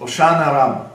Ошана 0.00 0.52
Рам, 0.52 0.88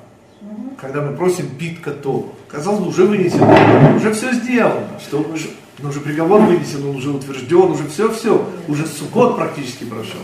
когда 0.79 1.01
мы 1.01 1.15
просим 1.15 1.49
Питка 1.57 1.91
То, 1.91 2.33
казалось 2.47 2.79
бы, 2.79 2.87
уже 2.89 3.05
вынесено, 3.05 3.95
уже 3.95 4.13
все 4.13 4.33
сделано, 4.33 4.87
что 4.99 5.19
уже, 5.19 5.49
ну, 5.79 5.89
уже 5.89 5.99
приговор 5.99 6.41
вынесен, 6.41 6.87
он 6.87 6.95
уже 6.95 7.11
утвержден, 7.11 7.71
уже 7.71 7.87
все-все, 7.87 8.47
уже 8.67 8.85
Сукот 8.85 9.35
практически 9.37 9.83
прошел. 9.83 10.19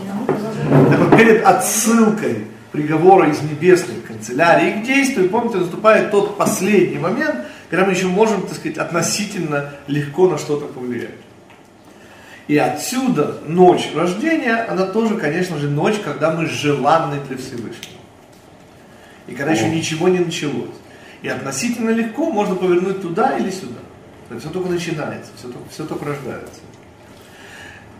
Так 0.90 0.98
вот, 0.98 1.18
перед 1.18 1.44
отсылкой 1.44 2.46
приговора 2.72 3.30
из 3.30 3.40
небесной 3.42 3.96
канцелярии 4.06 4.80
к 4.80 4.84
действию, 4.84 5.30
помните, 5.30 5.58
наступает 5.58 6.10
тот 6.10 6.36
последний 6.36 6.98
момент, 6.98 7.36
когда 7.70 7.86
мы 7.86 7.92
еще 7.92 8.06
можем, 8.06 8.42
так 8.42 8.54
сказать, 8.54 8.78
относительно 8.78 9.70
легко 9.86 10.28
на 10.28 10.38
что-то 10.38 10.66
повлиять. 10.66 11.10
И 12.46 12.58
отсюда 12.58 13.38
ночь 13.46 13.90
рождения, 13.94 14.66
она 14.68 14.86
тоже, 14.86 15.16
конечно 15.16 15.58
же, 15.58 15.70
ночь, 15.70 15.98
когда 16.04 16.32
мы 16.32 16.46
желанны 16.46 17.16
для 17.26 17.38
Всевышнего. 17.38 18.00
И 19.26 19.34
когда 19.34 19.52
еще 19.52 19.68
ничего 19.68 20.08
не 20.08 20.18
началось. 20.18 20.70
И 21.22 21.28
относительно 21.28 21.90
легко 21.90 22.30
можно 22.30 22.54
повернуть 22.54 23.00
туда 23.00 23.38
или 23.38 23.50
сюда. 23.50 23.80
То 24.28 24.34
есть 24.34 24.44
все 24.46 24.52
только 24.52 24.68
начинается, 24.70 25.30
все 25.36 25.48
только, 25.48 25.68
все 25.70 25.84
только 25.84 26.04
рождается. 26.04 26.60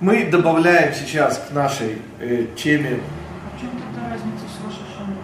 Мы 0.01 0.25
добавляем 0.27 0.93
сейчас 0.95 1.39
к 1.49 1.53
нашей 1.55 1.99
э, 2.19 2.47
теме 2.57 3.01
В 3.57 3.61
чем 3.61 3.71
тогда 3.71 4.11
разница 4.11 4.45
с 4.45 4.65
Рошашаной? 4.65 5.17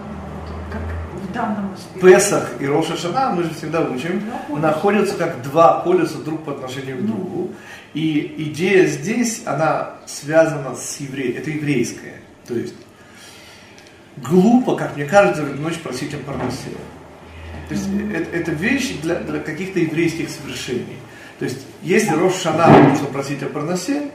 Как 0.71 0.81
в 1.21 1.33
данном 1.33 1.73
аспекте? 1.73 1.99
Песах 2.01 2.51
и 2.61 2.65
Роша 2.65 2.97
Шана, 2.97 3.31
мы 3.35 3.43
же 3.43 3.53
всегда 3.53 3.81
учим, 3.81 4.23
находятся 4.49 5.15
как 5.15 5.41
два 5.43 5.81
полюса 5.81 6.17
друг 6.19 6.43
по 6.43 6.53
отношению 6.53 6.97
к 6.97 7.01
Ну. 7.01 7.07
другу. 7.07 7.51
И 7.93 8.33
идея 8.37 8.87
здесь, 8.87 9.43
она 9.45 9.95
связана 10.07 10.75
с 10.75 10.97
евреем, 11.01 11.37
это 11.37 11.51
еврейская. 11.51 12.21
То 12.47 12.55
есть 12.55 12.73
глупо, 14.21 14.75
как 14.75 14.95
мне 14.95 15.05
кажется, 15.05 15.43
в 15.43 15.59
ночь 15.59 15.79
просить 15.79 16.13
о 16.13 16.17
парносе. 16.17 16.71
То 17.69 17.75
есть 17.75 17.87
это, 18.13 18.35
это 18.35 18.51
вещь 18.51 18.93
для, 19.01 19.15
для 19.15 19.39
каких-то 19.39 19.79
еврейских 19.79 20.29
совершений. 20.29 20.97
То 21.39 21.45
есть 21.45 21.59
если 21.81 22.13
Рош 22.13 22.35
Шана 22.35 22.89
нужно 22.89 23.07
просить 23.07 23.41
о 23.43 23.47
парносе, 23.47 24.11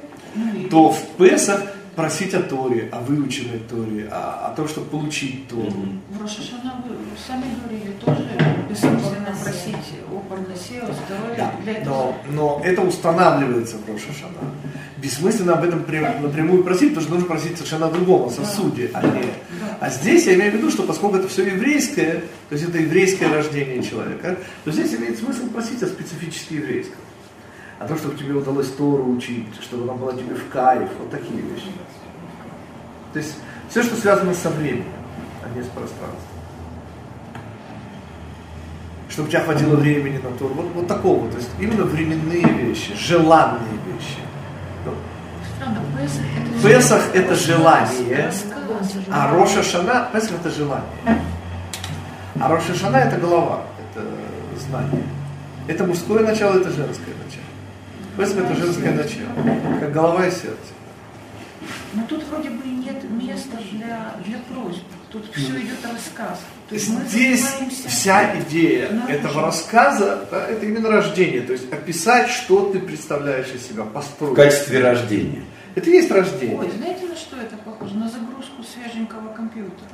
то 0.71 0.93
в 0.93 1.03
Песах 1.17 1.63
просить 1.97 2.35
о 2.35 2.43
Торе, 2.43 2.89
о 2.93 3.01
выученной 3.01 3.59
Торе, 3.59 4.09
о, 4.13 4.49
о 4.49 4.55
том, 4.55 4.69
чтобы 4.69 4.89
получить 4.89 5.49
Тору. 5.49 5.73
В 6.11 6.23
Рошашана 6.23 6.85
вы 6.87 6.95
сами 7.27 7.45
говорили, 7.63 7.93
тоже 8.05 8.29
бессмысленно 8.69 9.35
просить 9.43 9.95
о 10.13 10.19
парносе, 10.29 10.81
о 10.83 10.93
здоровье. 10.93 11.37
Да, 11.39 11.55
Для 11.63 11.73
этого 11.73 12.15
но, 12.29 12.59
но 12.59 12.61
это 12.63 12.83
устанавливается 12.83 13.79
в 13.79 13.89
Роша 13.91 14.13
Шана. 14.13 14.53
Бессмысленно 14.97 15.55
об 15.55 15.65
этом 15.65 15.85
прям- 15.85 16.23
напрямую 16.23 16.65
просить, 16.65 16.95
потому 16.95 17.03
что 17.03 17.15
нужно 17.15 17.29
просить 17.29 17.57
совершенно 17.57 17.87
о 17.87 17.91
другом, 17.91 18.29
о 18.29 18.31
сосуде, 18.31 18.91
а 18.95 19.03
не... 19.07 19.25
А 19.79 19.91
здесь 19.91 20.27
я 20.27 20.35
имею 20.35 20.53
в 20.53 20.55
виду, 20.55 20.71
что 20.71 20.85
поскольку 20.85 21.17
это 21.17 21.29
все 21.29 21.45
еврейское, 21.45 22.23
то 22.49 22.55
есть 22.55 22.67
это 22.67 22.79
еврейское 22.79 23.27
рождение 23.29 23.83
человека, 23.83 24.39
то 24.65 24.73
здесь 24.73 24.95
имеет 24.95 25.19
смысл 25.19 25.49
просить 25.49 25.83
о 25.83 25.87
специфически 25.87 26.55
еврейском. 26.55 26.97
О 27.79 27.87
том, 27.87 27.99
чтобы 27.99 28.17
тебе 28.17 28.33
удалось 28.33 28.69
Тору 28.69 29.07
учить, 29.07 29.49
чтобы 29.61 29.83
она 29.83 29.93
была 29.93 30.13
тебе 30.15 30.35
в 30.35 30.49
кайф, 30.49 30.89
вот 30.99 31.11
такие 31.11 31.43
вещи. 31.43 31.67
То 33.13 33.19
есть 33.19 33.35
все, 33.69 33.83
что 33.83 33.97
связано 33.97 34.33
со 34.33 34.49
временем, 34.49 34.85
а 35.45 35.55
не 35.55 35.63
с 35.63 35.67
пространством. 35.67 36.37
Чтобы 39.11 39.29
у 39.29 39.31
тебя 39.31 39.43
хватило 39.43 39.77
времени 39.77 40.17
на 40.17 40.31
Тору. 40.39 40.55
Вот, 40.55 40.67
вот 40.75 40.87
такого. 40.87 41.31
То 41.31 41.37
есть 41.37 41.51
именно 41.61 41.85
временные 41.85 42.45
вещи, 42.45 42.95
желанные 42.97 43.79
вещи. 43.87 44.21
Песах 46.63 47.15
это 47.15 47.35
желание, 47.35 48.33
а 49.11 49.31
Роша 49.33 49.63
Шана, 49.63 50.09
Песах 50.13 50.33
это 50.41 50.51
желание. 50.51 51.23
А 52.41 52.49
Роша 52.49 52.75
Шана 52.75 52.97
это 52.97 53.17
голова, 53.19 53.63
это 53.79 54.05
знание. 54.69 55.05
Это 55.69 55.85
мужское 55.85 56.25
начало, 56.25 56.59
это 56.59 56.71
женское 56.71 57.15
начало. 57.25 58.17
Песах 58.17 58.45
это 58.45 58.55
женское 58.57 58.93
начало, 58.93 59.81
как 59.81 59.93
голова 59.93 60.27
и 60.27 60.31
сердце. 60.31 60.73
Но 61.95 62.03
тут 62.09 62.25
вроде 62.25 62.51
бы 62.51 62.63
и 62.67 62.71
нет 62.71 63.03
места 63.11 63.57
для, 63.73 64.13
для 64.27 64.39
просьб. 64.51 64.83
Тут 65.11 65.25
все 65.35 65.61
идет 65.61 65.79
рассказ. 65.91 66.41
То 66.69 66.75
есть 66.75 66.89
мы 66.91 67.01
Здесь 67.07 67.47
вся 67.87 68.39
идея 68.41 68.91
Да, 68.91 69.13
этого 69.13 69.43
рассказа, 69.43 70.27
да, 70.31 70.47
это 70.47 70.67
именно 70.67 70.91
рождение, 70.91 71.41
то 71.41 71.53
есть 71.53 71.73
описать, 71.73 72.29
что 72.29 72.71
ты 72.71 72.81
представляешь 72.81 73.49
из 73.55 73.67
себя, 73.67 73.85
В 73.85 73.93
построить. 73.93 74.35
качестве 74.35 74.81
рождения. 74.81 75.43
Это 75.77 75.91
и 75.91 75.93
есть 75.93 76.11
рождение. 76.11 76.59
Ой, 76.59 76.71
знаете, 76.77 77.07
на 77.07 77.15
что 77.15 77.37
это 77.37 77.57
похоже? 77.65 77.95
На 77.95 78.09
загрузку 78.09 78.63
свеженького 78.65 79.29
компьютера. 79.37 79.91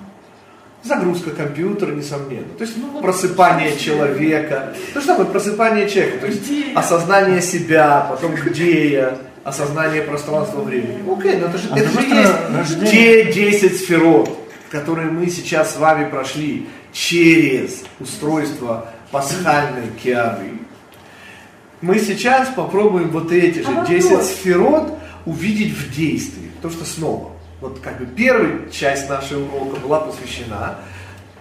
Загрузка 0.82 1.30
компьютера, 1.30 1.92
несомненно. 1.92 2.48
То 2.56 2.64
есть 2.64 2.76
Ну, 2.78 2.88
вот 2.92 3.02
просыпание 3.02 3.70
всё. 3.76 3.84
человека. 3.96 4.74
То 4.94 5.00
же 5.00 5.06
самое 5.06 5.26
просыпание 5.28 5.88
человека. 5.88 6.18
То 6.20 6.26
есть 6.26 6.42
Где 6.44 6.70
я? 6.72 6.78
осознание 6.78 7.42
себя, 7.42 8.06
потом 8.08 8.34
где 8.34 8.88
я, 8.92 9.18
осознание 9.44 10.02
пространства 10.02 10.62
времени. 10.62 11.02
Окей, 11.12 11.36
но 11.36 11.46
это 11.48 11.58
же, 11.58 11.68
А 11.70 11.78
это 11.78 11.88
же 12.00 12.06
есть 12.08 12.32
рождение- 12.56 12.92
те 12.92 13.32
10 13.32 13.76
сферот, 13.80 14.38
которые 14.70 15.10
мы 15.10 15.28
сейчас 15.28 15.74
с 15.74 15.76
вами 15.78 16.08
прошли 16.08 16.68
через 16.92 17.82
устройство 18.00 18.88
пасхальной 19.10 19.88
киары. 20.02 20.52
Мы 21.80 21.98
сейчас 21.98 22.48
попробуем 22.54 23.10
вот 23.10 23.32
эти 23.32 23.58
же 23.60 23.66
А 23.68 23.84
10 23.86 24.10
вопрос? 24.10 24.30
сферот 24.30 24.98
увидеть 25.26 25.72
в 25.72 25.94
действии. 25.94 26.50
Потому 26.56 26.74
что 26.74 26.84
снова, 26.84 27.32
вот 27.60 27.80
как 27.80 27.98
бы 27.98 28.06
первая 28.06 28.68
часть 28.70 29.08
нашего 29.08 29.44
урока 29.44 29.80
была 29.80 30.00
посвящена 30.00 30.78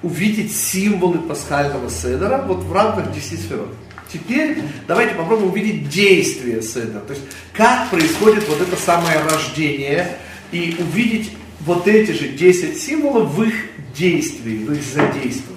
увидеть 0.03 0.55
символы 0.55 1.19
пасхального 1.19 1.89
седера 1.89 2.43
вот 2.47 2.63
в 2.63 2.73
рамках 2.73 3.11
10 3.13 3.39
сферот. 3.39 3.73
Теперь 4.11 4.57
давайте 4.87 5.15
попробуем 5.15 5.51
увидеть 5.51 5.89
действие 5.89 6.61
седера, 6.61 6.99
то 6.99 7.13
есть 7.13 7.25
как 7.53 7.89
происходит 7.89 8.47
вот 8.47 8.59
это 8.59 8.75
самое 8.75 9.19
рождение 9.21 10.17
и 10.51 10.75
увидеть 10.79 11.31
вот 11.61 11.87
эти 11.87 12.11
же 12.11 12.29
10 12.29 12.81
символов 12.81 13.31
в 13.31 13.43
их 13.43 13.53
действии, 13.95 14.65
в 14.65 14.73
их 14.73 14.83
задействовании. 14.83 15.51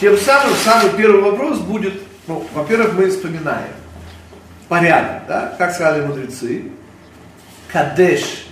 Тем 0.00 0.16
самым 0.16 0.54
самый 0.64 0.90
первый 0.96 1.22
вопрос 1.22 1.58
будет, 1.58 1.94
ну, 2.28 2.46
во-первых, 2.54 2.94
мы 2.94 3.10
вспоминаем 3.10 3.72
порядок, 4.68 5.26
да, 5.26 5.54
как 5.58 5.72
сказали 5.74 6.06
мудрецы, 6.06 6.70
Кадеш 7.72 8.46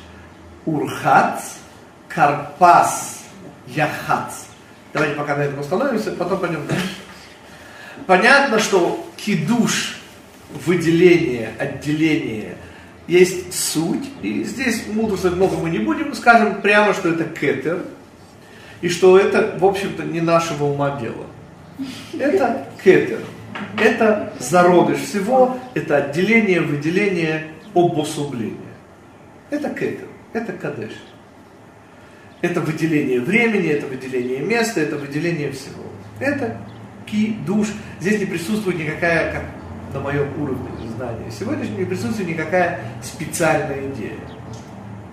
Урхац, 0.65 1.43
Карпас 2.09 3.23
Яхац. 3.67 4.47
Давайте 4.93 5.15
пока 5.15 5.37
на 5.37 5.43
этом 5.43 5.61
остановимся, 5.61 6.13
потом 6.13 6.41
пойдем 6.41 6.67
дальше. 6.67 6.97
Понятно, 8.07 8.59
что 8.59 9.07
кидуш, 9.17 9.99
выделение, 10.65 11.51
отделение, 11.59 12.57
есть 13.07 13.55
суть, 13.55 14.09
и 14.23 14.43
здесь 14.45 14.87
мудрствовать 14.89 15.37
много 15.37 15.57
мы 15.57 15.71
не 15.71 15.79
будем, 15.79 16.15
скажем 16.15 16.61
прямо, 16.61 16.93
что 16.93 17.11
это 17.11 17.25
кетер, 17.25 17.85
и 18.81 18.89
что 18.89 19.19
это, 19.19 19.59
в 19.59 19.65
общем-то, 19.65 20.03
не 20.03 20.21
нашего 20.21 20.65
ума 20.65 20.99
дело. 21.01 21.27
Это 22.19 22.67
кетер. 22.83 23.21
Это 23.79 24.33
зародыш 24.39 24.99
всего, 24.99 25.59
это 25.75 25.97
отделение, 25.97 26.61
выделение, 26.61 27.49
обособление. 27.75 28.57
Это 29.51 29.71
кетер, 29.71 30.09
это 30.33 30.53
кадеш. 30.53 30.93
Это 32.43 32.61
выделение 32.61 33.21
времени, 33.21 33.69
это 33.69 33.87
выделение 33.87 34.41
места, 34.41 34.81
это 34.81 34.97
выделение 34.97 35.53
всего. 35.53 35.85
Это 36.21 36.57
ки, 37.07 37.37
душ. 37.47 37.69
Здесь 38.01 38.21
не 38.21 38.27
присутствует 38.27 38.79
никакая, 38.79 39.33
как 39.33 39.43
на 39.95 40.01
моем 40.01 40.29
уровне 40.41 40.69
знания 40.97 41.31
сегодняшнего, 41.31 41.79
не 41.79 41.85
присутствует 41.85 42.29
никакая 42.29 42.81
специальная 43.03 43.89
идея. 43.91 44.19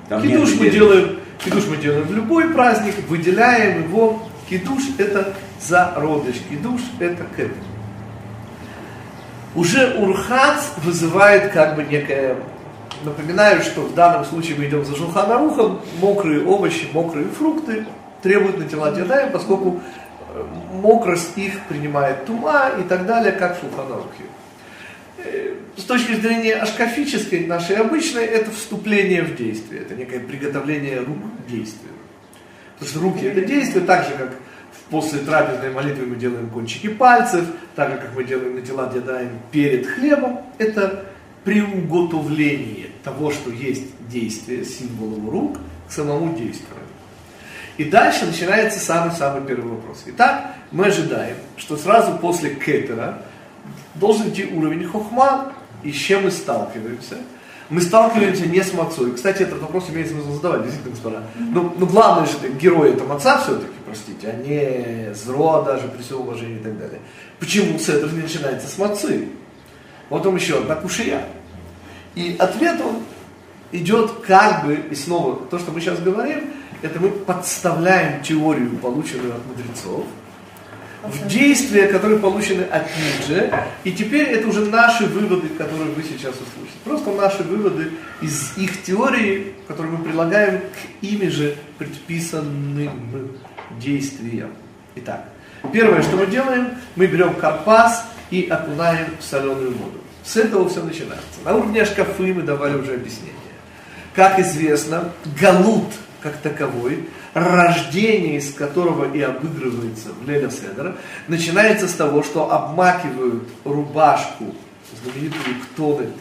Там 0.10 0.22
Кидуш 0.22 0.56
мы 0.60 0.70
делаем, 0.70 1.20
кидуш 1.44 1.66
мы 1.68 1.78
делаем 1.78 2.04
в 2.04 2.14
любой 2.14 2.50
праздник, 2.50 2.96
выделяем 3.08 3.84
его. 3.84 4.24
Кидуш 4.50 4.84
это 4.98 5.34
зародыш, 5.62 6.36
кидуш 6.50 6.82
это 7.00 7.26
кетер. 7.36 7.54
Уже 9.56 9.96
урхац 9.98 10.64
вызывает 10.78 11.52
как 11.52 11.76
бы 11.76 11.84
некое... 11.84 12.38
Напоминаю, 13.04 13.62
что 13.62 13.82
в 13.82 13.94
данном 13.94 14.24
случае 14.24 14.56
мы 14.58 14.66
идем 14.66 14.86
за 14.86 14.96
шулханарухом, 14.96 15.82
мокрые 16.00 16.46
овощи, 16.46 16.88
мокрые 16.94 17.28
фрукты 17.28 17.86
требуют 18.22 18.58
на 18.58 18.66
тела 18.66 18.94
дедаем, 18.94 19.32
поскольку 19.34 19.82
э, 20.34 20.44
мокрость 20.72 21.38
их 21.38 21.60
принимает 21.68 22.26
тума 22.26 22.72
и 22.80 22.84
так 22.84 23.06
далее, 23.06 23.34
как 23.34 23.58
в 23.58 23.60
шулханарухе. 23.60 24.24
Э, 25.18 25.56
С 25.76 25.84
точки 25.84 26.14
зрения 26.14 26.56
ашкафической, 26.56 27.46
нашей 27.46 27.76
обычной, 27.76 28.24
это 28.24 28.52
вступление 28.52 29.24
в 29.24 29.36
действие, 29.36 29.82
это 29.82 29.96
некое 29.96 30.22
приготовление 30.22 31.00
рук 31.00 31.18
к 31.18 31.52
действию. 31.52 31.92
Потому 32.80 32.90
что 32.90 33.00
руки 33.02 33.26
это 33.26 33.42
действие, 33.42 33.84
так 33.86 34.06
же 34.06 34.12
как 34.18 34.32
после 34.94 35.22
трапезной 35.22 35.72
молитвы 35.72 36.06
мы 36.06 36.18
делаем 36.18 36.52
кончики 36.52 36.88
пальцев, 36.88 37.46
так 37.76 37.90
же 37.90 37.98
как 37.98 38.16
мы 38.16 38.24
делаем 38.24 38.54
на 38.54 38.62
тела 38.62 38.92
дедаем 38.94 39.40
перед 39.52 39.88
хлебом, 39.88 40.42
это 40.60 41.06
приуготовление 41.44 42.90
того, 43.04 43.32
что 43.32 43.50
есть 43.50 43.86
действие 44.08 44.64
символов 44.64 45.32
рук 45.32 45.58
к 45.90 45.92
самому 45.92 46.38
действию. 46.38 46.78
И 47.78 47.86
дальше 47.86 48.28
начинается 48.28 48.80
самый-самый 48.80 49.42
первый 49.48 49.72
вопрос. 49.72 50.04
Итак, 50.06 50.54
мы 50.72 50.86
ожидаем, 50.86 51.38
что 51.58 51.76
сразу 51.76 52.16
после 52.20 52.54
кетера 52.54 53.18
должен 53.96 54.30
идти 54.30 54.46
уровень 54.46 54.86
хохма, 54.86 55.54
и 55.82 55.92
с 55.92 55.96
чем 55.96 56.26
мы 56.26 56.32
сталкиваемся. 56.32 57.18
Мы 57.72 57.82
сталкиваемся 57.82 58.46
не 58.46 58.62
с 58.62 58.72
мацой. 58.74 59.16
Кстати, 59.16 59.42
этот 59.42 59.60
вопрос 59.60 59.90
имеет 59.90 60.10
смысл 60.10 60.34
задавать, 60.34 60.66
действительно, 60.66 60.92
господа. 60.92 61.24
Но, 61.36 61.74
но 61.80 61.88
главный 61.88 62.28
же 62.28 62.34
герой 62.62 62.92
это 62.92 63.06
маца 63.06 63.40
все-таки, 63.40 63.74
простите, 63.94 64.28
а 64.28 64.36
не 64.36 65.14
зро 65.14 65.62
даже 65.62 65.88
при 65.88 66.02
всем 66.02 66.22
уважении 66.22 66.56
и 66.56 66.64
так 66.64 66.78
далее. 66.78 67.00
Почему 67.40 67.78
седр 67.78 68.12
не 68.12 68.24
начинается 68.24 68.68
с 68.68 68.78
мацы? 68.80 69.28
Вот 70.10 70.26
он 70.26 70.36
еще 70.36 70.58
одна 70.58 70.76
кушия. 70.76 71.26
И 72.16 72.36
ответ 72.40 72.82
он 72.82 73.04
идет 73.72 74.12
как 74.26 74.66
бы, 74.66 74.76
и 74.90 74.96
снова, 74.96 75.46
то, 75.46 75.60
что 75.60 75.72
мы 75.72 75.80
сейчас 75.80 76.00
говорим, 76.00 76.52
это 76.82 77.00
мы 77.00 77.10
подставляем 77.10 78.24
теорию, 78.24 78.78
полученную 78.78 79.36
от 79.36 79.46
мудрецов, 79.46 80.06
в 81.04 81.28
действия, 81.28 81.88
которые 81.88 82.20
получены 82.20 82.64
от 82.64 82.84
них 82.84 83.28
же, 83.28 83.54
и 83.84 83.92
теперь 83.92 84.30
это 84.30 84.48
уже 84.48 84.66
наши 84.66 85.06
выводы, 85.06 85.50
которые 85.50 85.92
вы 85.92 86.02
сейчас 86.02 86.34
услышите. 86.36 86.78
Просто 86.84 87.12
наши 87.12 87.44
выводы 87.44 87.92
из 88.22 88.58
их 88.58 88.84
теории, 88.84 89.54
которые 89.68 89.98
мы 89.98 90.04
прилагаем 90.04 90.62
к 90.62 91.04
ими 91.04 91.28
же 91.28 91.58
предписанным 91.78 93.38
действиям. 93.80 94.52
Итак, 94.96 95.26
первое, 95.72 96.02
что 96.02 96.18
мы 96.18 96.28
делаем, 96.28 96.70
мы 96.96 97.08
берем 97.08 97.36
карпас 97.36 98.06
и 98.32 98.48
окунаем 98.50 99.08
в 99.20 99.24
соленую 99.24 99.72
воду. 99.72 100.00
С 100.24 100.38
этого 100.38 100.70
все 100.70 100.84
начинается. 100.84 101.42
На 101.44 101.56
уровне 101.56 101.86
шкафы 101.86 102.34
мы 102.34 102.44
давали 102.44 102.76
уже 102.76 102.94
объяснение. 102.94 103.34
Как 104.14 104.40
известно, 104.40 105.12
галут 105.40 105.92
как 106.22 106.38
таковой, 106.38 107.10
рождение 107.34 108.38
из 108.38 108.54
которого 108.54 109.14
и 109.14 109.22
обыгрывается 109.22 110.10
в 110.14 110.28
Леля 110.28 110.50
Седера, 110.50 110.96
начинается 111.28 111.88
с 111.88 111.94
того, 111.94 112.24
что 112.24 112.52
обмакивают 112.52 113.44
рубашку, 113.66 114.56
знаменитую 115.04 115.56
Ктонет 115.64 116.14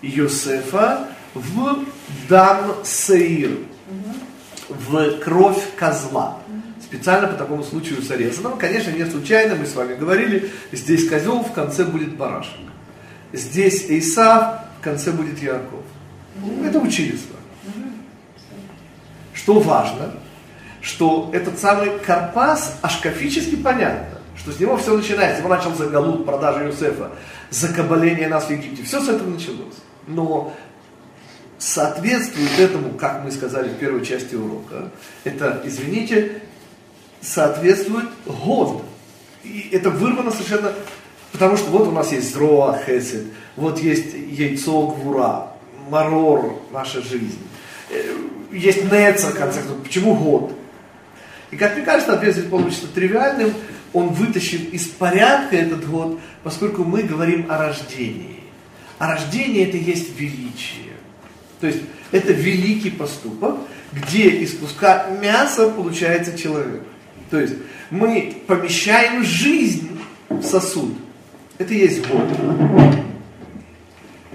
Йосефа, 0.00 1.08
в 1.34 1.84
дан 2.28 2.76
саир, 2.84 3.58
в 4.68 5.18
кровь 5.18 5.62
козла. 5.76 6.39
Специально 6.90 7.28
по 7.28 7.34
такому 7.34 7.62
случаю 7.62 8.02
срезанного. 8.02 8.56
Конечно, 8.56 8.90
не 8.90 9.04
случайно, 9.08 9.54
мы 9.54 9.64
с 9.64 9.76
вами 9.76 9.94
говорили, 9.94 10.50
здесь 10.72 11.08
козел, 11.08 11.44
в 11.44 11.52
конце 11.52 11.84
будет 11.84 12.16
барашек. 12.16 12.58
Здесь 13.32 13.86
Исав, 13.88 14.62
в 14.80 14.82
конце 14.82 15.12
будет 15.12 15.40
Яков. 15.40 15.84
Это 16.64 16.80
учили 16.80 17.16
с 17.16 17.20
вами. 17.20 17.92
Что 19.32 19.60
важно, 19.60 20.14
что 20.80 21.30
этот 21.32 21.60
самый 21.60 21.96
Карпас 22.00 22.76
ашкафически 22.82 23.54
понятно, 23.54 24.18
что 24.36 24.50
с 24.50 24.58
него 24.58 24.76
все 24.76 24.96
начинается. 24.96 25.42
Его 25.42 25.48
начался 25.48 25.86
Галут, 25.86 26.26
продажа 26.26 26.64
Юсефа, 26.64 27.12
закабаление 27.50 28.26
нас 28.26 28.46
в 28.46 28.50
Египте. 28.50 28.82
Все 28.82 29.00
с 29.00 29.08
этого 29.08 29.30
началось. 29.30 29.76
Но 30.08 30.52
соответствует 31.56 32.58
этому, 32.58 32.94
как 32.94 33.22
мы 33.22 33.30
сказали 33.30 33.68
в 33.68 33.76
первой 33.76 34.04
части 34.04 34.34
урока, 34.34 34.90
это, 35.22 35.62
извините, 35.64 36.42
соответствует 37.20 38.08
год. 38.26 38.84
И 39.44 39.68
это 39.72 39.90
вырвано 39.90 40.30
совершенно, 40.30 40.72
потому 41.32 41.56
что 41.56 41.70
вот 41.70 41.88
у 41.88 41.92
нас 41.92 42.12
есть 42.12 42.32
зроа, 42.32 42.78
хесед, 42.84 43.26
вот 43.56 43.80
есть 43.80 44.14
яйцо, 44.14 44.88
гвура, 44.88 45.52
марор, 45.88 46.60
наша 46.72 47.00
жизнь. 47.02 47.38
Э, 47.90 48.16
есть 48.52 48.84
неца, 48.84 49.30
в 49.30 49.34
конце 49.34 49.60
концов. 49.60 49.82
Почему 49.82 50.14
год? 50.14 50.52
И 51.50 51.56
как 51.56 51.74
мне 51.74 51.84
кажется, 51.84 52.14
ответ 52.14 52.34
здесь 52.34 52.48
получится 52.48 52.86
тривиальным. 52.94 53.52
Он 53.92 54.08
вытащил 54.08 54.60
из 54.70 54.86
порядка 54.86 55.56
этот 55.56 55.88
год, 55.88 56.20
поскольку 56.44 56.84
мы 56.84 57.02
говорим 57.02 57.50
о 57.50 57.58
рождении. 57.58 58.40
А 58.98 59.12
рождение 59.12 59.66
это 59.66 59.76
есть 59.76 60.16
величие. 60.18 60.92
То 61.60 61.66
есть 61.66 61.80
это 62.12 62.32
великий 62.32 62.90
поступок, 62.90 63.56
где 63.92 64.28
из 64.28 64.58
куска 64.58 65.08
мяса 65.20 65.68
получается 65.68 66.38
человек. 66.38 66.82
То 67.30 67.40
есть 67.40 67.54
мы 67.90 68.36
помещаем 68.46 69.22
жизнь 69.22 69.98
в 70.28 70.42
сосуд. 70.42 70.92
Это 71.58 71.72
есть 71.74 72.06
год. 72.08 72.28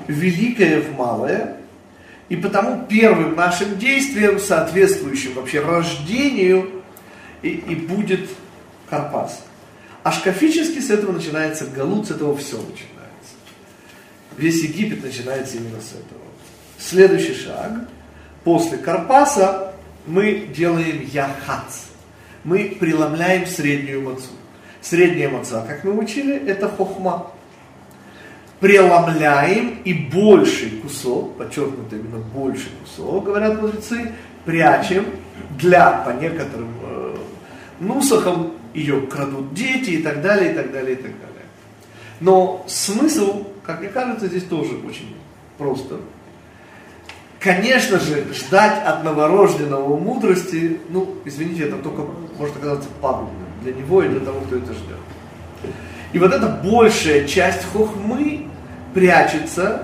Великое 0.07 0.81
в 0.81 0.97
малое. 0.97 1.57
И 2.29 2.35
потому 2.35 2.85
первым 2.87 3.35
нашим 3.35 3.77
действием, 3.77 4.39
соответствующим 4.39 5.33
вообще 5.33 5.59
рождению, 5.59 6.83
и, 7.43 7.49
и 7.49 7.75
будет 7.75 8.29
Карпас. 8.89 9.43
А 10.03 10.11
шкафически 10.11 10.79
с 10.79 10.89
этого 10.89 11.11
начинается 11.11 11.65
Галут, 11.67 12.07
с 12.07 12.11
этого 12.11 12.35
все 12.37 12.57
начинается. 12.57 12.85
Весь 14.37 14.63
Египет 14.63 15.03
начинается 15.03 15.57
именно 15.57 15.81
с 15.81 15.91
этого. 15.91 16.21
Следующий 16.77 17.35
шаг. 17.35 17.71
После 18.43 18.77
Карпаса 18.77 19.73
мы 20.05 20.49
делаем 20.55 21.07
Яхац. 21.11 21.94
Мы 22.45 22.77
преломляем 22.79 23.47
среднюю 23.47 24.03
мацу. 24.03 24.29
Средняя 24.79 25.29
маца, 25.29 25.65
как 25.67 25.83
мы 25.83 25.97
учили, 25.97 26.47
это 26.47 26.69
хохма. 26.69 27.31
Преломляем 28.59 29.79
и 29.83 29.93
больший 29.93 30.69
кусок, 30.81 31.37
подчеркнуто 31.37 31.95
именно 31.95 32.19
больший 32.19 32.69
кусок, 32.83 33.25
говорят 33.25 33.59
мудрецы, 33.59 34.11
прячем 34.45 35.05
для, 35.57 35.91
по 35.91 36.11
некоторым 36.11 36.69
э, 36.83 37.15
нусахам, 37.79 38.53
ее 38.75 39.01
крадут 39.01 39.55
дети 39.55 39.91
и 39.91 40.03
так 40.03 40.21
далее, 40.21 40.51
и 40.51 40.55
так 40.55 40.71
далее, 40.71 40.93
и 40.93 40.97
так 40.97 41.11
далее. 41.11 41.45
Но 42.19 42.63
смысл, 42.67 43.47
как 43.63 43.79
мне 43.79 43.89
кажется, 43.89 44.27
здесь 44.27 44.43
тоже 44.43 44.77
очень 44.87 45.15
просто. 45.57 45.95
Конечно 47.45 47.99
же, 47.99 48.25
ждать 48.33 48.83
от 48.83 49.03
новорожденного 49.03 49.97
мудрости, 49.97 50.79
ну, 50.89 51.13
извините, 51.25 51.65
это 51.65 51.75
только 51.75 52.01
может 52.39 52.57
оказаться 52.57 52.89
пагубным 53.03 53.45
для 53.61 53.71
него 53.71 54.01
и 54.01 54.09
для 54.09 54.21
того, 54.21 54.39
кто 54.41 54.55
это 54.55 54.73
ждет. 54.73 54.97
И 56.11 56.17
вот 56.17 56.33
эта 56.33 56.47
большая 56.47 57.27
часть 57.27 57.63
хохмы 57.71 58.47
прячется 58.95 59.83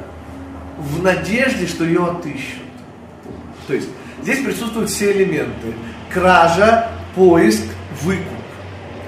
в 0.79 1.03
надежде, 1.03 1.67
что 1.67 1.85
ее 1.85 2.03
отыщут. 2.03 2.63
То 3.67 3.75
есть 3.75 3.89
здесь 4.23 4.43
присутствуют 4.43 4.89
все 4.89 5.11
элементы. 5.11 5.75
Кража, 6.11 6.89
поиск, 7.13 7.65
выкуп. 8.01 8.25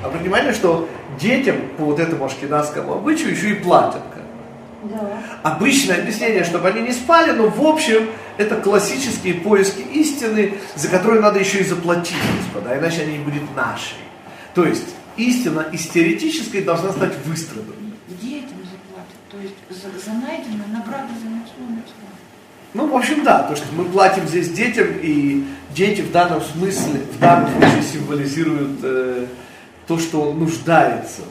Обратите 0.04 0.26
внимание, 0.26 0.54
что 0.54 0.88
детям 1.20 1.56
по 1.80 1.86
вот 1.86 2.00
этому 2.00 2.26
ашкенадскому 2.26 2.94
обычаю 2.94 3.32
еще 3.32 3.50
и 3.50 3.56
платят. 3.56 4.04
Да. 4.84 5.24
Обычное 5.44 6.02
объяснение, 6.02 6.44
чтобы 6.44 6.68
они 6.68 6.82
не 6.82 6.92
спали, 6.92 7.32
но 7.32 7.48
в 7.48 7.66
общем 7.66 8.10
это 8.38 8.56
классические 8.60 9.36
поиски 9.36 9.82
истины, 9.94 10.56
за 10.76 10.90
которые 10.90 11.22
надо 11.22 11.40
еще 11.40 11.60
и 11.60 11.64
заплатить, 11.64 12.18
господа, 12.38 12.78
иначе 12.78 13.04
они 13.04 13.18
не 13.18 13.24
будут 13.24 13.56
нашей. 13.56 13.98
То 14.54 14.66
есть 14.66 14.96
истина 15.18 15.66
из 15.72 15.88
теоретической 15.88 16.62
должна 16.62 16.92
стать 16.92 17.14
выстраданной. 17.26 17.94
Детям 18.22 18.60
заплатят, 18.70 19.20
то 19.32 19.38
есть 19.38 19.56
за, 19.70 19.90
за 20.00 20.18
найденное 20.18 20.68
награда 20.68 21.10
за 21.22 21.30
ночную 21.30 21.84
ну, 22.74 22.88
в 22.88 22.96
общем, 22.96 23.24
да, 23.24 23.44
то, 23.44 23.56
что 23.56 23.68
мы 23.76 23.86
платим 23.86 24.28
здесь 24.28 24.50
детям, 24.50 24.88
и 25.02 25.46
дети 25.76 26.02
в 26.02 26.12
данном 26.12 26.42
смысле, 26.42 27.02
в 27.12 27.20
данном 27.20 27.52
случае 27.52 27.84
символизируют 27.84 28.80
э, 28.82 29.26
то, 29.86 30.00
что 30.00 30.22
он 30.22 30.40
нуждается. 30.40 31.22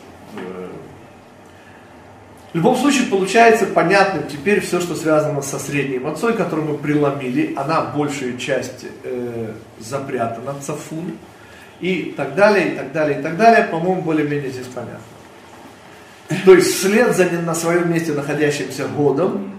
В 2.53 2.57
любом 2.57 2.77
случае 2.77 3.07
получается 3.07 3.65
понятным 3.65 4.29
теперь 4.29 4.61
все, 4.61 4.79
что 4.81 4.95
связано 4.95 5.41
со 5.41 5.59
средней 5.59 5.99
мацой, 5.99 6.35
которую 6.35 6.69
мы 6.69 6.79
преломили, 6.79 7.55
она 7.57 7.81
большую 7.81 8.37
часть 8.37 8.85
э, 9.05 9.53
запрятана, 9.81 10.55
цафун, 10.61 11.17
и 11.81 12.15
так 12.17 12.35
далее, 12.35 12.73
и 12.73 12.77
так 12.77 12.93
далее, 12.93 13.19
и 13.19 13.23
так 13.23 13.37
далее, 13.37 13.65
по-моему, 13.65 14.03
более-менее 14.03 14.51
здесь 14.51 14.67
понятно. 14.67 15.01
То 16.45 16.55
есть 16.55 16.77
вслед 16.77 17.17
за 17.17 17.25
на 17.25 17.55
своем 17.55 17.93
месте 17.93 18.13
находящимся 18.13 18.87
годом, 18.87 19.53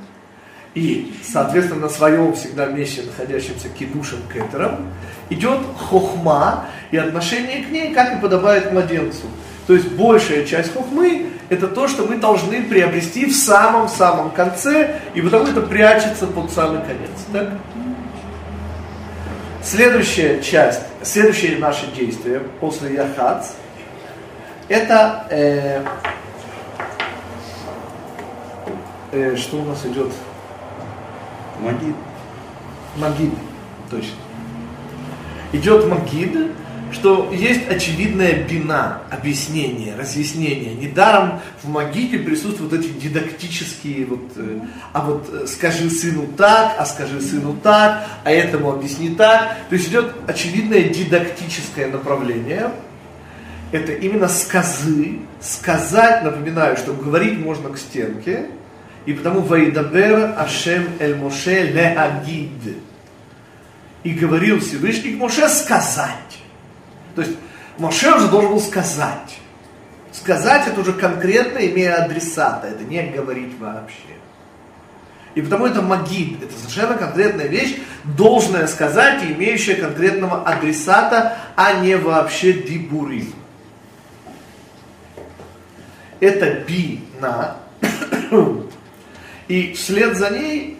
и, 0.73 1.13
соответственно, 1.23 1.81
на 1.81 1.89
своем 1.89 2.33
всегда 2.33 2.67
месте 2.67 3.03
находящимся 3.03 3.69
кидушем 3.69 4.19
кетером, 4.31 4.87
идет 5.29 5.59
хохма 5.77 6.65
и 6.91 6.97
отношение 6.97 7.63
к 7.63 7.69
ней, 7.69 7.93
как 7.93 8.17
и 8.17 8.21
подобает 8.21 8.71
младенцу. 8.71 9.25
То 9.67 9.73
есть 9.73 9.91
большая 9.91 10.45
часть 10.45 10.73
хохмы– 10.73 11.27
это 11.49 11.67
то, 11.67 11.87
что 11.87 12.03
мы 12.03 12.17
должны 12.17 12.63
приобрести 12.63 13.25
в 13.25 13.35
самом-самом 13.35 14.31
конце, 14.31 14.99
и 15.13 15.21
потому 15.21 15.45
это 15.45 15.61
прячется 15.61 16.27
под 16.27 16.51
самый 16.51 16.81
конец. 16.81 17.11
Так? 17.31 17.49
Следующая 19.61 20.41
часть, 20.41 20.81
следующее 21.01 21.57
наше 21.57 21.87
действие 21.95 22.41
после 22.59 22.95
Яхац, 22.95 23.51
это 24.67 25.25
э, 25.29 25.81
э, 29.13 29.35
что 29.37 29.57
у 29.57 29.65
нас 29.65 29.85
идет 29.85 30.11
Магид. 31.61 31.95
Магид, 32.97 33.33
точно. 33.89 34.15
Идет 35.53 35.87
Магид, 35.87 36.51
что 36.93 37.31
есть 37.33 37.69
очевидная 37.69 38.43
бина, 38.43 39.01
объяснение, 39.09 39.95
разъяснение. 39.95 40.73
Недаром 40.75 41.41
в 41.61 41.69
Магите 41.69 42.19
присутствуют 42.19 42.73
эти 42.73 42.87
дидактические, 42.87 44.05
вот, 44.05 44.31
э, 44.35 44.59
а 44.91 45.01
вот 45.01 45.29
э, 45.31 45.47
скажи 45.47 45.89
сыну 45.89 46.27
так, 46.37 46.75
а 46.77 46.85
скажи 46.85 47.19
сыну 47.21 47.57
так, 47.61 48.05
а 48.23 48.31
этому 48.31 48.71
объясни 48.71 49.09
так. 49.09 49.57
То 49.69 49.75
есть 49.75 49.89
идет 49.89 50.13
очевидное 50.27 50.83
дидактическое 50.83 51.87
направление. 51.87 52.71
Это 53.71 53.91
именно 53.91 54.27
сказы. 54.27 55.19
Сказать, 55.41 56.23
напоминаю, 56.23 56.77
что 56.77 56.93
говорить 56.93 57.39
можно 57.39 57.69
к 57.69 57.77
стенке. 57.77 58.45
И 59.05 59.13
потому 59.13 59.41
Вайдабер 59.41 60.35
Ашем 60.37 60.87
Эль 60.99 61.15
Моше 61.15 61.63
Леагид. 61.63 62.77
И 64.03 64.11
говорил 64.11 64.59
Всевышний 64.59 65.15
к 65.15 65.17
Моше 65.17 65.49
сказать. 65.49 66.42
То 67.15 67.21
есть 67.21 67.37
Моше 67.77 68.15
уже 68.15 68.27
должен 68.27 68.51
был 68.51 68.59
сказать. 68.59 69.39
Сказать 70.11 70.67
это 70.67 70.79
уже 70.79 70.93
конкретно, 70.93 71.57
имея 71.59 72.03
адресата, 72.03 72.67
это 72.67 72.83
не 72.83 73.01
говорить 73.03 73.57
вообще. 73.59 73.97
И 75.33 75.41
потому 75.41 75.65
это 75.65 75.81
магид, 75.81 76.43
это 76.43 76.53
совершенно 76.55 76.95
конкретная 76.95 77.47
вещь, 77.47 77.77
должная 78.03 78.67
сказать 78.67 79.23
и 79.23 79.33
имеющая 79.33 79.75
конкретного 79.75 80.43
адресата, 80.43 81.37
а 81.55 81.73
не 81.73 81.97
вообще 81.97 82.53
дибуризм. 82.53 83.35
Это 86.19 86.61
бина. 86.61 87.57
И 89.47 89.73
вслед 89.73 90.15
за 90.15 90.29
ней 90.29 90.77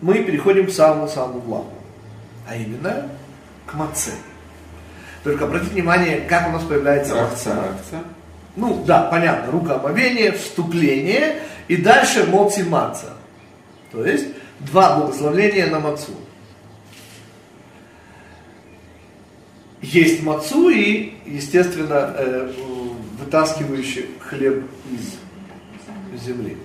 мы 0.00 0.24
переходим 0.24 0.66
к 0.66 0.70
самому-самому 0.70 1.40
главному. 1.40 1.82
А 2.48 2.56
именно 2.56 3.10
к 3.70 3.74
маце. 3.74 4.12
Только 5.22 5.44
обратите 5.44 5.72
внимание, 5.72 6.22
как 6.22 6.48
у 6.48 6.52
нас 6.52 6.62
появляется 6.64 7.14
Рахца, 7.14 7.54
рахца. 7.54 8.04
Ну 8.56 8.82
да, 8.84 9.02
понятно, 9.02 9.52
рукоомовение, 9.52 10.32
вступление 10.32 11.42
и 11.68 11.76
дальше 11.76 12.24
моци 12.24 12.64
маца. 12.64 13.12
То 13.92 14.04
есть 14.04 14.26
два 14.60 14.98
благословления 14.98 15.66
на 15.66 15.78
мацу. 15.78 16.12
Есть 19.82 20.22
мацу 20.22 20.68
и, 20.68 21.14
естественно, 21.26 22.14
э, 22.16 22.52
вытаскивающий 23.18 24.06
хлеб 24.20 24.64
из 24.92 26.20
земли. 26.22 26.56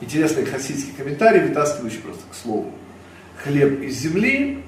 Интересный 0.00 0.46
хасидский 0.46 0.92
комментарий, 0.96 1.42
вытаскивающий 1.42 1.98
просто 1.98 2.22
к 2.30 2.34
слову. 2.34 2.72
Хлеб 3.42 3.82
из 3.82 3.98
земли, 3.98 4.64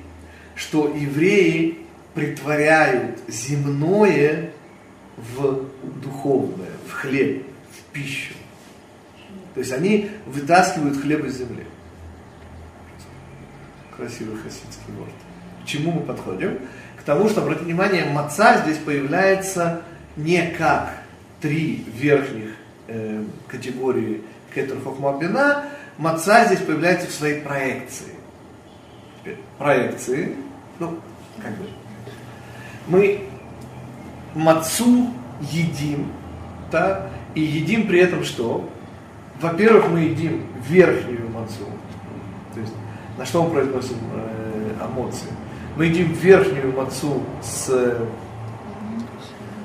что 0.61 0.95
евреи 0.95 1.79
притворяют 2.15 3.19
земное 3.29 4.51
в 5.17 5.65
духовное, 6.03 6.69
в 6.87 6.93
хлеб, 6.93 7.47
в 7.73 7.93
пищу. 7.95 8.35
То 9.55 9.61
есть 9.61 9.73
они 9.73 10.11
вытаскивают 10.27 11.01
хлеб 11.01 11.25
из 11.25 11.39
земли. 11.39 11.65
Красивый 13.97 14.37
хасидский 14.37 14.93
ворд. 14.99 15.15
К 15.63 15.67
чему 15.67 15.93
мы 15.93 16.03
подходим? 16.03 16.59
К 16.99 17.03
тому, 17.05 17.29
что, 17.31 17.41
обратите 17.41 17.65
внимание, 17.65 18.05
маца 18.05 18.61
здесь 18.63 18.79
появляется 18.79 19.81
не 20.17 20.47
как 20.59 20.93
три 21.41 21.87
верхних 21.95 22.51
э, 22.87 23.25
категории 23.49 24.23
кетер 24.55 24.79
хохмабина, 24.81 25.65
маца 25.97 26.45
здесь 26.45 26.61
появляется 26.61 27.07
в 27.07 27.13
своей 27.13 27.41
проекции. 27.41 28.13
Теперь, 29.21 29.39
проекции, 29.59 30.37
ну, 30.81 30.99
как 31.41 31.53
бы, 31.53 31.67
мы 32.89 33.29
мацу 34.35 35.11
едим, 35.41 36.09
да, 36.73 37.09
и 37.35 37.41
едим 37.41 37.87
при 37.87 38.01
этом 38.01 38.25
что? 38.25 38.69
Во-первых, 39.41 39.89
мы 39.91 40.01
едим 40.01 40.43
верхнюю 40.69 41.31
мацу, 41.31 41.67
то 42.55 42.61
есть 42.61 42.73
на 43.17 43.25
что 43.25 43.45
мы 43.45 43.51
произносим 43.51 43.97
э, 44.15 44.73
эмоции. 44.87 45.29
Мы 45.77 45.87
едим 45.87 46.13
верхнюю 46.13 46.75
мацу 46.75 47.23
с, 47.43 47.69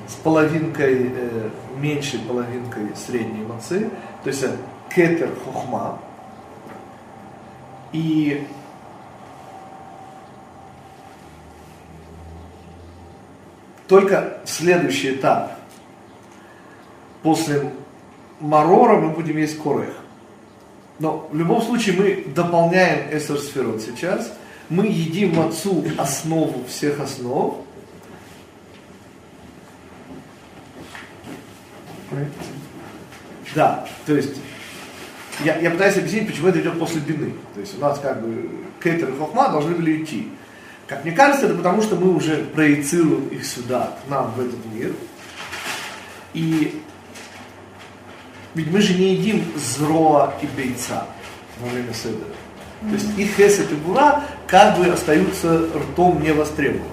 с 0.06 0.14
половинкой, 0.22 1.12
э, 1.14 1.50
меньшей 1.78 2.20
половинкой 2.20 2.94
средней 2.94 3.44
мацы, 3.44 3.90
то 4.22 4.30
есть 4.30 4.44
кетер 4.94 5.30
хохма. 5.44 5.98
И 7.92 8.46
только 13.88 14.40
следующий 14.44 15.14
этап. 15.14 15.52
После 17.22 17.70
марора 18.40 19.00
мы 19.00 19.10
будем 19.10 19.36
есть 19.36 19.58
корех. 19.58 19.94
Но 20.98 21.28
в 21.30 21.36
любом 21.36 21.62
случае 21.62 21.96
мы 21.96 22.32
дополняем 22.34 23.16
эсер 23.16 23.38
сейчас. 23.38 24.32
Мы 24.68 24.86
едим 24.86 25.36
мацу 25.36 25.84
основу 25.98 26.64
всех 26.66 27.00
основ. 27.00 27.58
Да, 33.54 33.86
то 34.06 34.14
есть 34.14 34.36
я, 35.44 35.58
я 35.58 35.70
пытаюсь 35.70 35.96
объяснить, 35.96 36.26
почему 36.28 36.48
это 36.48 36.60
идет 36.60 36.78
после 36.78 37.00
бины. 37.00 37.34
То 37.54 37.60
есть 37.60 37.76
у 37.76 37.80
нас 37.80 37.98
как 37.98 38.22
бы 38.22 38.50
Кейтер 38.82 39.10
и 39.10 39.18
Хохма 39.18 39.48
должны 39.48 39.74
были 39.74 40.02
идти. 40.02 40.28
Как 40.86 41.04
мне 41.04 41.12
кажется, 41.12 41.46
это 41.46 41.54
потому, 41.56 41.82
что 41.82 41.96
мы 41.96 42.14
уже 42.14 42.44
проецируем 42.54 43.26
их 43.28 43.44
сюда, 43.44 43.96
к 44.04 44.10
нам, 44.10 44.30
в 44.36 44.40
этот 44.40 44.64
мир. 44.72 44.92
И 46.32 46.80
ведь 48.54 48.70
мы 48.70 48.80
же 48.80 48.94
не 48.94 49.14
едим 49.14 49.44
зроа 49.56 50.34
и 50.40 50.46
бейца 50.46 51.06
во 51.60 51.68
время 51.68 51.92
седера. 51.92 52.30
То 52.82 52.92
есть 52.92 53.18
их 53.18 53.34
хесед 53.36 53.70
и 53.72 53.74
бура 53.74 54.22
как 54.46 54.78
бы 54.78 54.86
остаются 54.86 55.66
ртом 55.74 56.22
не 56.22 56.32
востребованы. 56.32 56.84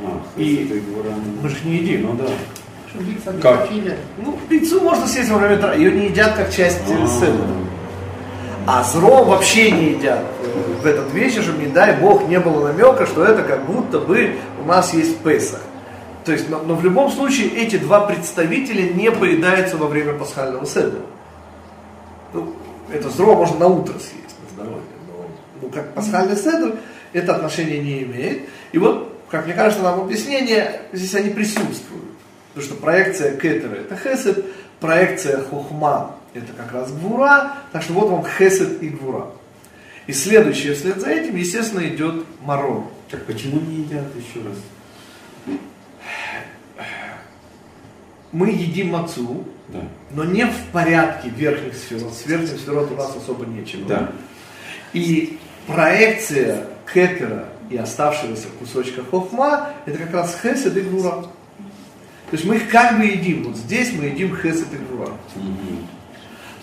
А, 0.00 0.20
И 0.36 0.82
говоря, 0.90 1.14
мы 1.42 1.48
же 1.48 1.56
не 1.64 1.76
едим. 1.76 2.02
Ну 2.06 2.14
да. 2.14 2.28
Как? 3.40 3.68
Ну, 4.18 4.38
пиццу 4.48 4.80
можно 4.80 5.06
съесть 5.06 5.30
во 5.30 5.38
время 5.38 5.74
ее 5.74 5.90
не 5.92 6.06
едят 6.06 6.34
как 6.34 6.52
часть 6.52 6.80
э, 6.88 6.96
А. 7.02 7.06
седера. 7.06 7.48
А 8.66 8.84
зро 8.84 9.24
вообще 9.24 9.70
не 9.70 9.90
едят 9.92 10.24
в 10.82 10.86
этот 10.86 11.12
вечер, 11.12 11.42
чтобы, 11.42 11.62
не 11.62 11.68
дай 11.68 11.96
бог, 11.98 12.28
не 12.28 12.38
было 12.38 12.68
намека, 12.68 13.06
что 13.06 13.24
это 13.24 13.42
как 13.42 13.64
будто 13.66 14.00
бы 14.00 14.36
у 14.62 14.66
нас 14.66 14.92
есть 14.92 15.18
Песах. 15.18 15.60
То 16.24 16.32
есть, 16.32 16.48
но, 16.48 16.60
но 16.62 16.74
в 16.74 16.84
любом 16.84 17.10
случае 17.10 17.48
эти 17.48 17.76
два 17.76 18.06
представителя 18.06 18.92
не 18.92 19.10
поедаются 19.10 19.76
во 19.76 19.86
время 19.86 20.14
пасхального 20.14 20.66
седера. 20.66 21.02
Ну, 22.32 22.54
это 22.92 23.08
зро 23.10 23.34
можно 23.34 23.58
на 23.58 23.66
утро 23.66 23.94
съесть, 23.94 24.36
на 24.42 24.50
здоровье. 24.54 24.82
Но, 25.08 25.24
ну, 25.62 25.68
как 25.68 25.94
пасхальный 25.94 26.36
седер, 26.36 26.76
это 27.12 27.36
отношение 27.36 27.78
не 27.78 28.02
имеет. 28.02 28.48
И 28.72 28.78
вот, 28.78 29.12
как 29.30 29.46
мне 29.46 29.54
кажется, 29.54 29.82
нам 29.82 30.00
объяснение, 30.00 30.82
здесь 30.92 31.14
они 31.14 31.30
присутствуют. 31.30 32.04
Потому 32.54 32.66
что 32.66 32.74
проекция 32.80 33.36
кетера 33.36 33.74
это 33.74 33.96
хесед, 33.96 34.44
проекция 34.78 35.42
хохма 35.42 36.16
это 36.34 36.52
как 36.52 36.72
раз 36.72 36.92
гвура, 36.92 37.54
так 37.72 37.82
что 37.82 37.94
вот 37.94 38.10
вам 38.10 38.24
хесед 38.24 38.82
и 38.82 38.88
гвура. 38.88 39.26
И 40.06 40.12
следующее 40.12 40.74
вслед 40.74 41.00
за 41.00 41.10
этим, 41.10 41.36
естественно, 41.36 41.86
идет 41.86 42.24
марон. 42.42 42.86
Так 43.10 43.24
почему 43.26 43.60
не 43.60 43.82
едят 43.82 44.06
еще 44.16 44.46
раз? 44.46 44.56
Мы 48.32 48.50
едим 48.50 48.88
мацу, 48.90 49.44
Да. 49.68 49.80
но 50.12 50.24
не 50.24 50.46
в 50.46 50.56
порядке 50.72 51.28
верхних 51.28 51.74
сферот. 51.76 52.14
С 52.14 52.26
верхних 52.26 52.58
сферот 52.58 52.90
у 52.90 52.94
нас 52.96 53.14
особо 53.14 53.44
нечего. 53.44 53.86
Да. 53.86 54.12
И 54.94 55.38
проекция 55.66 56.66
кетера 56.92 57.48
и 57.68 57.76
оставшегося 57.76 58.48
кусочка 58.58 59.02
хохма, 59.04 59.70
это 59.84 59.98
как 59.98 60.12
раз 60.14 60.38
хесед 60.42 60.76
и 60.76 60.80
гвура. 60.80 61.22
То 62.30 62.36
есть 62.38 62.44
мы 62.46 62.56
их 62.56 62.70
как 62.70 62.98
бы 62.98 63.04
едим. 63.04 63.44
Вот 63.44 63.56
здесь 63.58 63.92
мы 63.92 64.06
едим 64.06 64.34
хесед 64.34 64.66
и 64.72 64.76
гвура. 64.76 65.10
Мгм. 65.36 65.86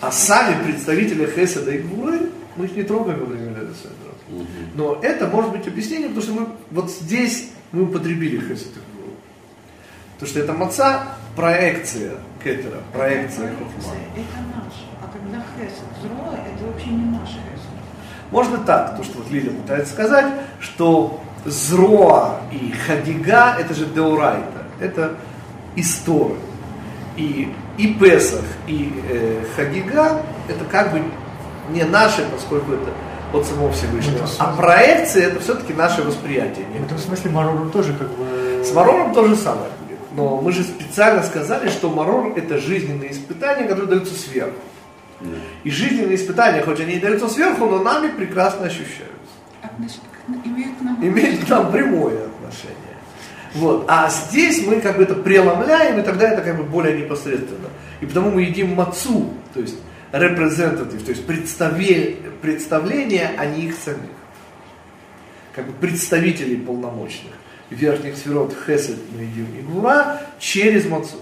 А 0.00 0.10
сами 0.10 0.60
представители 0.64 1.24
хеседа 1.26 1.70
и 1.70 1.78
гвуры, 1.78 2.30
мы 2.56 2.66
их 2.66 2.76
не 2.76 2.82
трогаем 2.82 3.20
во 3.20 3.26
время 3.26 3.50
Леда 3.50 3.74
Седра. 3.74 4.12
Мгм. 4.28 4.46
Но 4.74 4.98
это 5.02 5.26
может 5.26 5.52
быть 5.52 5.66
объяснение, 5.66 6.08
потому 6.08 6.24
что 6.24 6.34
мы 6.34 6.46
вот 6.70 6.90
здесь 6.90 7.50
мы 7.72 7.84
употребили 7.84 8.38
гвуру. 8.38 9.14
Потому 10.14 10.30
что 10.30 10.40
это 10.40 10.52
маца 10.52 11.06
проекция 11.36 12.12
кетера, 12.42 12.78
проекция 12.92 13.48
хохма. 13.48 13.94
Это 14.16 14.38
наше. 14.56 14.84
А 15.00 15.08
когда 15.12 15.44
хесед 15.56 15.84
зро, 16.02 16.34
это 16.34 16.64
вообще 16.66 16.90
не 16.90 17.10
наш 17.10 17.28
хесед. 17.28 17.70
Можно 18.30 18.58
так, 18.58 18.96
то, 18.96 19.02
что 19.02 19.18
вот 19.18 19.30
Лиля 19.30 19.50
пытается 19.50 19.92
сказать, 19.92 20.32
что 20.60 21.20
зроа 21.44 22.40
и 22.52 22.72
хадига 22.72 23.56
это 23.58 23.74
же 23.74 23.86
деурайта, 23.86 24.64
это 24.78 25.16
история. 25.76 26.36
И, 27.16 27.52
и 27.76 27.94
Песах, 27.94 28.44
и 28.66 28.92
э, 29.08 29.44
Хагига 29.56 30.22
это 30.48 30.64
как 30.64 30.92
бы 30.92 31.02
не 31.70 31.84
наши, 31.84 32.24
поскольку 32.32 32.72
это 32.72 32.90
от 33.32 33.46
самого 33.46 33.72
Всевышнего. 33.72 34.18
Ну, 34.18 34.24
это 34.24 34.34
А 34.38 34.56
проекция 34.56 35.28
это 35.28 35.40
все-таки 35.40 35.72
наше 35.72 36.02
восприятие. 36.02 36.66
В 36.78 36.84
этом 36.84 36.98
смысле 36.98 37.30
Марор 37.30 37.70
тоже 37.70 37.94
как 37.94 38.08
бы... 38.08 38.64
С 38.64 38.72
марором 38.74 39.14
то 39.14 39.26
же 39.26 39.36
самое 39.36 39.70
будет. 39.86 39.98
Но 40.14 40.40
мы 40.40 40.52
же 40.52 40.62
специально 40.64 41.22
сказали, 41.22 41.68
что 41.68 41.88
марор 41.88 42.32
это 42.36 42.58
жизненные 42.58 43.12
испытания, 43.12 43.64
которые 43.64 43.88
даются 43.88 44.14
сверху. 44.14 44.58
И 45.64 45.70
жизненные 45.70 46.16
испытания, 46.16 46.62
хоть 46.62 46.80
они 46.80 46.94
и 46.94 47.00
даются 47.00 47.28
сверху, 47.28 47.66
но 47.66 47.78
нами 47.78 48.08
прекрасно 48.08 48.66
ощущаются. 48.66 49.06
Отнош- 49.62 50.00
Имеют 50.44 50.78
к 50.78 50.80
нам 50.82 50.96
Имеют 51.02 51.44
к 51.44 51.48
нам 51.48 51.72
прямое 51.72 52.26
отношение. 52.26 52.76
Вот. 53.54 53.84
А 53.88 54.08
здесь 54.08 54.64
мы 54.66 54.80
как 54.80 54.96
бы 54.96 55.02
это 55.02 55.14
преломляем, 55.14 55.98
и 55.98 56.02
тогда 56.02 56.28
это 56.30 56.42
как 56.42 56.56
бы 56.56 56.62
более 56.62 56.96
непосредственно. 56.98 57.68
И 58.00 58.06
потому 58.06 58.30
мы 58.30 58.42
едим 58.42 58.74
мацу, 58.74 59.30
то 59.54 59.60
есть 59.60 59.76
representative, 60.12 61.04
то 61.04 61.10
есть 61.10 61.26
представление 62.42 63.30
о 63.36 63.46
них 63.46 63.74
самих. 63.74 64.10
Как 65.54 65.66
бы 65.66 65.72
представителей 65.72 66.56
полномочных. 66.56 67.32
Верхних 67.70 68.16
сферот 68.16 68.54
хесед 68.66 68.96
мы 69.16 69.22
едим 69.22 69.46
и 69.58 69.62
гура 69.62 70.20
через 70.38 70.86
мацу. 70.86 71.16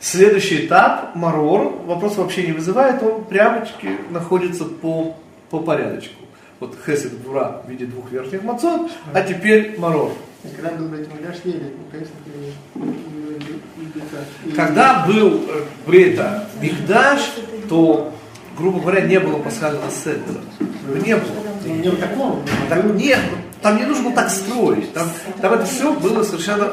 Следующий 0.00 0.66
этап, 0.66 1.14
марор, 1.14 1.80
вопрос 1.84 2.16
вообще 2.16 2.44
не 2.46 2.52
вызывает, 2.52 3.02
он 3.02 3.24
прямочки 3.24 3.90
находится 4.10 4.64
по, 4.64 5.16
по 5.50 5.60
порядочку. 5.60 6.14
Вот 6.60 6.76
хесед 6.86 7.22
гура 7.22 7.62
в 7.64 7.70
виде 7.70 7.86
двух 7.86 8.10
верхних 8.10 8.42
мацот, 8.42 8.90
а 9.12 9.20
теперь 9.22 9.78
марор. 9.78 10.12
Когда 10.56 10.76
был 10.76 10.88
Бетмидаш 10.88 11.36
ели, 11.44 11.72
ну, 11.76 11.84
конечно, 11.90 12.14
и- 12.26 12.30
и- 12.78 12.82
и- 12.82 12.88
и- 12.88 13.21
Когда 14.56 15.04
был 15.06 15.44
э, 15.48 15.64
Брейта 15.86 16.48
Мигдаш, 16.60 17.20
то, 17.68 18.12
грубо 18.56 18.80
говоря, 18.80 19.02
не 19.02 19.20
было 19.20 19.38
пасхального 19.38 19.90
седра. 19.90 20.40
Не 21.04 21.16
было. 21.16 21.30
Ну, 21.64 21.74
не 21.74 21.88
в 21.90 22.00
таком, 22.00 22.42
Так 22.68 22.84
нет, 22.94 23.20
там 23.60 23.76
не 23.76 23.84
нужно 23.84 24.04
было 24.04 24.14
так 24.14 24.30
строить. 24.30 24.92
Там, 24.92 25.08
там 25.40 25.54
это 25.54 25.64
все 25.64 25.92
было 25.94 26.22
совершенно 26.24 26.72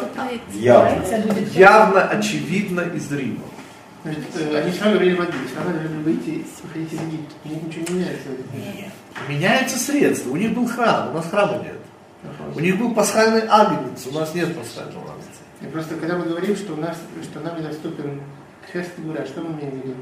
Явно. 0.53 1.03
явно, 1.53 2.03
очевидно 2.03 2.81
и 2.81 2.99
зримо. 2.99 3.43
Значит, 4.03 4.23
э, 4.39 4.61
они 4.61 4.71
сразу 4.71 4.93
говорили 4.93 5.15
воде, 5.15 5.33
сразу 5.53 5.77
должны 5.77 5.99
выйти 6.03 6.29
и 6.29 6.45
выходить 6.63 6.93
из 6.93 6.99
Египта. 7.01 7.35
У 7.43 7.49
них 7.49 7.63
ничего 7.63 7.85
не 7.89 7.93
меняется. 7.99 8.29
Меняются 9.27 9.77
средства. 9.77 10.31
У 10.31 10.37
них 10.37 10.53
был 10.53 10.67
храм, 10.67 11.11
у 11.11 11.13
нас 11.13 11.27
храма 11.29 11.57
нет. 11.63 11.75
У 12.55 12.59
них 12.59 12.77
был 12.79 12.93
пасхальный 12.93 13.43
агнец, 13.47 14.05
у 14.07 14.17
нас 14.17 14.33
нет 14.33 14.57
пасхального. 14.57 15.13
И 15.61 15.65
просто 15.65 15.95
когда 15.95 16.17
мы 16.17 16.25
говорим, 16.25 16.55
что, 16.55 16.73
у 16.73 16.77
нас, 16.77 16.97
что 17.23 17.39
нам 17.41 17.59
недоступен 17.59 18.21
хест 18.71 18.91
гура, 18.97 19.25
что 19.25 19.41
мы 19.41 19.59
имеем 19.59 19.71
в 19.71 19.85
виду? 19.85 19.95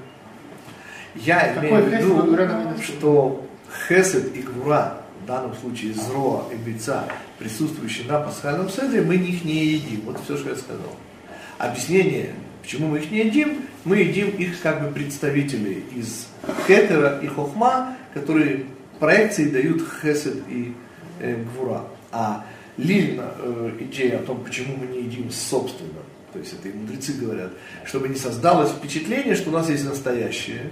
Я 1.16 1.54
Какой 1.54 1.70
имею 1.70 1.84
в 1.84 1.88
виду, 1.88 2.32
недоступен? 2.32 2.84
что 2.84 3.48
хесед 3.88 4.36
и 4.36 4.42
гвура, 4.42 5.02
в 5.24 5.26
данном 5.26 5.56
случае 5.56 5.94
зроа 5.94 6.46
и 6.52 6.56
бейца, 6.56 7.06
присутствующие 7.40 8.08
на 8.08 8.20
пасхальном 8.20 8.70
седре, 8.70 9.02
мы 9.02 9.16
их 9.16 9.44
не 9.44 9.66
едим. 9.66 10.02
Вот 10.06 10.20
все, 10.24 10.38
что 10.38 10.50
я 10.50 10.56
сказал. 10.56 10.96
Объяснение, 11.58 12.34
почему 12.62 12.90
мы 12.90 13.00
их 13.00 13.10
не 13.12 13.20
едим, 13.20 13.62
мы 13.84 13.98
едим 13.98 14.30
их 14.30 14.62
как 14.62 14.82
бы 14.82 14.94
представителей 14.94 15.84
из 15.96 16.28
хетера 16.68 17.20
и 17.20 17.28
хохма, 17.28 17.96
которые 18.14 18.66
проекции 19.00 19.50
дают 19.50 19.82
хесед 20.02 20.38
и 20.50 20.76
э, 21.20 21.44
гвура. 21.44 21.84
А 22.12 22.46
лильна 22.78 23.34
э, 23.40 23.72
идея 23.82 24.20
о 24.20 24.24
том, 24.24 24.44
почему 24.44 24.78
мы 24.78 24.88
не 24.88 25.04
едим 25.04 25.32
собственно, 25.32 26.02
то 26.34 26.40
есть 26.40 26.54
это 26.54 26.70
и 26.70 26.74
мудрецы 26.74 27.14
говорят, 27.14 27.52
чтобы 27.86 28.08
не 28.10 28.16
создалось 28.16 28.72
впечатление, 28.72 29.36
что 29.36 29.50
у 29.50 29.54
нас 29.54 29.70
есть 29.70 29.86
настоящее 29.86 30.72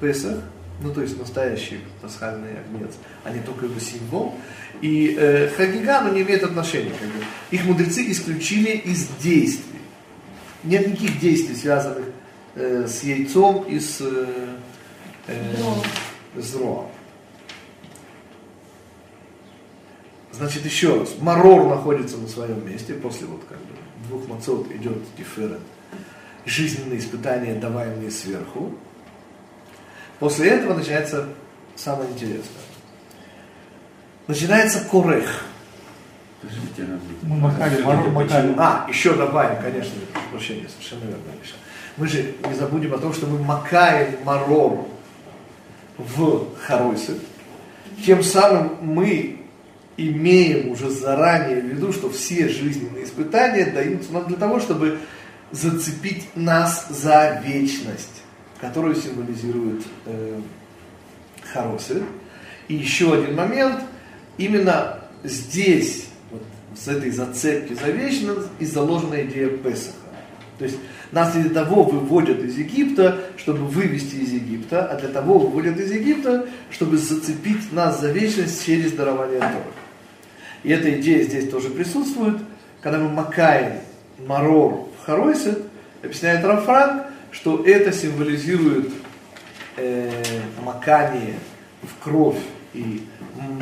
Песах, 0.00 0.38
ну 0.82 0.92
то 0.92 1.02
есть 1.02 1.18
настоящий 1.18 1.80
пасхальный 2.00 2.58
огнец, 2.58 2.94
а 3.22 3.30
не 3.30 3.40
только 3.40 3.66
его 3.66 3.78
символ. 3.78 4.34
И 4.80 5.14
э, 5.18 5.48
Хагига, 5.48 6.00
ну, 6.00 6.14
не 6.14 6.22
имеет 6.22 6.42
отношения. 6.42 6.92
Как 6.98 7.08
бы. 7.08 7.24
Их 7.50 7.64
мудрецы 7.64 8.10
исключили 8.10 8.70
из 8.70 9.08
действий. 9.22 9.80
Нет 10.64 10.86
никаких 10.86 11.20
действий, 11.20 11.54
связанных 11.54 12.06
э, 12.54 12.86
с 12.88 13.02
яйцом 13.02 13.64
и 13.64 13.78
с, 13.78 14.00
э, 14.00 14.56
э, 15.26 16.40
с 16.40 16.54
роа. 16.54 16.89
Значит, 20.40 20.64
еще 20.64 20.98
раз, 20.98 21.10
марор 21.20 21.68
находится 21.68 22.16
на 22.16 22.26
своем 22.26 22.66
месте, 22.66 22.94
после 22.94 23.26
вот 23.26 23.42
как 23.46 23.58
бы 23.58 23.74
двух 24.08 24.26
мацот 24.26 24.70
идет 24.72 24.96
тиферет, 25.14 25.60
жизненные 26.46 26.98
испытания, 26.98 27.56
даваемые 27.56 28.10
сверху. 28.10 28.74
После 30.18 30.48
этого 30.48 30.72
начинается 30.72 31.28
самое 31.76 32.10
интересное. 32.10 32.62
Начинается 34.28 34.80
корех. 34.80 35.44
Мы 37.20 37.36
макали, 37.36 37.82
Марор 37.82 38.08
макали. 38.08 38.54
А, 38.56 38.86
еще 38.88 39.12
добавим, 39.12 39.60
конечно, 39.60 39.92
прошу 40.10 40.26
прощения, 40.30 40.68
совершенно 40.70 41.00
верно, 41.00 41.22
Миша. 41.38 41.54
Мы 41.98 42.08
же 42.08 42.34
не 42.48 42.54
забудем 42.54 42.94
о 42.94 42.98
том, 42.98 43.12
что 43.12 43.26
мы 43.26 43.38
макаем 43.40 44.24
марор 44.24 44.86
в 45.98 46.56
хоройсы. 46.56 47.18
Тем 48.02 48.22
самым 48.22 48.78
мы 48.80 49.40
имеем 50.08 50.70
уже 50.70 50.88
заранее 50.88 51.60
в 51.60 51.66
виду, 51.66 51.92
что 51.92 52.10
все 52.10 52.48
жизненные 52.48 53.04
испытания 53.04 53.66
даются 53.66 54.12
нам 54.12 54.26
для 54.26 54.36
того, 54.36 54.60
чтобы 54.60 54.98
зацепить 55.52 56.28
нас 56.34 56.86
за 56.88 57.42
вечность, 57.44 58.22
которую 58.60 58.94
символизирует 58.94 59.82
э, 60.06 60.40
Харосы. 61.52 62.02
И 62.68 62.74
еще 62.76 63.14
один 63.14 63.34
момент, 63.34 63.80
именно 64.38 65.00
здесь, 65.24 66.06
вот, 66.30 66.42
с 66.76 66.88
этой 66.88 67.10
зацепки 67.10 67.74
за 67.74 67.90
вечность, 67.90 68.48
и 68.58 68.64
заложена 68.64 69.22
идея 69.22 69.48
Песаха. 69.48 69.96
То 70.58 70.64
есть 70.64 70.76
нас 71.10 71.32
для 71.32 71.50
того 71.50 71.82
выводят 71.82 72.38
из 72.40 72.56
Египта, 72.56 73.18
чтобы 73.36 73.66
вывести 73.66 74.16
из 74.16 74.32
Египта, 74.32 74.86
а 74.86 74.96
для 74.96 75.08
того 75.08 75.38
выводят 75.38 75.78
из 75.80 75.90
Египта, 75.90 76.46
чтобы 76.70 76.98
зацепить 76.98 77.72
нас 77.72 78.00
за 78.00 78.12
вечность 78.12 78.64
через 78.64 78.92
дарование 78.92 79.40
Торы. 79.40 79.79
И 80.62 80.70
эта 80.70 80.98
идея 81.00 81.22
здесь 81.22 81.48
тоже 81.50 81.70
присутствует. 81.70 82.38
Когда 82.80 82.98
мы 82.98 83.08
макаем 83.08 83.80
марор 84.26 84.88
в 84.98 85.06
Харойсет, 85.06 85.62
объясняет 86.02 86.44
Рафранк, 86.44 87.04
что 87.30 87.64
это 87.64 87.92
символизирует 87.92 88.90
э, 89.76 90.10
макание 90.62 91.34
в 91.82 92.02
кровь 92.02 92.38
и 92.74 93.06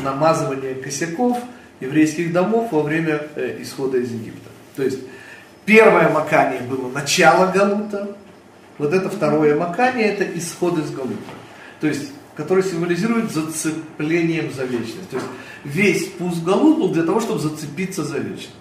намазывание 0.02 0.74
косяков 0.74 1.38
еврейских 1.80 2.32
домов 2.32 2.72
во 2.72 2.82
время 2.82 3.22
э, 3.36 3.58
исхода 3.60 3.98
из 3.98 4.12
Египта. 4.12 4.50
То 4.76 4.82
есть 4.82 5.00
первое 5.64 6.08
макание 6.08 6.60
было 6.60 6.90
начало 6.90 7.52
Галута, 7.52 8.16
вот 8.78 8.92
это 8.92 9.10
второе 9.10 9.56
макание 9.56 10.06
это 10.06 10.24
исход 10.38 10.78
из 10.78 10.90
Галута. 10.90 11.16
То 11.80 11.88
есть 11.88 12.12
который 12.38 12.62
символизирует 12.62 13.32
зацеплением 13.32 14.52
за 14.52 14.62
вечность. 14.62 15.10
То 15.10 15.16
есть 15.16 15.28
весь 15.64 16.08
пуст 16.12 16.44
Галут 16.44 16.78
был 16.78 16.92
для 16.92 17.02
того, 17.02 17.18
чтобы 17.18 17.40
зацепиться 17.40 18.04
за 18.04 18.18
вечность. 18.18 18.54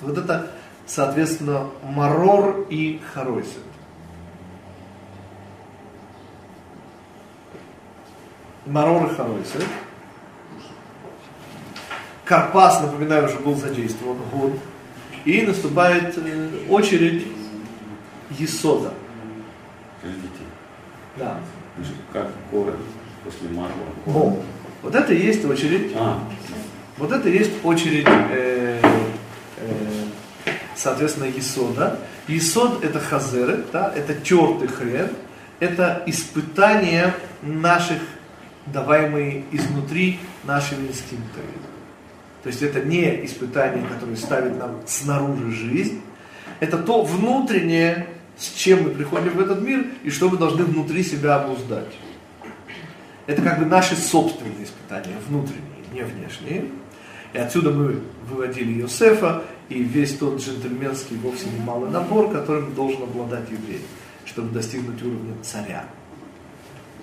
Вот 0.00 0.16
это, 0.16 0.50
соответственно, 0.86 1.66
Марор 1.82 2.66
и 2.70 2.98
Харойсет. 3.12 3.58
Марор 8.64 9.12
и 9.12 9.14
Харойсет. 9.14 9.66
Карпас, 12.24 12.80
напоминаю, 12.80 13.26
уже 13.26 13.38
был 13.40 13.54
задействован 13.54 14.16
год. 14.32 14.52
И 15.26 15.42
наступает 15.42 16.16
э, 16.16 16.48
очередь 16.70 17.26
Есода. 18.30 18.94
Да. 21.18 21.38
Значит, 21.76 21.94
Как 22.12 22.30
город 22.50 22.76
после 23.24 23.48
Марва? 23.48 23.72
О, 24.06 24.36
вот 24.82 24.94
это 24.94 25.12
и 25.12 25.24
есть 25.24 25.44
очередь. 25.44 25.92
А, 25.96 26.22
Вот 26.98 27.12
это 27.12 27.28
и 27.28 27.32
есть 27.32 27.52
очередь, 27.64 28.06
э, 28.06 28.80
э, 29.56 30.04
соответственно, 30.74 31.24
Есода. 31.24 31.98
Есод 32.28 32.84
это 32.84 33.00
хазеры, 33.00 33.64
да, 33.72 33.92
это 33.94 34.14
тертый 34.14 34.68
хрен, 34.68 35.08
это 35.58 36.02
испытание 36.06 37.14
наших, 37.42 37.98
даваемые 38.66 39.44
изнутри 39.50 40.20
нашими 40.44 40.88
инстинктами. 40.88 41.54
То 42.42 42.48
есть 42.48 42.62
это 42.62 42.80
не 42.80 43.24
испытание, 43.24 43.84
которое 43.86 44.16
ставит 44.16 44.58
нам 44.58 44.80
снаружи 44.86 45.50
жизнь, 45.50 46.02
это 46.60 46.78
то 46.78 47.02
внутреннее, 47.02 48.06
с 48.40 48.52
чем 48.54 48.84
мы 48.84 48.90
приходим 48.90 49.32
в 49.32 49.40
этот 49.40 49.60
мир 49.60 49.86
и 50.02 50.10
что 50.10 50.30
мы 50.30 50.38
должны 50.38 50.64
внутри 50.64 51.04
себя 51.04 51.36
обуздать. 51.36 51.92
Это 53.26 53.42
как 53.42 53.58
бы 53.58 53.66
наши 53.66 53.94
собственные 53.94 54.64
испытания, 54.64 55.14
внутренние, 55.28 55.84
не 55.92 56.02
внешние. 56.02 56.64
И 57.32 57.38
отсюда 57.38 57.70
мы 57.70 58.00
выводили 58.28 58.80
Иосифа 58.80 59.44
и 59.68 59.82
весь 59.82 60.16
тот 60.16 60.40
джентльменский, 60.40 61.16
вовсе 61.18 61.46
не 61.50 61.60
малый 61.60 61.90
набор, 61.90 62.32
которым 62.32 62.74
должен 62.74 63.02
обладать 63.02 63.48
еврей, 63.50 63.82
чтобы 64.24 64.50
достигнуть 64.50 65.00
уровня 65.02 65.34
царя. 65.42 65.84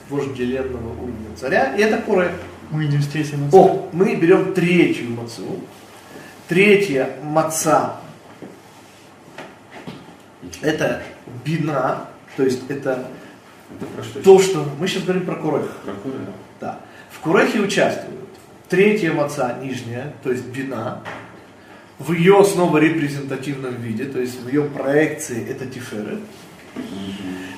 вожделенного 0.10 0.90
уровня 0.94 1.36
царя, 1.40 1.76
и 1.76 1.82
это 1.82 2.02
Корех. 2.02 2.32
Мы 2.72 2.86
идем 2.86 3.02
с 3.02 3.08
третьей 3.08 3.38
мацой. 3.38 3.60
О, 3.60 3.90
мы 3.94 4.16
берем 4.16 4.54
третью 4.54 5.12
мацу. 5.12 5.62
Третья 6.50 7.16
маца 7.24 8.02
это 10.62 11.04
бина, 11.48 12.08
то 12.36 12.44
есть 12.44 12.62
это 12.70 13.08
Это 13.80 14.24
то, 14.24 14.40
что 14.40 14.66
мы 14.80 14.88
сейчас 14.88 15.04
говорим 15.04 15.26
про 15.26 15.36
курех. 15.36 15.70
Про 15.84 15.94
Корея. 15.94 16.28
Да. 16.60 16.80
В 17.12 17.20
курехе 17.20 17.60
участвуют 17.60 18.30
третья 18.70 19.14
маца 19.14 19.58
нижняя, 19.62 20.14
то 20.24 20.32
есть 20.32 20.46
бина, 20.46 21.02
в 22.00 22.14
ее 22.14 22.44
снова 22.44 22.78
репрезентативном 22.78 23.76
виде, 23.76 24.06
то 24.06 24.20
есть 24.20 24.42
в 24.42 24.48
ее 24.48 24.64
проекции 24.64 25.48
это 25.50 25.66
тиферет. 25.66 26.20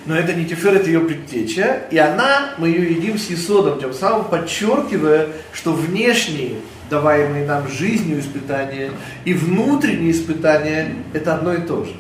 Но 0.06 0.16
это 0.16 0.34
не 0.34 0.46
тиферет, 0.46 0.88
ее 0.88 1.02
предтеча, 1.02 1.84
и 1.92 1.98
она, 1.98 2.56
мы 2.58 2.70
ее 2.70 2.94
едим 2.94 3.18
с 3.18 3.30
есодом, 3.30 3.80
тем 3.80 3.94
самым 3.94 4.26
подчеркивая, 4.26 5.28
что 5.52 5.74
внешние 5.74 6.56
даваемые 6.90 7.46
нам 7.46 7.68
жизнью 7.68 8.20
испытания 8.20 8.92
и 9.26 9.34
внутренние 9.34 10.12
испытания 10.12 10.96
это 11.14 11.36
одно 11.36 11.54
и 11.54 11.62
то 11.62 11.84
же. 11.84 11.94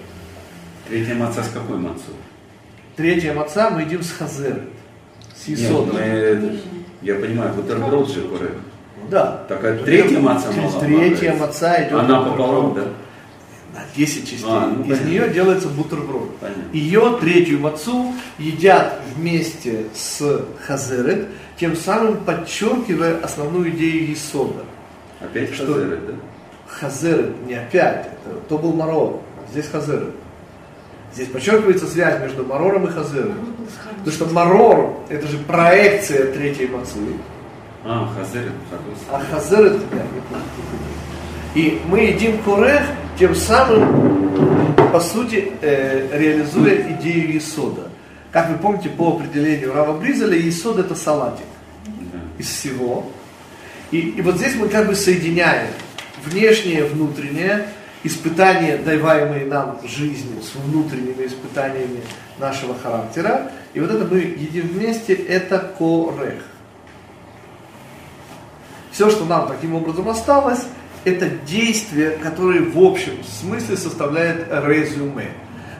Третья 0.89 1.13
маца 1.15 1.43
с 1.43 1.49
какой 1.49 1.78
мацой? 1.78 2.15
Третья 2.95 3.34
маца 3.34 3.69
мы 3.69 3.82
едим 3.82 4.02
с 4.02 4.12
хазер, 4.12 4.62
с 5.36 5.47
Нет, 5.47 5.60
есодом. 5.60 5.93
мы- 5.95 6.60
я 7.02 7.15
понимаю, 7.15 7.54
бутерброд 7.54 8.10
же 8.10 8.21
Корея. 8.28 8.52
Да. 9.10 9.45
Такая 9.47 9.78
третья 9.84 10.19
маца 10.19 10.52
мала 10.52 10.80
Третья 10.82 11.34
маца 11.36 11.82
идет. 11.84 11.93
Она 11.93 12.21
пополам, 12.23 12.73
да? 12.73 12.82
На 13.73 13.82
10 13.95 14.23
частей. 14.28 14.45
А, 14.49 14.65
ну, 14.67 14.82
Из 14.84 14.88
понятно. 14.89 15.08
нее 15.08 15.30
делается 15.30 15.67
бутерброд. 15.69 16.36
Понятно. 16.39 16.63
Ее 16.73 17.17
третью 17.21 17.60
мацу 17.60 18.13
едят 18.39 18.99
вместе 19.15 19.86
с 19.93 20.43
хазерет, 20.65 21.28
тем 21.60 21.75
самым 21.75 22.17
подчеркивая 22.25 23.19
основную 23.23 23.69
идею 23.69 24.10
Есода. 24.10 24.63
Опять 25.19 25.54
Что? 25.54 25.67
хазерет, 25.67 26.08
да? 26.08 26.13
Хазерет 26.67 27.45
не 27.47 27.54
опять, 27.54 28.08
это, 28.25 28.36
то 28.49 28.58
был 28.58 28.73
Марор, 28.73 29.21
здесь 29.52 29.67
хазерет. 29.67 30.15
Здесь 31.13 31.28
подчеркивается 31.30 31.88
связь 31.88 32.19
между 32.22 32.45
Марором 32.45 32.86
и 32.88 32.91
хазерет. 32.91 33.32
Потому 34.04 34.12
что 34.12 34.26
Марор 34.34 34.93
это 35.10 35.28
же 35.28 35.38
проекция 35.39 36.32
третьей 36.32 36.67
мацы, 36.67 36.98
А, 37.84 38.08
согласен. 38.15 38.52
а 39.12 39.19
хазерет 39.32 39.74
нет. 39.74 40.06
И 41.56 41.82
мы 41.88 42.02
едим 42.02 42.38
корех, 42.43 42.84
тем 43.17 43.34
самым, 43.36 44.76
по 44.91 45.00
сути, 45.00 45.52
э, 45.62 46.08
реализуя 46.13 46.76
идею 46.93 47.34
Есода. 47.34 47.89
Как 48.32 48.50
вы 48.50 48.58
помните, 48.58 48.89
по 48.89 49.17
определению 49.17 49.74
Рава 49.74 49.98
Бризеля, 49.98 50.38
Есод 50.38 50.78
это 50.78 50.93
салатик 50.93 51.45
из 52.38 52.48
всего. 52.48 53.12
И, 53.91 53.98
и 54.00 54.22
вот 54.22 54.36
здесь 54.38 54.56
мы 54.56 54.69
как 54.69 54.86
бы 54.88 54.93
соединяем 54.93 55.67
внешнее, 56.24 56.86
внутреннее, 56.86 57.67
испытания, 58.04 58.78
даваемые 58.78 59.46
нам 59.46 59.80
жизнью, 59.86 60.42
с 60.42 60.56
внутренними 60.56 61.26
испытаниями 61.26 62.02
нашего 62.38 62.76
характера. 62.78 63.52
И 63.74 63.80
вот 63.80 63.92
это 63.92 64.06
мы 64.06 64.20
едим 64.20 64.68
вместе, 64.68 65.14
это 65.14 65.60
корех. 65.78 66.44
Все, 68.92 69.10
что 69.10 69.26
нам 69.26 69.48
таким 69.48 69.76
образом 69.76 70.10
осталось, 70.10 70.62
это 71.06 71.30
действие, 71.30 72.12
которое 72.12 72.62
в 72.62 72.78
общем 72.78 73.24
смысле 73.24 73.78
составляет 73.78 74.48
резюме. 74.66 75.32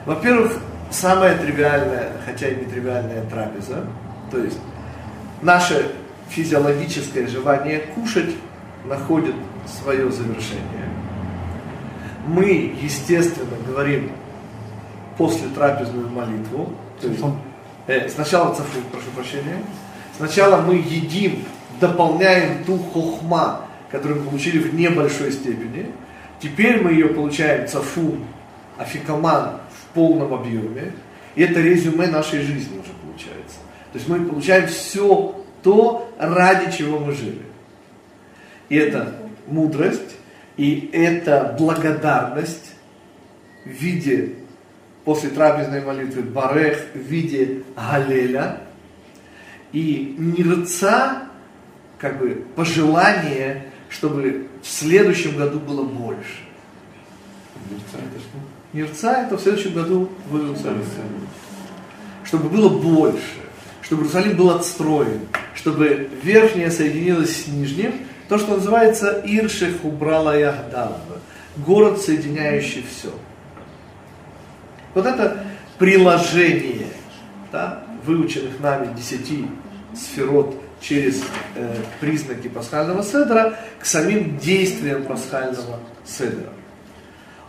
Во-первых, 0.06 0.58
самая 0.90 1.36
тривиальная, 1.36 2.12
хотя 2.24 2.48
и 2.48 2.56
не 2.56 2.64
тривиальная 2.64 3.24
трапеза, 3.24 3.84
то 4.30 4.38
есть 4.38 4.58
наше 5.42 5.92
физиологическое 6.30 7.26
желание 7.26 7.80
кушать 7.94 8.34
находит 8.86 9.34
свое 9.66 10.10
завершение. 10.10 10.99
Мы, 12.26 12.74
естественно, 12.80 13.56
говорим 13.66 14.12
после 15.16 15.48
трапезную 15.48 16.08
молитву, 16.08 16.72
то 17.00 17.08
есть. 17.08 17.22
Э, 17.90 18.08
сначала 18.08 18.54
цафу, 18.54 18.80
прошу 18.92 19.10
прощения. 19.16 19.56
Сначала 20.16 20.60
мы 20.60 20.76
едим, 20.76 21.44
дополняем 21.80 22.62
ту 22.64 22.78
хохма, 22.78 23.62
которую 23.90 24.20
мы 24.20 24.28
получили 24.28 24.58
в 24.58 24.74
небольшой 24.74 25.32
степени. 25.32 25.86
Теперь 26.40 26.80
мы 26.80 26.92
ее 26.92 27.08
получаем 27.08 27.66
цафу, 27.66 28.16
афикаман 28.78 29.58
в 29.72 29.94
полном 29.94 30.32
объеме. 30.32 30.92
И 31.34 31.42
это 31.42 31.60
резюме 31.60 32.06
нашей 32.06 32.42
жизни 32.42 32.78
уже 32.78 32.92
получается. 33.02 33.56
То 33.92 33.98
есть 33.98 34.08
мы 34.08 34.24
получаем 34.24 34.68
все 34.68 35.34
то, 35.62 36.12
ради 36.16 36.70
чего 36.70 37.00
мы 37.00 37.12
жили. 37.12 37.42
И 38.68 38.76
это 38.76 39.16
мудрость, 39.48 40.16
и 40.60 40.90
это 40.92 41.56
благодарность 41.58 42.72
в 43.64 43.70
виде 43.70 44.34
после 45.06 45.30
трапезной 45.30 45.80
молитвы 45.80 46.20
Барех 46.20 46.84
в 46.92 46.98
виде 46.98 47.62
Галеля 47.74 48.60
и 49.72 50.14
нирца, 50.18 51.22
как 51.96 52.18
бы 52.18 52.44
пожелание, 52.56 53.70
чтобы 53.88 54.48
в 54.62 54.68
следующем 54.68 55.38
году 55.38 55.60
было 55.60 55.82
больше. 55.82 56.40
Мерца 57.70 57.96
это 57.96 58.20
что? 58.20 58.38
Нирца 58.74 59.22
это 59.22 59.38
в 59.38 59.40
следующем 59.40 59.72
году 59.72 60.10
в 60.28 60.36
Иерусалиме. 60.36 60.84
Чтобы 62.22 62.50
было 62.50 62.68
больше, 62.68 63.40
чтобы 63.80 64.02
Иерусалим 64.02 64.36
был 64.36 64.50
отстроен, 64.50 65.20
чтобы 65.54 66.10
верхнее 66.22 66.70
соединилось 66.70 67.44
с 67.44 67.48
нижним, 67.48 67.94
то, 68.30 68.38
что 68.38 68.54
называется 68.54 69.20
Ирше 69.24 69.76
Хубрала 69.76 70.38
Яхдав, 70.38 70.98
город, 71.56 72.00
соединяющий 72.00 72.84
все. 72.88 73.12
Вот 74.94 75.04
это 75.04 75.44
приложение 75.80 76.86
да, 77.50 77.82
выученных 78.06 78.60
нами 78.60 78.94
десяти 78.94 79.48
сферот 79.96 80.54
через 80.80 81.24
э, 81.56 81.74
признаки 81.98 82.46
пасхального 82.46 83.02
седра 83.02 83.58
к 83.80 83.84
самим 83.84 84.38
действиям 84.38 85.06
пасхального 85.06 85.80
седра. 86.04 86.50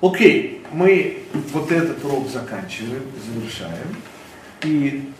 Окей, 0.02 0.64
мы 0.72 1.22
вот 1.54 1.72
этот 1.72 2.04
урок 2.04 2.28
заканчиваем, 2.28 3.04
завершаем. 3.24 3.98
И 4.64 5.12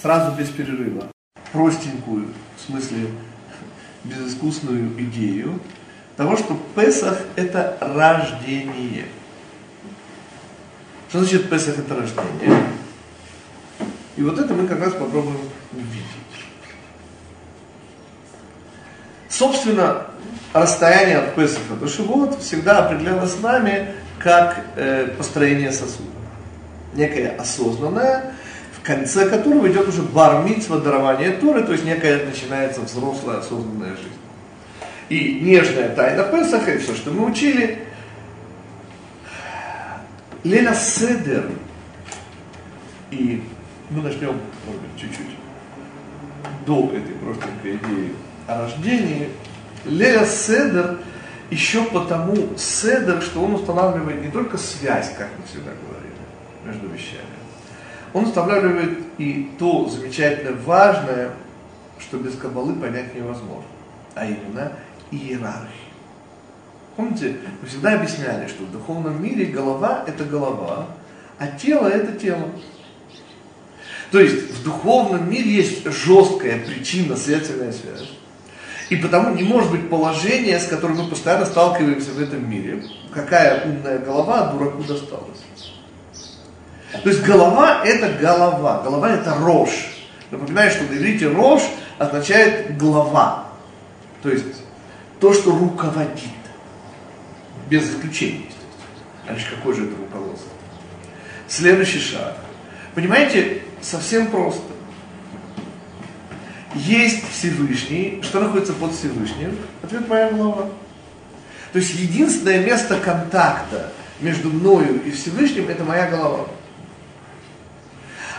сразу 0.00 0.34
без 0.34 0.48
перерыва 0.48 1.08
простенькую, 1.52 2.28
в 2.56 2.60
смысле 2.70 3.08
безыскусную 4.08 4.92
идею 5.02 5.60
того, 6.16 6.36
что 6.36 6.58
Песах 6.74 7.18
это 7.36 7.76
рождение. 7.80 9.06
Что 11.08 11.20
значит 11.20 11.48
Песах 11.48 11.78
это 11.78 11.94
рождение? 11.94 12.62
И 14.16 14.22
вот 14.22 14.38
это 14.38 14.52
мы 14.52 14.66
как 14.66 14.80
раз 14.80 14.92
попробуем 14.94 15.38
увидеть. 15.72 16.04
Собственно, 19.28 20.06
расстояние 20.52 21.18
от 21.18 21.36
Песаха 21.36 21.74
до 21.80 21.86
Шивот 21.86 22.40
всегда 22.40 22.86
определялось 22.86 23.38
нами 23.40 23.94
как 24.18 24.64
э, 24.74 25.14
построение 25.16 25.70
сосуда. 25.70 26.08
Некое 26.94 27.36
осознанное, 27.36 28.34
конце 28.88 29.28
которого 29.28 29.70
идет 29.70 29.86
уже 29.86 30.00
бармитсва, 30.00 30.80
дарование 30.80 31.32
Торы, 31.32 31.62
то 31.62 31.72
есть 31.72 31.84
некая 31.84 32.24
начинается 32.24 32.80
взрослая 32.80 33.38
осознанная 33.38 33.90
жизнь. 33.90 34.18
И 35.10 35.40
нежная 35.40 35.94
тайна 35.94 36.24
Песаха, 36.24 36.72
и 36.72 36.78
все, 36.78 36.94
что 36.94 37.10
мы 37.10 37.26
учили, 37.26 37.84
Леля 40.42 40.74
Седер, 40.74 41.50
и 43.10 43.44
мы 43.90 44.02
начнем, 44.02 44.40
может 44.64 44.80
быть, 44.80 45.00
чуть-чуть 45.00 45.36
до 46.64 46.90
этой 46.90 47.14
простенькой 47.14 47.76
идеи 47.76 48.14
о 48.46 48.62
рождении, 48.62 49.28
Леля 49.84 50.24
Седер 50.24 50.98
еще 51.50 51.84
потому 51.84 52.56
Седер, 52.56 53.20
что 53.20 53.42
он 53.42 53.54
устанавливает 53.54 54.22
не 54.22 54.30
только 54.30 54.56
связь, 54.56 55.12
как 55.18 55.28
мы 55.38 55.44
всегда 55.46 55.72
говорили, 55.72 56.16
между 56.64 56.88
вещами, 56.88 57.38
он 58.12 58.24
устанавливает 58.24 58.98
и 59.18 59.50
то 59.58 59.88
замечательно 59.88 60.56
важное, 60.64 61.32
что 61.98 62.18
без 62.18 62.36
кабалы 62.36 62.74
понять 62.74 63.14
невозможно, 63.14 63.64
а 64.14 64.24
именно 64.24 64.72
иерархию. 65.10 65.88
Помните, 66.96 67.36
мы 67.60 67.68
всегда 67.68 67.94
объясняли, 67.94 68.48
что 68.48 68.64
в 68.64 68.72
духовном 68.72 69.22
мире 69.22 69.46
голова 69.46 70.04
это 70.06 70.24
голова, 70.24 70.86
а 71.38 71.46
тело 71.46 71.86
это 71.86 72.12
тело. 72.18 72.48
То 74.10 74.18
есть 74.18 74.50
в 74.50 74.64
духовном 74.64 75.30
мире 75.30 75.50
есть 75.50 75.84
жесткая 75.84 76.64
причинно 76.64 77.16
следственная 77.16 77.72
связь. 77.72 78.10
И 78.88 78.96
потому 78.96 79.34
не 79.34 79.42
может 79.42 79.70
быть 79.70 79.90
положения, 79.90 80.58
с 80.58 80.66
которым 80.66 80.96
мы 80.96 81.08
постоянно 81.08 81.44
сталкиваемся 81.44 82.10
в 82.10 82.20
этом 82.20 82.48
мире. 82.50 82.82
Какая 83.12 83.64
умная 83.66 83.98
голова 83.98 84.52
дураку 84.52 84.82
досталась. 84.82 85.38
То 86.92 87.10
есть 87.10 87.22
голова 87.22 87.82
это 87.84 88.10
голова, 88.20 88.82
голова 88.82 89.10
это 89.10 89.34
рожь. 89.34 89.94
Напоминаю, 90.30 90.70
что 90.70 90.84
на 90.84 90.96
иврите 90.96 91.28
рож 91.28 91.62
означает 91.98 92.76
глава. 92.78 93.48
То 94.22 94.30
есть 94.30 94.62
то, 95.20 95.32
что 95.32 95.50
руководит. 95.50 96.18
Без 97.68 97.90
исключения, 97.90 98.46
естественно. 98.46 98.58
А 99.28 99.34
лишь 99.34 99.44
какое 99.44 99.74
же 99.74 99.84
это 99.84 99.96
руководство? 99.96 100.50
Следующий 101.48 101.98
шаг. 101.98 102.36
Понимаете, 102.94 103.62
совсем 103.82 104.28
просто. 104.28 104.62
Есть 106.74 107.30
Всевышний. 107.30 108.20
Что 108.22 108.40
находится 108.40 108.72
под 108.72 108.94
Всевышним? 108.94 109.58
Ответ 109.82 110.08
моя 110.08 110.30
голова. 110.30 110.68
То 111.72 111.78
есть 111.78 111.94
единственное 111.94 112.64
место 112.64 112.98
контакта 112.98 113.92
между 114.20 114.48
мною 114.48 115.02
и 115.04 115.10
Всевышним 115.10 115.68
это 115.68 115.84
моя 115.84 116.08
голова. 116.08 116.46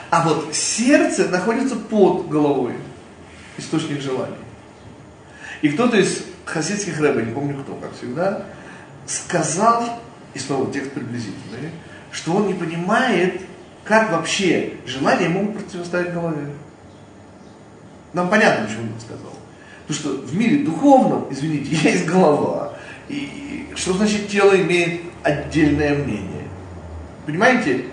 А 0.10 0.28
вот 0.28 0.56
сердце 0.56 1.28
находится 1.30 1.76
под 1.76 2.30
головой, 2.30 2.74
источник 3.58 4.02
желаний. 4.02 4.36
И 5.62 5.70
кто-то 5.70 5.98
из 5.98 6.24
хасидских 6.46 7.00
рэбов, 7.00 7.26
не 7.26 7.34
помню 7.34 7.62
кто, 7.62 7.76
как 7.76 7.96
всегда, 7.96 8.46
сказал, 9.06 10.00
и 10.34 10.40
снова 10.40 10.72
текст 10.72 10.92
приблизительный, 10.92 11.72
что 12.12 12.34
он 12.34 12.48
не 12.48 12.54
понимает, 12.54 13.42
как 13.84 14.12
вообще 14.12 14.74
желания 14.86 15.30
могут 15.30 15.64
противостоять 15.64 16.14
голове. 16.14 16.48
Нам 18.14 18.30
понятно, 18.30 18.66
почему 18.66 18.94
он 18.94 19.00
сказал. 19.00 19.34
Потому 19.88 20.00
что 20.00 20.28
в 20.28 20.36
мире 20.36 20.64
духовном, 20.64 21.28
извините, 21.32 21.76
есть 21.90 22.06
голова. 22.06 22.74
И 23.10 23.68
что 23.76 23.94
значит 23.94 24.28
тело 24.28 24.56
имеет 24.56 25.02
отдельное 25.24 25.96
мнение? 25.96 26.48
Понимаете? 27.26 27.86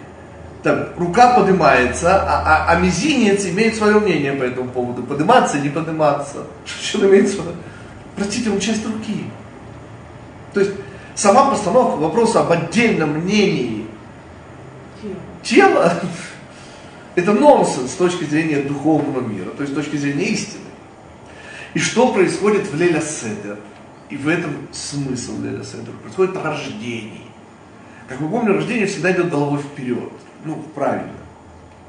Там, 0.66 0.88
рука 0.96 1.38
поднимается, 1.38 2.20
а, 2.24 2.42
а, 2.44 2.72
а 2.72 2.80
мизинец 2.80 3.46
имеет 3.46 3.76
свое 3.76 4.00
мнение 4.00 4.32
по 4.32 4.42
этому 4.42 4.68
поводу. 4.68 5.04
Подниматься, 5.04 5.60
не 5.60 5.68
подниматься. 5.68 6.38
Что, 6.64 7.08
имеется 7.08 7.36
в 7.36 7.40
виду? 7.42 7.56
Простите, 8.16 8.50
он 8.50 8.58
часть 8.58 8.84
руки. 8.84 9.26
То 10.52 10.58
есть 10.58 10.72
сама 11.14 11.50
постановка 11.50 11.98
вопроса 11.98 12.40
об 12.40 12.50
отдельном 12.50 13.10
мнении 13.10 13.86
тела, 15.44 16.00
это 17.14 17.32
нонсенс 17.32 17.92
с 17.92 17.94
точки 17.94 18.24
зрения 18.24 18.60
духовного 18.62 19.20
мира, 19.20 19.50
то 19.50 19.62
есть 19.62 19.72
с 19.72 19.76
точки 19.76 19.94
зрения 19.94 20.24
истины. 20.24 20.64
И 21.74 21.78
что 21.78 22.12
происходит 22.12 22.66
в 22.66 22.76
Леля 22.76 23.00
Седер? 23.00 23.58
И 24.10 24.16
в 24.16 24.26
этом 24.26 24.66
смысл 24.72 25.40
Леля 25.40 25.62
Седер. 25.62 25.92
Происходит 26.02 26.36
рождение. 26.42 27.20
Как 28.08 28.18
мы 28.18 28.28
помним, 28.28 28.56
рождение 28.56 28.88
всегда 28.88 29.12
идет 29.12 29.30
головой 29.30 29.60
вперед. 29.60 30.10
Ну, 30.46 30.54
в 30.54 30.70
правильном 30.70 31.16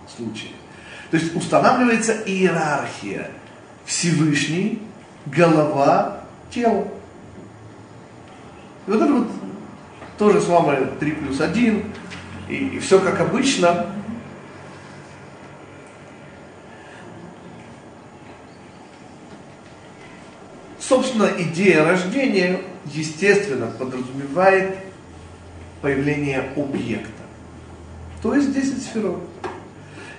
случае. 0.07 0.51
То 1.11 1.17
есть 1.17 1.35
устанавливается 1.35 2.23
иерархия. 2.25 3.29
Всевышний, 3.85 4.81
голова, 5.27 6.21
тело. 6.49 6.87
И 8.87 8.91
вот 8.91 9.01
это 9.01 9.13
вот 9.13 9.27
тоже 10.17 10.41
с 10.41 10.47
вами 10.47 10.87
3 10.99 11.11
плюс 11.11 11.39
1. 11.39 11.83
И, 12.49 12.53
и 12.55 12.79
все 12.79 12.99
как 12.99 13.21
обычно. 13.21 13.85
Собственно, 20.79 21.29
идея 21.37 21.85
рождения, 21.85 22.61
естественно, 22.85 23.67
подразумевает 23.67 24.77
появление 25.81 26.49
объекта. 26.55 27.16
То 28.21 28.33
есть 28.35 28.53
10 28.53 28.81
сферот. 28.81 29.21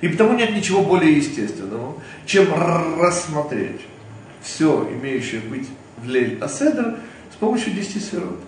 И 0.00 0.08
потому 0.08 0.34
нет 0.34 0.54
ничего 0.54 0.82
более 0.82 1.16
естественного, 1.16 1.94
чем 2.24 2.46
рассмотреть 3.00 3.80
все, 4.42 4.88
имеющее 4.92 5.40
быть 5.40 5.68
в 5.96 6.08
Лель 6.08 6.38
Аседр, 6.40 6.98
с 7.32 7.36
помощью 7.36 7.72
10 7.72 8.04
сферот. 8.04 8.40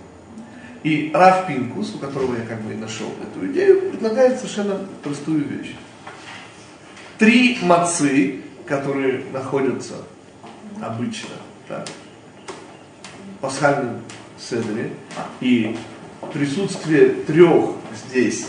И 0.82 1.10
Раф 1.12 1.46
Пинкус, 1.46 1.94
у 1.94 1.98
которого 1.98 2.36
я 2.36 2.46
как 2.46 2.62
бы 2.62 2.72
и 2.72 2.76
нашел 2.76 3.08
эту 3.20 3.46
идею, 3.50 3.90
предлагает 3.90 4.38
совершенно 4.38 4.86
простую 5.02 5.44
вещь. 5.44 5.74
Три 7.18 7.58
мацы, 7.62 8.40
которые 8.66 9.24
находятся 9.32 9.96
обычно 10.80 11.34
так, 11.68 11.86
в 13.36 13.40
пасхальном 13.42 14.00
седре, 14.38 14.92
и 15.40 15.76
присутствие 16.32 17.10
трех 17.26 17.72
здесь 18.06 18.46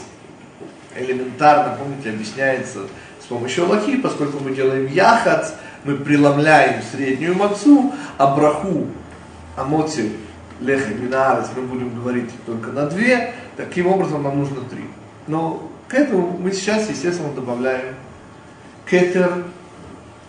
элементарно, 0.95 1.77
помните, 1.77 2.09
объясняется 2.09 2.87
с 3.21 3.25
помощью 3.25 3.65
Аллахи, 3.65 3.97
поскольку 3.97 4.43
мы 4.43 4.55
делаем 4.55 4.87
яхац, 4.87 5.51
мы 5.83 5.95
преломляем 5.95 6.81
среднюю 6.91 7.35
мацу, 7.35 7.93
а 8.17 8.35
браху, 8.35 8.87
амоти, 9.55 10.11
леха, 10.59 10.93
минарец 10.93 11.47
мы 11.55 11.63
будем 11.63 11.93
говорить 11.95 12.29
только 12.45 12.71
на 12.71 12.85
две, 12.85 13.33
таким 13.57 13.87
образом 13.87 14.23
нам 14.23 14.39
нужно 14.39 14.61
три. 14.61 14.83
Но 15.27 15.69
к 15.87 15.93
этому 15.93 16.37
мы 16.37 16.51
сейчас, 16.51 16.89
естественно, 16.89 17.33
добавляем 17.33 17.95
кетер, 18.89 19.45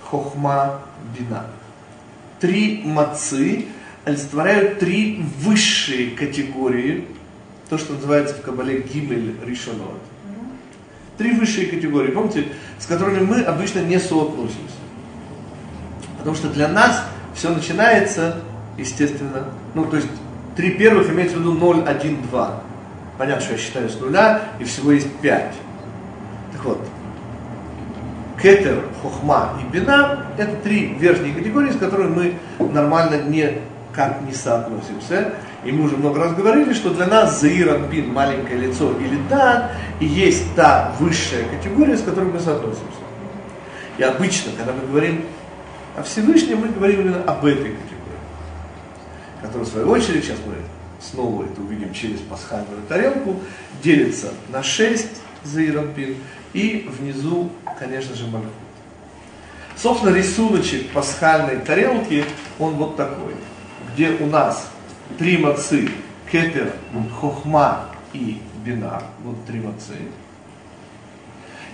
хохма, 0.02 0.82
бина. 1.16 1.46
Три 2.40 2.82
мацы 2.84 3.66
олицетворяют 4.04 4.78
три 4.78 5.24
высшие 5.38 6.10
категории, 6.10 7.06
то, 7.68 7.78
что 7.78 7.94
называется 7.94 8.34
в 8.34 8.42
Кабале 8.42 8.80
гимель 8.80 9.36
ришонот. 9.44 10.00
Три 11.18 11.32
высшие 11.32 11.66
категории, 11.66 12.10
помните, 12.10 12.48
с 12.78 12.86
которыми 12.86 13.20
мы 13.20 13.42
обычно 13.42 13.80
не 13.80 13.98
соотносимся. 13.98 14.76
Потому 16.18 16.36
что 16.36 16.48
для 16.48 16.68
нас 16.68 17.04
все 17.34 17.50
начинается, 17.50 18.40
естественно, 18.78 19.44
ну, 19.74 19.84
то 19.84 19.96
есть 19.96 20.08
три 20.56 20.70
первых 20.72 21.10
имеется 21.10 21.36
в 21.36 21.40
виду 21.40 21.52
0, 21.54 21.84
1, 21.86 22.22
2. 22.30 22.62
Понятно, 23.18 23.42
что 23.42 23.52
я 23.52 23.58
считаю 23.58 23.88
с 23.88 24.00
нуля, 24.00 24.42
и 24.58 24.64
всего 24.64 24.92
есть 24.92 25.12
5. 25.20 25.54
Так 26.52 26.64
вот, 26.64 26.80
кетер, 28.40 28.84
хохма 29.02 29.58
и 29.60 29.72
бина– 29.72 30.26
это 30.38 30.56
три 30.56 30.94
верхние 30.94 31.34
категории, 31.34 31.70
с 31.70 31.76
которыми 31.76 32.34
мы 32.58 32.68
нормально 32.72 33.22
никак 33.22 34.20
не 34.22 34.32
соотносимся. 34.32 35.34
И 35.64 35.70
мы 35.70 35.84
уже 35.84 35.96
много 35.96 36.18
раз 36.18 36.34
говорили, 36.34 36.72
что 36.72 36.90
для 36.90 37.06
нас 37.06 37.40
Заир 37.40 37.74
Анпин, 37.74 38.12
маленькое 38.12 38.58
лицо 38.58 38.92
или 38.98 39.18
да, 39.30 39.70
и 40.00 40.06
есть 40.06 40.54
та 40.56 40.92
высшая 40.98 41.44
категория, 41.44 41.96
с 41.96 42.02
которой 42.02 42.32
мы 42.32 42.40
соотносимся. 42.40 42.82
И 43.96 44.02
обычно, 44.02 44.52
когда 44.56 44.72
мы 44.72 44.86
говорим 44.88 45.24
о 45.96 46.02
Всевышнем, 46.02 46.60
мы 46.60 46.68
говорим 46.68 47.02
именно 47.02 47.22
об 47.22 47.44
этой 47.44 47.70
категории, 47.70 48.18
которая 49.40 49.64
в 49.64 49.68
свою 49.68 49.88
очередь, 49.88 50.24
сейчас 50.24 50.38
мы 50.44 50.54
снова 51.00 51.44
это 51.44 51.60
увидим 51.60 51.92
через 51.92 52.18
пасхальную 52.20 52.82
тарелку, 52.88 53.40
делится 53.82 54.32
на 54.50 54.62
шесть 54.64 55.20
Заир 55.44 55.78
Анпин, 55.78 56.16
и 56.54 56.88
внизу, 56.98 57.50
конечно 57.78 58.14
же, 58.16 58.26
Мальхут. 58.26 58.50
Собственно, 59.76 60.14
рисуночек 60.14 60.90
пасхальной 60.90 61.56
тарелки, 61.56 62.24
он 62.58 62.74
вот 62.74 62.96
такой, 62.96 63.34
где 63.94 64.10
у 64.10 64.26
нас 64.26 64.71
три 65.18 65.38
мацы, 65.38 65.88
кетер, 66.30 66.72
хохма 67.20 67.86
и 68.12 68.40
бина, 68.64 69.02
вот 69.22 69.44
три 69.46 69.60
мацы. 69.60 69.94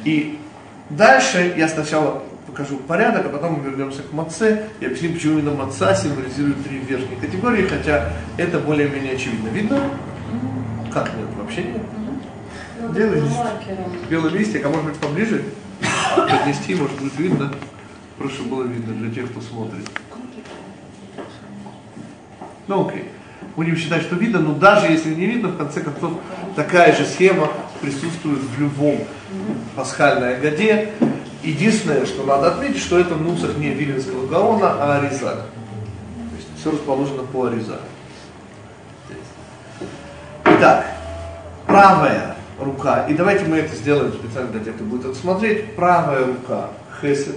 И 0.05 0.39
дальше 0.91 1.55
я 1.57 1.69
сначала 1.69 2.23
покажу 2.47 2.79
порядок, 2.79 3.27
а 3.27 3.29
потом 3.29 3.55
мы 3.55 3.65
вернемся 3.71 4.03
к 4.03 4.13
маце 4.13 4.69
и 4.81 4.87
объясним, 4.87 5.15
почему 5.15 5.39
именно 5.39 5.55
маца 5.55 5.95
символизирует 5.95 6.65
три 6.65 6.79
верхние 6.79 7.19
категории, 7.21 7.67
хотя 7.67 8.13
это 8.37 8.59
более-менее 8.59 9.15
очевидно. 9.15 9.49
Видно? 9.49 9.91
Как 10.93 11.15
нет? 11.15 11.27
Вообще 11.37 11.65
нет. 11.65 11.83
Белый 12.95 13.21
лист. 13.21 13.37
Белый 14.09 14.33
листик, 14.33 14.65
а 14.65 14.69
может 14.69 14.85
быть 14.85 14.97
поближе? 14.97 15.45
Поднести, 16.17 16.75
может 16.75 17.01
быть 17.01 17.17
видно. 17.19 17.53
Проще 18.17 18.43
было 18.43 18.65
видно 18.65 18.95
для 18.95 19.11
тех, 19.13 19.31
кто 19.31 19.41
смотрит. 19.41 19.89
Ну 22.67 22.89
окей. 22.89 23.05
Будем 23.57 23.77
считать, 23.77 24.03
что 24.03 24.15
видно, 24.17 24.39
но 24.39 24.55
даже 24.55 24.87
если 24.87 25.15
не 25.15 25.27
видно, 25.27 25.49
в 25.49 25.57
конце 25.57 25.81
концов, 25.81 26.13
такая 26.55 26.95
же 26.95 27.05
схема 27.05 27.49
присутствует 27.81 28.39
в 28.39 28.61
любом 28.61 28.99
пасхальной 29.75 30.39
годе. 30.39 30.93
Единственное, 31.43 32.07
что 32.07 32.25
надо 32.25 32.53
отметить, 32.53 32.81
что 32.81 32.99
это 32.99 33.15
нусах 33.15 33.57
не 33.57 33.71
Виленского 33.71 34.27
Гаона, 34.27 34.77
а 34.79 34.99
Аризак. 34.99 35.37
То 35.37 36.37
есть 36.37 36.49
все 36.61 36.71
расположено 36.71 37.23
по 37.23 37.47
Аризаку. 37.47 37.83
Итак, 40.45 40.87
правая 41.67 42.37
рука, 42.59 43.07
и 43.07 43.15
давайте 43.15 43.45
мы 43.45 43.59
это 43.59 43.75
сделаем 43.75 44.13
специально 44.13 44.51
для 44.51 44.61
тех, 44.61 44.75
кто 44.75 44.85
будет 44.85 45.05
это 45.05 45.15
смотреть, 45.15 45.77
правая 45.77 46.27
рука 46.27 46.71
хесед, 47.01 47.37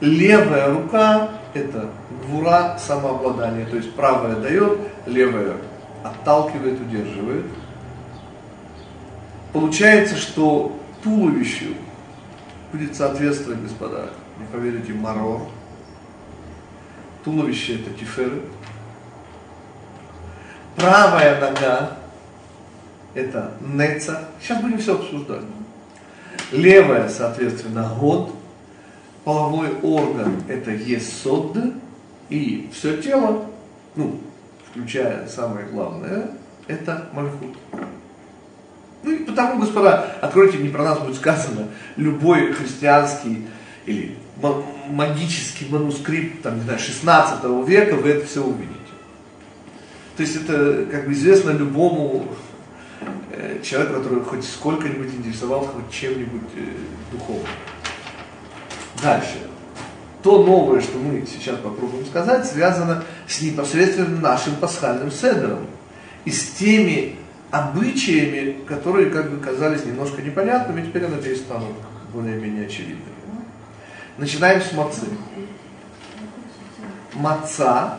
левая 0.00 0.72
рука 0.72 1.30
это 1.54 1.90
гвура 2.26 2.78
самообладание, 2.78 3.66
то 3.66 3.76
есть 3.76 3.94
правая 3.94 4.36
дает, 4.36 4.78
левая 5.06 5.56
отталкивает, 6.02 6.80
удерживает. 6.80 7.46
Получается, 9.52 10.16
что 10.16 10.78
туловищу 11.02 11.74
будет 12.72 12.96
соответствовать, 12.96 13.62
господа, 13.62 14.10
не 14.38 14.46
поверите, 14.46 14.92
марор. 14.92 15.42
Туловище 17.24 17.76
это 17.76 17.90
тиферы. 17.90 18.42
Правая 20.76 21.40
нога 21.40 21.96
это 23.14 23.52
неца. 23.60 24.24
Сейчас 24.40 24.60
будем 24.60 24.78
все 24.78 24.94
обсуждать. 24.94 25.44
Левая, 26.52 27.08
соответственно, 27.08 27.90
год. 27.98 28.34
Половой 29.24 29.72
орган 29.80 30.42
это 30.48 30.70
есод. 30.72 31.56
И 32.30 32.70
все 32.72 32.96
тело, 32.96 33.46
ну, 33.96 34.20
включая 34.70 35.26
самое 35.28 35.66
главное, 35.66 36.30
это 36.66 37.08
мальхут. 37.12 37.56
Ну 39.02 39.10
и 39.12 39.24
потому, 39.24 39.60
господа, 39.60 40.16
откройте, 40.22 40.58
не 40.58 40.70
про 40.70 40.84
нас 40.84 40.98
будет 40.98 41.16
сказано, 41.16 41.68
любой 41.96 42.52
христианский 42.52 43.46
или 43.84 44.16
магический 44.88 45.66
манускрипт, 45.70 46.42
там, 46.42 46.56
не 46.56 46.62
знаю, 46.62 46.78
16 46.78 47.44
века, 47.66 47.96
вы 47.96 48.08
это 48.08 48.26
все 48.26 48.42
увидите. 48.42 48.74
То 50.16 50.22
есть 50.22 50.36
это, 50.36 50.86
как 50.90 51.06
бы 51.06 51.12
известно 51.12 51.50
любому 51.50 52.26
э, 53.32 53.60
человеку, 53.62 53.94
который 53.94 54.22
хоть 54.22 54.44
сколько-нибудь 54.44 55.12
интересовался 55.14 55.70
хоть 55.70 55.90
чем-нибудь 55.90 56.50
э, 56.56 56.60
духовным. 57.12 57.46
Дальше. 59.02 59.53
То 60.24 60.42
новое, 60.42 60.80
что 60.80 60.96
мы 60.96 61.26
сейчас 61.26 61.58
попробуем 61.58 62.06
сказать, 62.06 62.46
связано 62.46 63.04
с 63.28 63.42
непосредственно 63.42 64.18
нашим 64.20 64.56
пасхальным 64.56 65.12
седером 65.12 65.66
и 66.24 66.30
с 66.30 66.48
теми 66.52 67.16
обычаями, 67.50 68.56
которые 68.66 69.10
как 69.10 69.30
бы 69.30 69.36
казались 69.36 69.84
немножко 69.84 70.22
непонятными, 70.22 70.86
теперь, 70.86 71.02
я 71.02 71.08
надеюсь, 71.08 71.40
станут 71.40 71.74
более-менее 72.14 72.64
очевидными. 72.64 73.04
Начинаем 74.16 74.62
с 74.62 74.72
мацы. 74.72 75.02
Маца 77.12 77.98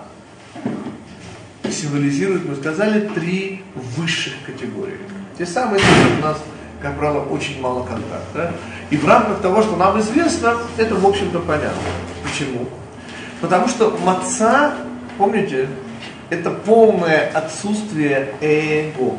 символизирует, 1.69 2.49
мы 2.49 2.55
сказали, 2.55 3.07
три 3.09 3.61
высших 3.75 4.33
категории. 4.47 4.97
Те 5.37 5.45
самые, 5.45 5.79
с 5.79 5.83
которыми 5.83 6.19
у 6.21 6.23
нас, 6.23 6.37
как 6.81 6.97
правило, 6.97 7.21
очень 7.25 7.61
мало 7.61 7.85
контакта. 7.85 8.55
И 8.89 8.97
в 8.97 9.07
рамках 9.07 9.41
того, 9.41 9.61
что 9.61 9.75
нам 9.75 9.99
известно, 9.99 10.57
это, 10.77 10.95
в 10.95 11.05
общем-то, 11.05 11.39
понятно. 11.41 12.14
Почему? 12.35 12.67
Потому 13.39 13.69
что 13.69 13.97
маца, 14.03 14.75
помните, 15.17 15.69
это 16.29 16.51
полное 16.51 17.31
отсутствие 17.33 18.33
эго. 18.41 19.17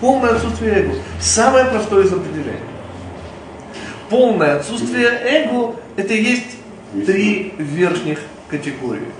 Полное 0.00 0.30
отсутствие 0.30 0.72
эго. 0.72 0.94
Самое 1.20 1.66
простое 1.66 2.04
из 2.04 2.12
определений. 2.12 2.58
Полное 4.10 4.56
отсутствие 4.56 5.06
эго– 5.06 5.76
это 5.96 6.14
и 6.14 6.20
есть 6.20 6.56
три 7.06 7.54
верхних 7.58 8.18
категории. 8.50 9.12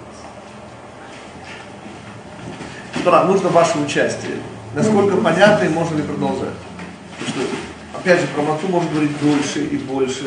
Господа, 2.92 3.22
нужно 3.22 3.50
ваше 3.50 3.78
участие. 3.78 4.38
Насколько 4.74 5.16
понятно 5.18 5.64
и 5.64 5.68
можно 5.68 5.96
ли 5.98 6.02
продолжать? 6.02 6.54
Потому 7.20 7.46
что, 7.46 7.98
опять 7.98 8.20
же, 8.20 8.26
про 8.34 8.42
мацу 8.42 8.66
можно 8.66 8.90
говорить 8.90 9.12
дольше 9.20 9.64
и 9.64 9.76
больше. 9.76 10.24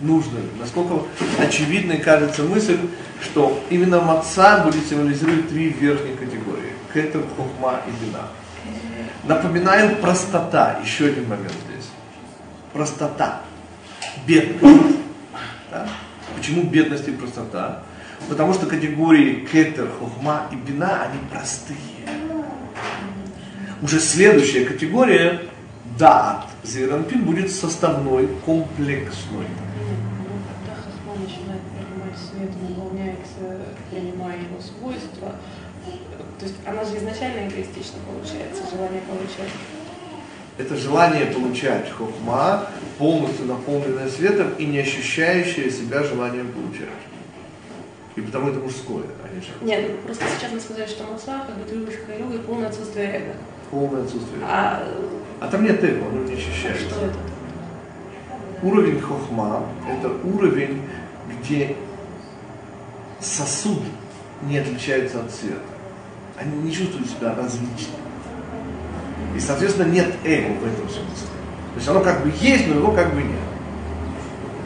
Нужно. 0.00 0.40
Насколько 0.58 1.06
очевидной 1.38 1.98
кажется 1.98 2.42
мысль, 2.42 2.78
что 3.22 3.62
именно 3.70 4.00
маца 4.00 4.62
будет 4.64 4.86
символизировать 4.86 5.48
три 5.48 5.70
верхних 5.70 6.18
категории. 6.18 6.72
Кетер, 6.92 7.22
хохма 7.36 7.80
и 7.86 8.04
бина. 8.04 8.28
Напоминаю, 9.24 9.96
простота. 9.96 10.78
Еще 10.84 11.06
один 11.06 11.28
момент 11.28 11.54
здесь. 11.68 11.88
Простота. 12.72 13.40
Бедность. 14.26 14.96
Да? 15.70 15.88
Почему 16.36 16.64
бедность 16.64 17.08
и 17.08 17.12
простота? 17.12 17.82
Потому 18.28 18.54
что 18.54 18.66
категории 18.66 19.46
кетер, 19.50 19.88
хохма 19.98 20.46
и 20.52 20.56
бина, 20.56 21.02
они 21.02 21.18
простые. 21.30 21.78
Уже 23.82 24.00
следующая 24.00 24.64
категория, 24.64 25.42
даат, 25.98 26.46
зеранпин, 26.64 27.24
будет 27.24 27.52
составной, 27.52 28.26
комплексной. 28.44 29.46
Когда 29.46 30.74
хохма 30.82 31.22
начинает 31.22 31.62
принимать 31.72 32.18
свет, 32.18 32.50
наполняется, 32.68 33.66
принимая 33.90 34.38
его 34.38 34.60
свойства, 34.60 35.36
то 35.84 36.35
есть 36.46 36.56
она 36.64 36.84
же 36.84 36.96
изначально 36.96 37.48
эгоистично 37.48 37.98
получается, 38.06 38.62
желание 38.70 39.02
получать. 39.02 39.52
Это 40.58 40.76
желание 40.76 41.26
получать 41.26 41.90
хохма, 41.90 42.66
полностью 42.98 43.46
наполненное 43.46 44.08
светом 44.08 44.52
и 44.58 44.64
не 44.64 44.78
ощущающее 44.78 45.70
себя 45.70 46.02
желанием 46.02 46.50
получать. 46.52 46.88
И 48.14 48.22
потому 48.22 48.48
это 48.48 48.60
мужское, 48.60 49.04
а 49.22 49.34
не 49.34 49.42
женское. 49.42 49.66
Нет, 49.66 49.90
ну 49.90 49.96
просто 50.06 50.24
сейчас 50.38 50.52
мы 50.52 50.60
сказали, 50.60 50.86
что 50.86 51.04
маца, 51.04 51.44
как 51.46 51.56
бы 51.58 51.64
требующих 51.64 52.00
йога 52.18 52.34
и 52.34 52.38
полное 52.38 52.68
отсутствие 52.68 53.06
эго. 53.16 53.34
Полное 53.70 54.04
отсутствие. 54.04 54.40
А 54.42 54.82
А 55.40 55.48
там 55.48 55.64
нет 55.64 55.84
эго, 55.84 56.06
оно 56.06 56.22
не 56.22 56.32
ощущается. 56.34 56.88
что 56.88 57.04
это? 57.04 57.18
Уровень 58.62 59.00
хохма– 59.00 59.66
это 59.90 60.08
уровень, 60.26 60.80
где 61.28 61.76
сосуд 63.20 63.82
не 64.42 64.56
отличается 64.58 65.20
от 65.20 65.30
цвета. 65.30 65.75
Они 66.38 66.56
не 66.62 66.72
чувствуют 66.72 67.08
себя 67.08 67.34
различно. 67.34 67.94
И, 69.34 69.40
соответственно, 69.40 69.90
нет 69.90 70.14
эго 70.24 70.52
в 70.54 70.66
этом 70.66 70.88
смысле. 70.88 71.28
То 71.74 71.76
есть 71.76 71.88
оно 71.88 72.00
как 72.00 72.22
бы 72.22 72.32
есть, 72.40 72.68
но 72.68 72.74
его 72.76 72.92
как 72.92 73.14
бы 73.14 73.22
нет. 73.22 73.36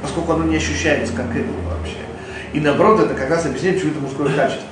Поскольку 0.02 0.32
оно 0.32 0.44
не 0.44 0.56
ощущается 0.56 1.12
как 1.14 1.34
эго 1.34 1.52
вообще. 1.68 1.96
И 2.52 2.60
наоборот, 2.60 3.00
это 3.00 3.14
как 3.14 3.30
раз 3.30 3.46
объясняет, 3.46 3.76
почему 3.76 3.92
это 3.92 4.00
мужское 4.00 4.34
качество. 4.34 4.66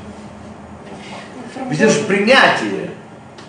Это 1.70 1.88
же 1.88 2.04
принятие. 2.04 2.90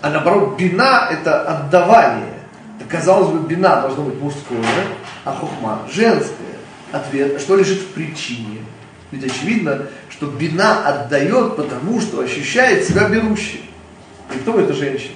А 0.00 0.10
наоборот, 0.10 0.56
бина– 0.58 1.08
это 1.10 1.42
отдавание. 1.42 2.34
Так, 2.78 2.88
казалось 2.88 3.28
бы, 3.28 3.46
бина 3.46 3.82
должно 3.82 4.04
быть 4.04 4.20
мужское, 4.20 4.64
а 5.24 5.32
хохма– 5.32 5.80
женское. 5.92 6.36
Ответ, 6.92 7.40
что 7.40 7.56
лежит 7.56 7.80
в 7.80 7.92
причине. 7.92 8.58
Ведь 9.10 9.24
очевидно, 9.24 9.86
что 10.08 10.26
бина 10.26 10.86
отдает, 10.86 11.56
потому 11.56 12.00
что 12.00 12.20
ощущает 12.20 12.86
себя 12.86 13.08
берущей. 13.08 13.68
И 14.34 14.38
кто 14.38 14.58
это 14.60 14.72
женщина? 14.72 15.14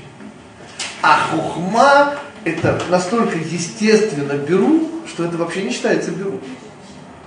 А 1.03 1.29
хухма 1.31 2.15
это 2.45 2.81
настолько 2.91 3.39
естественно 3.39 4.33
беру, 4.33 4.91
что 5.07 5.25
это 5.25 5.37
вообще 5.37 5.63
не 5.63 5.71
считается 5.71 6.11
беру. 6.11 6.41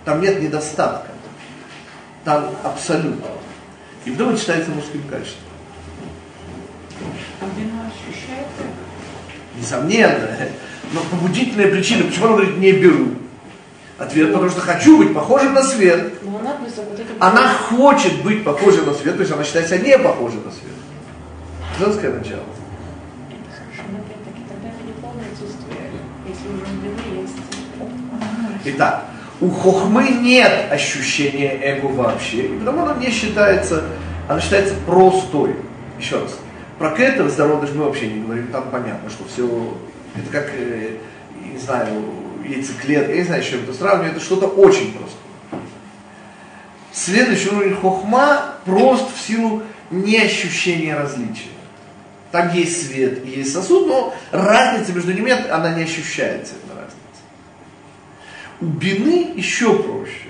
Там 0.03 0.21
нет 0.21 0.41
недостатка. 0.41 1.11
Там 2.23 2.49
абсолютно. 2.63 3.27
И 4.05 4.11
вдруг 4.11 4.31
это 4.31 4.39
считается 4.39 4.71
мужским 4.71 5.03
качеством. 5.03 5.43
А 7.41 7.45
ощущается? 7.45 8.63
Несомненно. 9.57 10.37
Но 10.93 11.01
побудительная 11.11 11.69
причина, 11.69 12.05
почему 12.05 12.27
он 12.27 12.31
говорит 12.33 12.57
не 12.57 12.71
беру? 12.73 13.15
Ответ, 13.97 14.31
потому 14.31 14.49
что 14.49 14.61
хочу 14.61 14.99
быть 14.99 15.13
похожим 15.13 15.53
на 15.53 15.63
свет. 15.63 16.13
Но 16.23 16.39
она 17.19 17.53
хочет 17.53 18.21
быть 18.23 18.43
похожей 18.43 18.85
на 18.85 18.93
свет, 18.93 19.15
то 19.15 19.21
есть 19.21 19.31
она 19.31 19.43
считает 19.43 19.67
себя 19.67 19.79
не 19.79 19.97
похожей 19.97 20.39
на 20.45 20.51
свет. 20.51 20.73
Женское 21.79 22.11
начало. 22.11 22.43
Итак, 28.65 29.05
у 29.39 29.49
хохмы 29.49 30.09
нет 30.09 30.71
ощущения 30.71 31.57
эго 31.61 31.87
вообще, 31.87 32.47
и 32.47 32.59
потому 32.59 32.83
она 32.83 32.95
не 32.95 33.09
считается, 33.09 33.83
она 34.27 34.41
считается 34.41 34.75
простой. 34.85 35.55
Еще 35.97 36.19
раз, 36.19 36.37
про 36.77 36.91
кетер 36.91 37.29
зародыш 37.29 37.71
мы 37.73 37.85
вообще 37.85 38.07
не 38.07 38.21
говорим, 38.21 38.47
там 38.47 38.65
понятно, 38.71 39.09
что 39.09 39.23
все, 39.25 39.73
это 40.15 40.29
как, 40.31 40.51
э, 40.53 40.97
не 41.51 41.57
знаю, 41.57 42.03
яйцеклетка, 42.47 43.11
я 43.11 43.17
не 43.17 43.23
знаю, 43.23 43.43
с 43.43 43.47
чем 43.47 43.63
это 43.63 43.73
сравнивать, 43.73 44.17
это 44.17 44.25
что-то 44.25 44.47
очень 44.47 44.93
просто. 44.93 45.17
Следующий 46.91 47.49
уровень 47.49 47.75
хохма 47.75 48.55
прост 48.65 49.15
в 49.15 49.21
силу 49.21 49.63
неощущения 49.91 50.97
различия. 50.97 51.49
Там 52.31 52.53
есть 52.53 52.87
свет 52.87 53.25
и 53.25 53.29
есть 53.29 53.53
сосуд, 53.53 53.87
но 53.87 54.13
разница 54.31 54.93
между 54.93 55.13
ними, 55.13 55.31
она 55.49 55.73
не 55.73 55.83
ощущается, 55.83 56.55
эта 56.63 56.75
разница. 56.75 56.97
У 58.59 58.65
бины 58.65 59.33
еще 59.35 59.81
проще. 59.81 60.27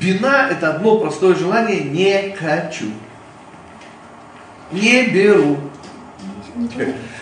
Бина 0.00 0.48
это 0.50 0.74
одно 0.74 0.98
простое 0.98 1.34
желание 1.34 1.80
не 1.80 2.34
хочу. 2.36 2.86
Не 4.72 5.06
беру. 5.06 5.58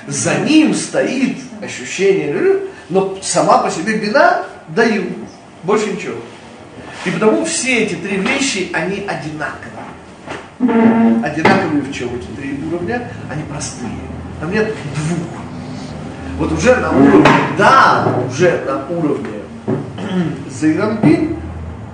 За 0.07 0.39
ним 0.39 0.75
стоит 0.75 1.39
ощущение, 1.63 2.61
но 2.89 3.19
сама 3.23 3.59
по 3.59 3.71
себе 3.71 3.99
бина 3.99 4.45
даю. 4.69 5.05
Больше 5.63 5.93
ничего. 5.93 6.17
И 7.05 7.11
потому 7.11 7.45
все 7.45 7.85
эти 7.85 7.95
три 7.95 8.17
вещи, 8.17 8.71
они 8.73 9.07
одинаковые. 9.07 9.75
Одинаковые 11.25 11.83
в 11.83 11.93
чем 11.93 12.15
эти 12.15 12.27
три 12.37 12.59
уровня? 12.67 13.11
Они 13.31 13.43
простые. 13.45 13.91
Там 14.41 14.51
нет 14.51 14.75
двух. 14.95 15.29
Вот 16.39 16.53
уже 16.53 16.77
на 16.77 16.91
уровне, 16.91 17.29
да, 17.57 18.13
уже 18.29 18.65
на 18.67 18.89
уровне 18.89 19.41
Зейрампин 20.51 21.37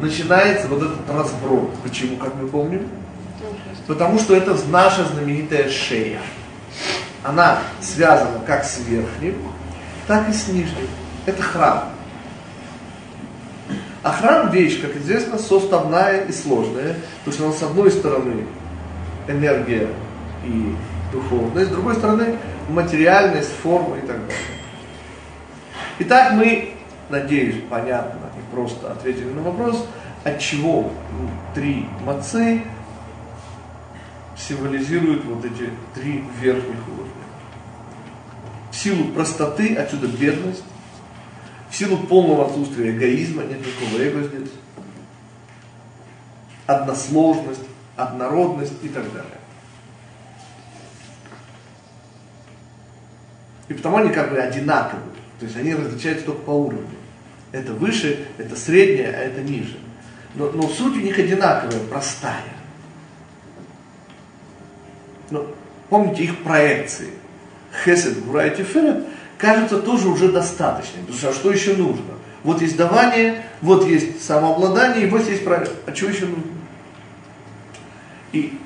начинается 0.00 0.66
вот 0.68 0.82
этот 0.82 1.10
разброд. 1.10 1.74
Почему, 1.82 2.16
как 2.16 2.34
мы 2.34 2.48
помним? 2.48 2.88
Потому 3.86 4.18
что 4.18 4.34
это 4.34 4.56
наша 4.70 5.04
знаменитая 5.04 5.68
шея. 5.68 6.20
Она 7.22 7.58
связана 7.80 8.38
как 8.46 8.64
с 8.64 8.80
верхним, 8.86 9.34
так 10.10 10.28
и 10.28 10.32
с 10.32 10.48
нижним. 10.48 10.88
Это 11.24 11.40
храм. 11.40 11.84
А 14.02 14.10
храм 14.10 14.50
вещь, 14.50 14.82
как 14.82 14.96
известно, 14.96 15.38
составная 15.38 16.24
и 16.24 16.32
сложная, 16.32 16.96
потому 17.24 17.32
что 17.32 17.46
он 17.46 17.52
с 17.52 17.62
одной 17.62 17.92
стороны 17.92 18.44
энергия 19.28 19.86
и 20.44 20.74
духовность, 21.12 21.68
с 21.68 21.70
другой 21.70 21.94
стороны 21.94 22.38
материальность, 22.70 23.52
форма 23.62 23.98
и 23.98 24.00
так 24.00 24.18
далее. 24.18 24.36
Итак, 26.00 26.32
мы, 26.32 26.74
надеюсь, 27.08 27.62
понятно 27.70 28.30
и 28.36 28.52
просто 28.52 28.90
ответили 28.90 29.30
на 29.30 29.42
вопрос, 29.42 29.86
от 30.24 30.40
чего 30.40 30.90
три 31.54 31.86
мацы 32.04 32.62
символизируют 34.36 35.24
вот 35.26 35.44
эти 35.44 35.70
три 35.94 36.24
верхних 36.40 36.80
уровня. 36.88 36.99
Силу 38.80 39.12
простоты, 39.12 39.76
отсюда 39.76 40.06
бедность, 40.06 40.64
в 41.68 41.76
силу 41.76 41.98
полного 41.98 42.46
отсутствия 42.46 42.92
эгоизма, 42.96 43.42
нет 43.42 43.58
никакого 43.58 44.00
эго 44.00 44.22
здесь, 44.26 44.48
односложность, 46.66 47.60
однородность 47.96 48.72
и 48.82 48.88
так 48.88 49.04
далее. 49.12 49.38
И 53.68 53.74
потому 53.74 53.98
они 53.98 54.08
как 54.08 54.30
бы 54.30 54.38
одинаковые. 54.38 55.04
То 55.38 55.44
есть 55.44 55.58
они 55.58 55.74
различаются 55.74 56.24
только 56.24 56.40
по 56.40 56.52
уровню. 56.52 56.88
Это 57.52 57.74
выше, 57.74 58.28
это 58.38 58.56
среднее, 58.56 59.08
а 59.08 59.20
это 59.20 59.42
ниже. 59.42 59.76
Но, 60.36 60.50
но 60.52 60.62
суть 60.68 60.96
у 60.96 61.00
них 61.00 61.18
одинаковая, 61.18 61.80
простая. 61.90 62.54
Но 65.28 65.46
помните 65.90 66.24
их 66.24 66.42
проекции. 66.42 67.10
Хесед, 67.84 68.24
Гура 68.24 68.46
и 68.46 68.56
Тиферет 68.56 69.04
кажется 69.38 69.78
тоже 69.78 70.08
уже 70.08 70.30
достаточным. 70.30 71.06
Потому 71.06 71.18
что 71.18 71.28
а 71.30 71.32
что 71.32 71.50
еще 71.50 71.74
нужно? 71.74 72.14
Вот 72.42 72.62
есть 72.62 72.76
давание, 72.76 73.44
вот 73.60 73.86
есть 73.86 74.24
самообладание, 74.24 75.06
и 75.06 75.10
вот 75.10 75.26
есть 75.28 75.44
правильно. 75.44 75.74
А 75.86 75.92
чего 75.92 76.10
еще 76.10 76.26
нужно? 76.26 76.44
И 78.32 78.58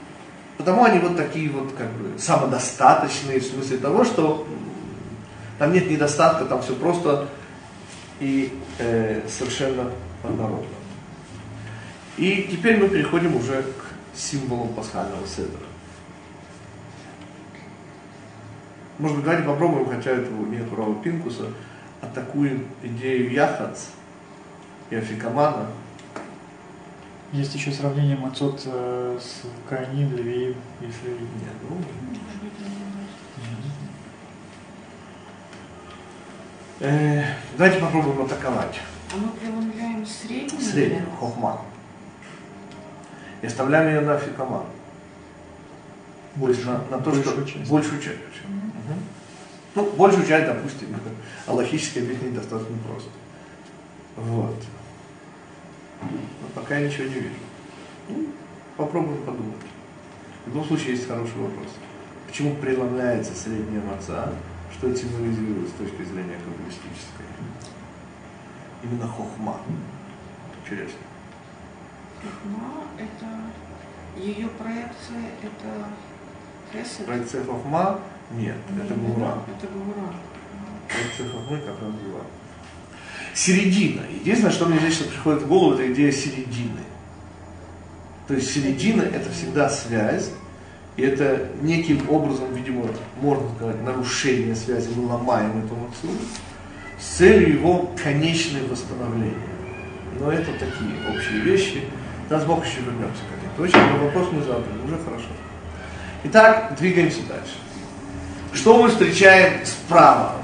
потому 0.56 0.84
они 0.84 0.98
вот 0.98 1.16
такие 1.16 1.50
вот 1.50 1.72
как 1.76 1.90
бы 1.92 2.18
самодостаточные 2.18 3.40
в 3.40 3.44
смысле 3.44 3.78
того, 3.78 4.04
что 4.04 4.46
там 5.58 5.72
нет 5.72 5.90
недостатка, 5.90 6.44
там 6.44 6.62
все 6.62 6.74
просто 6.74 7.28
и 8.20 8.52
э, 8.78 9.22
совершенно 9.28 9.90
однородно. 10.22 10.66
И 12.16 12.48
теперь 12.50 12.76
мы 12.76 12.88
переходим 12.88 13.36
уже 13.36 13.62
к 13.62 14.16
символу 14.16 14.68
пасхального 14.68 15.26
седра. 15.26 15.63
Может 18.98 19.16
быть, 19.16 19.24
давайте 19.24 19.46
попробуем, 19.46 19.88
хотя 19.88 20.12
этого 20.12 20.46
нет 20.46 20.68
права 20.70 20.94
Пинкуса, 21.02 21.46
атакуем 22.00 22.66
идею 22.82 23.32
Яхац 23.32 23.86
и 24.90 24.96
Афикамана. 24.96 25.66
Есть 27.32 27.54
еще 27.56 27.72
сравнение 27.72 28.16
Мацот 28.16 28.62
э, 28.66 29.18
с 29.20 29.42
Каиним, 29.68 30.16
Левиим 30.16 30.54
и 30.80 30.84
Шевиим. 30.84 31.28
Нет, 31.40 31.54
ну, 31.68 31.76
э, 36.78 37.24
давайте 37.58 37.80
попробуем 37.80 38.22
атаковать. 38.22 38.80
А 39.12 39.16
мы 39.16 39.28
преломляем 39.30 40.06
средний? 40.06 40.60
Среднюю, 40.60 41.00
вверх? 41.00 41.18
хохма. 41.18 41.60
И 43.42 43.46
оставляем 43.46 43.88
ее 43.88 44.00
на 44.02 44.14
Афикаман. 44.14 44.66
Есть 46.36 46.64
на, 46.64 46.84
на 46.90 46.98
то, 46.98 47.12
что 47.12 47.30
большую 47.30 47.46
часть. 47.46 47.70
большую 47.70 48.00
часть. 48.00 48.18
Ну, 49.74 49.90
большую 49.92 50.26
часть, 50.26 50.46
допустим, 50.46 50.88
а 51.46 51.52
логически 51.52 51.98
объяснить 51.98 52.34
достаточно 52.34 52.76
просто. 52.86 53.10
Вот. 54.16 54.56
Но 56.00 56.48
пока 56.54 56.78
я 56.78 56.86
ничего 56.86 57.04
не 57.04 57.14
вижу. 57.14 57.34
Ну, 58.08 58.26
попробуем 58.76 59.22
подумать. 59.24 59.56
В 60.44 60.48
любом 60.48 60.64
случае 60.66 60.92
есть 60.92 61.08
хороший 61.08 61.36
вопрос. 61.36 61.68
Почему 62.26 62.54
преломляется 62.56 63.34
средняя 63.34 63.82
маца? 63.82 64.32
Что 64.72 64.88
это 64.88 64.98
символизирует 64.98 65.68
с 65.68 65.72
точки 65.72 66.02
зрения 66.02 66.36
каббалистической? 66.44 67.26
Именно 68.82 69.08
хохма. 69.08 69.60
Интересно. 70.62 70.98
Хохма– 72.22 72.84
это 72.98 74.22
ее 74.22 74.48
проекция, 74.48 75.30
это. 75.42 77.04
Проекция 77.06 77.44
хохма? 77.44 78.00
Нет, 78.32 78.56
это 78.84 78.94
гура. 78.94 79.38
Это 79.58 79.66
гура. 79.72 80.12
Проекция 80.88 81.28
хохмы 81.28 81.58
как 81.58 81.80
раз 81.80 81.92
была. 81.92 82.20
Середина. 83.34 84.02
Единственное, 84.20 84.52
что 84.52 84.66
мне 84.66 84.78
здесь 84.78 84.98
приходит 84.98 85.42
в 85.42 85.48
голову, 85.48 85.74
это 85.74 85.92
идея 85.92 86.12
середины. 86.12 86.80
То 88.28 88.34
есть 88.34 88.52
середина 88.52 89.02
это 89.02 89.30
всегда 89.30 89.68
связь, 89.68 90.30
и 90.96 91.02
это 91.02 91.48
неким 91.60 92.08
образом, 92.08 92.54
видимо, 92.54 92.86
можно 93.20 93.44
сказать, 93.56 93.82
нарушение 93.82 94.54
связи, 94.54 94.88
мы 94.94 95.06
ломаем 95.08 95.64
эту 95.64 95.74
мацу, 95.74 96.08
с 96.98 97.16
целью 97.16 97.54
его 97.54 97.90
конечного 98.02 98.68
восстановления. 98.68 99.34
Но 100.20 100.30
это 100.30 100.52
такие 100.52 100.92
общие 101.08 101.40
вещи. 101.40 101.82
Даст 102.30 102.46
Бог 102.46 102.64
еще 102.64 102.80
вернемся 102.80 103.22
к 103.28 103.36
этой 103.36 103.56
точке, 103.56 103.78
но 103.78 104.04
вопрос 104.04 104.28
мы 104.32 104.40
задали, 104.42 104.64
уже 104.84 104.96
хорошо. 104.98 105.26
Итак, 106.24 106.76
двигаемся 106.78 107.20
дальше. 107.28 107.56
Что 108.54 108.80
мы 108.80 108.88
встречаем 108.88 109.66
справа 109.66 110.36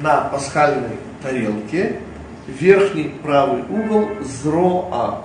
на 0.00 0.22
пасхальной 0.22 0.96
тарелке? 1.22 2.00
Верхний 2.46 3.14
правый 3.22 3.62
угол 3.68 4.08
зроа. 4.22 5.22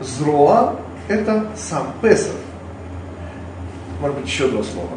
Зроа– 0.00 0.76
это 1.08 1.46
сам 1.56 1.94
Песах. 2.02 2.36
Может 4.00 4.18
быть, 4.18 4.26
еще 4.26 4.48
два 4.48 4.62
слова. 4.62 4.90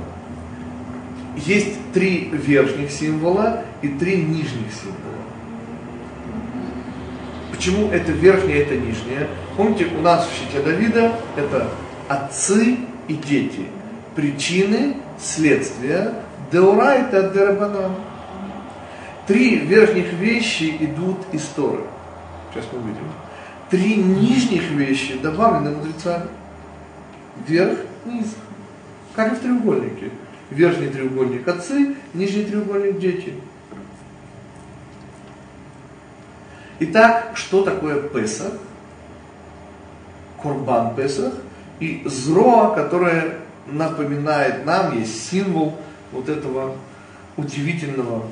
Есть 1.38 1.78
три 1.94 2.30
верхних 2.32 2.92
символа 2.92 3.64
и 3.82 3.88
три 3.88 4.18
нижних 4.18 4.72
символа. 4.74 5.16
Почему 7.52 7.90
это 7.90 8.12
верхнее, 8.12 8.64
это 8.64 8.76
нижнее? 8.76 9.30
Помните, 9.56 9.88
у 9.98 10.02
нас 10.02 10.28
в 10.28 10.34
щите 10.34 10.62
Давида 10.62 11.14
это 11.38 11.70
отцы 12.10 12.78
и 13.08 13.14
дети. 13.14 13.66
Причины, 14.16 14.98
следствия. 15.20 16.14
Деура 16.52 16.92
это 16.92 17.30
дерабанан. 17.30 17.96
Три 19.28 19.58
верхних 19.58 20.14
вещи 20.14 20.76
идут 20.80 21.18
из 21.32 21.44
Торы. 21.48 21.84
Сейчас 22.54 22.66
мы 22.72 22.80
увидим. 22.80 23.12
Три 23.70 23.96
нижних 23.96 24.70
вещи 24.72 25.18
добавлены 25.18 25.76
мудрецами. 25.76 26.28
Вверх, 27.48 27.80
низ. 28.06 28.36
Как 29.16 29.34
и 29.34 29.36
в 29.36 29.40
треугольнике. 29.40 30.12
Верхний 30.52 30.88
треугольник 30.88 31.48
отцы, 31.48 31.96
нижний 32.14 32.44
треугольник 32.44 33.00
дети. 33.00 33.34
Итак, 36.80 37.32
что 37.36 37.64
такое 37.64 38.02
Песах? 38.02 38.54
Корбан 40.42 40.94
Песах 40.96 41.34
и 41.80 42.04
Зроа, 42.06 42.76
которое 42.76 43.38
напоминает 43.66 44.66
нам, 44.66 44.98
есть 44.98 45.30
символ 45.30 45.76
вот 46.12 46.30
этого 46.30 46.76
удивительного 47.38 48.26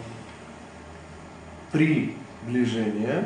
приближения. 1.71 3.25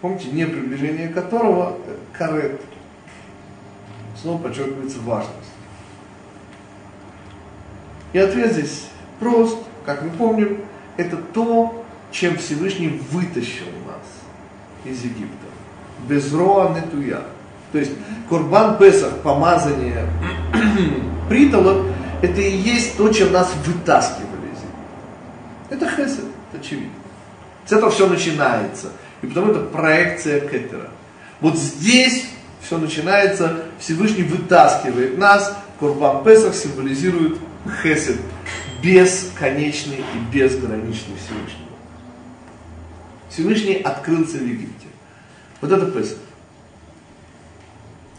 Помните, 0.00 0.28
не 0.28 0.46
приближение 0.46 1.08
которого 1.08 1.76
э, 1.86 1.96
карет. 2.12 2.60
Снова 4.20 4.42
подчеркивается 4.42 5.00
важность. 5.00 5.34
И 8.12 8.18
ответ 8.18 8.52
здесь 8.52 8.88
прост, 9.18 9.58
как 9.84 10.02
мы 10.02 10.10
помним, 10.10 10.60
это 10.96 11.16
то, 11.16 11.84
чем 12.10 12.36
Всевышний 12.36 13.00
вытащил 13.10 13.66
нас 13.86 14.84
из 14.84 15.04
Египта. 15.04 15.46
Без 16.08 16.32
роа 16.32 16.74
нетуя. 16.74 17.22
То 17.72 17.78
есть 17.78 17.92
Курбан 18.28 18.78
Песах, 18.78 19.18
помазание 19.22 20.06
притолок, 21.28 21.86
это 22.22 22.40
и 22.40 22.56
есть 22.56 22.96
то, 22.96 23.12
чем 23.12 23.32
нас 23.32 23.52
вытаскивали. 23.64 24.30
Это 25.70 25.88
хесед, 25.88 26.24
очевидно. 26.52 26.90
С 27.64 27.72
этого 27.72 27.90
все 27.90 28.08
начинается. 28.08 28.88
И 29.22 29.26
потому 29.26 29.52
это 29.52 29.60
проекция 29.60 30.40
Кетера. 30.40 30.90
Вот 31.40 31.56
здесь 31.56 32.26
все 32.60 32.76
начинается, 32.76 33.64
Всевышний 33.78 34.24
вытаскивает 34.24 35.16
нас, 35.16 35.56
Курбан 35.78 36.24
Песах 36.24 36.54
символизирует 36.54 37.38
хесед, 37.82 38.16
бесконечный 38.82 39.98
и 39.98 40.34
безграничный 40.34 41.14
Всевышний. 41.16 41.66
Всевышний 43.30 43.74
открылся 43.74 44.38
в 44.38 44.42
Египте. 44.42 44.88
Вот 45.60 45.70
это 45.70 45.86
Песах. 45.86 46.18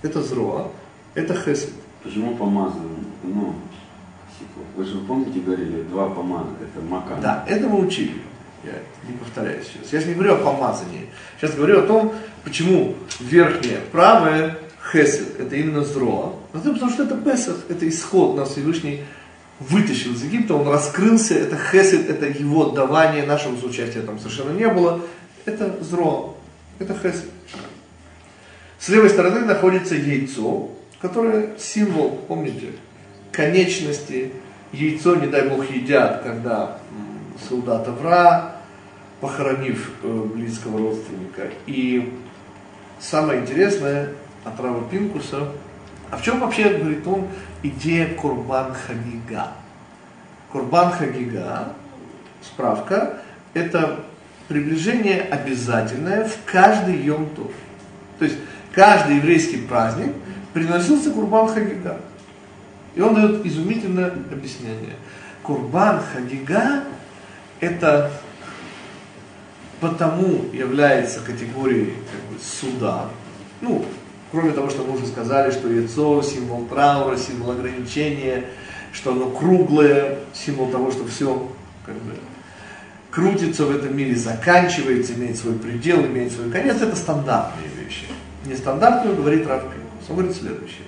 Это 0.02 0.22
Зроа, 0.22 0.72
это 1.14 1.36
Хесед. 1.36 1.72
Почему 2.04 2.36
помазываем? 2.36 3.06
Ну, 3.24 3.54
секунду. 4.40 4.70
вы 4.76 4.86
же 4.86 4.98
помните, 5.00 5.40
говорили, 5.40 5.84
два 5.84 6.10
помаза, 6.10 6.50
это 6.62 6.84
мака. 6.84 7.16
Да, 7.22 7.46
это 7.48 7.68
мы 7.68 7.86
учили. 7.86 8.22
Я 8.64 8.74
не 9.08 9.18
повторяюсь 9.18 9.68
сейчас. 9.68 9.94
Я 9.94 10.02
же 10.02 10.08
не 10.08 10.14
говорю 10.14 10.36
о 10.36 10.38
помазании. 10.38 11.10
Сейчас 11.40 11.56
говорю 11.56 11.80
о 11.80 11.84
том, 11.84 12.14
почему 12.44 12.96
верхнее 13.20 13.80
правое 13.92 14.58
Хесед, 14.92 15.40
это 15.40 15.56
именно. 15.56 15.84
Затем, 15.84 16.74
потому 16.74 16.92
что 16.92 17.04
это 17.04 17.16
Песах, 17.18 17.58
это 17.70 17.88
исход 17.88 18.36
нас 18.36 18.50
Всевышний 18.50 19.04
вытащил 19.60 20.14
из 20.14 20.24
Египта, 20.24 20.56
он 20.56 20.68
раскрылся, 20.68 21.36
это 21.36 21.56
Хесед, 21.56 22.10
это 22.10 22.26
его 22.26 22.70
давание, 22.72 23.26
нашего 23.26 23.54
участия 23.66 24.02
там 24.02 24.18
совершенно 24.18 24.52
не 24.52 24.68
было. 24.68 25.02
Это 25.46 25.76
Зроа, 25.84 26.34
это 26.80 26.94
Хесед. 26.94 27.30
С 28.82 28.90
левой 28.90 29.12
стороны 29.12 29.42
находится 29.42 29.94
яйцо, 29.94 30.72
которое 31.00 31.56
символ, 31.60 32.20
помните, 32.28 32.72
конечности. 33.32 34.32
Яйцо, 34.72 35.18
не 35.18 35.28
дай 35.28 35.48
бог, 35.48 35.70
едят, 35.70 36.24
когда 36.24 36.80
солдат 37.48 37.88
Авра, 37.88 38.56
похоронив 39.20 39.92
э, 40.02 40.24
близкого 40.34 40.80
родственника. 40.80 41.44
И 41.68 42.12
самое 43.00 43.42
интересное, 43.42 44.10
от 44.44 44.60
Рава 44.60 44.84
Пинкуса, 44.90 45.52
а 46.10 46.18
в 46.18 46.24
чем 46.24 46.40
вообще, 46.40 46.70
говорит 46.70 47.06
он, 47.06 47.28
идея 47.62 48.16
Курбан 48.16 48.74
Хагига? 48.74 49.50
Курбан 50.52 50.92
Хагига, 50.92 51.74
справка, 52.42 53.20
это 53.54 54.00
приближение 54.48 55.22
обязательное 55.22 56.28
в 56.28 56.36
каждый 56.46 56.96
Йом. 56.96 57.30
То 58.18 58.26
есть 58.26 58.38
каждый 58.74 59.18
еврейский 59.18 59.58
праздник 59.58 60.14
приносился 60.54 61.12
Курбан 61.12 61.48
Хагига. 61.48 61.98
И 62.96 63.02
он 63.02 63.16
дает 63.16 63.46
изумительное 63.46 64.12
объяснение. 64.32 64.96
Курбан 65.44 66.02
Хагига 66.14 66.84
это 67.60 68.12
потому 69.80 70.46
является 70.54 71.20
категорией 71.22 71.94
как 72.12 72.22
бы, 72.30 72.42
суда. 72.42 73.10
Ну, 73.62 73.84
кроме 74.32 74.52
того, 74.52 74.70
что 74.70 74.84
мы 74.84 74.96
уже 74.96 75.08
сказали, 75.08 75.52
что 75.52 75.68
яйцо 75.68 76.22
символ 76.22 76.66
траура, 76.66 77.18
символ 77.18 77.52
ограничения, 77.52 78.46
что 78.94 79.12
оно 79.12 79.30
круглое, 79.30 80.20
символ 80.34 80.70
того, 80.70 80.92
что 80.92 81.06
все 81.08 81.52
как 81.86 81.96
бы, 81.96 82.14
крутится 83.10 83.66
в 83.66 83.76
этом 83.76 83.98
мире, 83.98 84.16
заканчивается, 84.16 85.14
имеет 85.14 85.38
свой 85.38 85.56
предел, 85.56 86.06
имеет 86.06 86.32
свой 86.32 86.52
конец, 86.52 86.82
это 86.82 86.96
стандартные 86.96 87.68
вещи. 87.84 88.06
Нестандартную 88.46 89.16
говорит 89.16 89.48
Раф 89.48 89.64
Пинкус. 89.64 90.10
Он 90.10 90.16
говорит 90.16 90.36
следующее. 90.36 90.86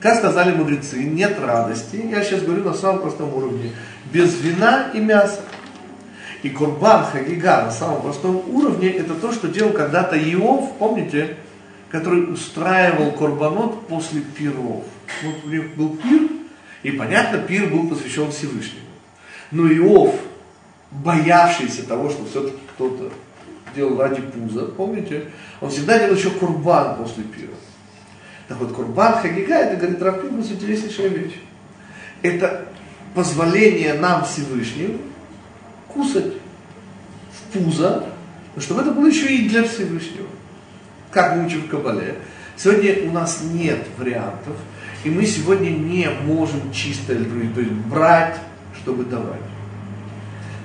Как 0.00 0.18
сказали 0.18 0.54
мудрецы, 0.54 1.02
нет 1.02 1.38
радости, 1.40 1.96
я 2.10 2.22
сейчас 2.22 2.42
говорю 2.42 2.62
на 2.62 2.74
самом 2.74 3.00
простом 3.00 3.32
уровне, 3.32 3.72
без 4.12 4.38
вина 4.38 4.90
и 4.92 5.00
мяса. 5.00 5.40
И 6.42 6.50
Курбан 6.50 7.06
Хагига 7.06 7.62
на 7.62 7.70
самом 7.70 8.02
простом 8.02 8.44
уровне 8.50 8.90
это 8.90 9.14
то, 9.14 9.32
что 9.32 9.48
делал 9.48 9.72
когда-то 9.72 10.14
Иов, 10.18 10.76
помните, 10.78 11.38
который 11.90 12.30
устраивал 12.30 13.12
Корбанот 13.12 13.88
после 13.88 14.20
пиров. 14.20 14.84
Вот 15.22 15.36
у 15.42 15.48
них 15.48 15.74
был 15.74 15.96
пир, 15.96 16.28
и 16.82 16.90
понятно, 16.90 17.38
пир 17.38 17.68
был 17.68 17.88
посвящен 17.88 18.30
Всевышнему. 18.30 18.84
Но 19.52 19.66
Иов, 19.72 20.14
боявшийся 20.90 21.88
того, 21.88 22.10
что 22.10 22.26
все-таки 22.26 22.58
кто-то 22.74 23.10
делал 23.74 23.98
ради 23.98 24.20
пуза, 24.22 24.66
помните, 24.66 25.26
он 25.60 25.70
всегда 25.70 25.98
делал 25.98 26.14
еще 26.14 26.30
курбан 26.30 26.96
после 26.96 27.24
пира. 27.24 27.52
Так 28.48 28.58
вот, 28.58 28.72
курбан 28.72 29.14
хагига, 29.14 29.54
это, 29.54 29.76
говорит 29.76 30.02
Рафпинкус, 30.02 30.50
интереснейшая 30.50 31.08
вещь. 31.08 31.40
Это 32.22 32.66
позволение 33.14 33.94
нам 33.94 34.24
Всевышнему 34.24 34.98
кусать 35.88 36.32
в 37.32 37.52
пузо, 37.52 38.06
чтобы 38.58 38.82
это 38.82 38.90
было 38.90 39.06
еще 39.06 39.34
и 39.34 39.48
для 39.48 39.64
Всевышнего. 39.64 40.28
Как 41.10 41.36
мы 41.36 41.46
учим 41.46 41.62
в 41.62 41.68
Кабале. 41.68 42.16
Сегодня 42.56 43.08
у 43.08 43.12
нас 43.12 43.42
нет 43.52 43.84
вариантов, 43.98 44.56
и 45.04 45.10
мы 45.10 45.26
сегодня 45.26 45.70
не 45.70 46.08
можем 46.24 46.72
чисто 46.72 47.14
то 47.14 47.60
есть 47.60 47.72
брать, 47.88 48.36
чтобы 48.76 49.04
давать. 49.04 49.40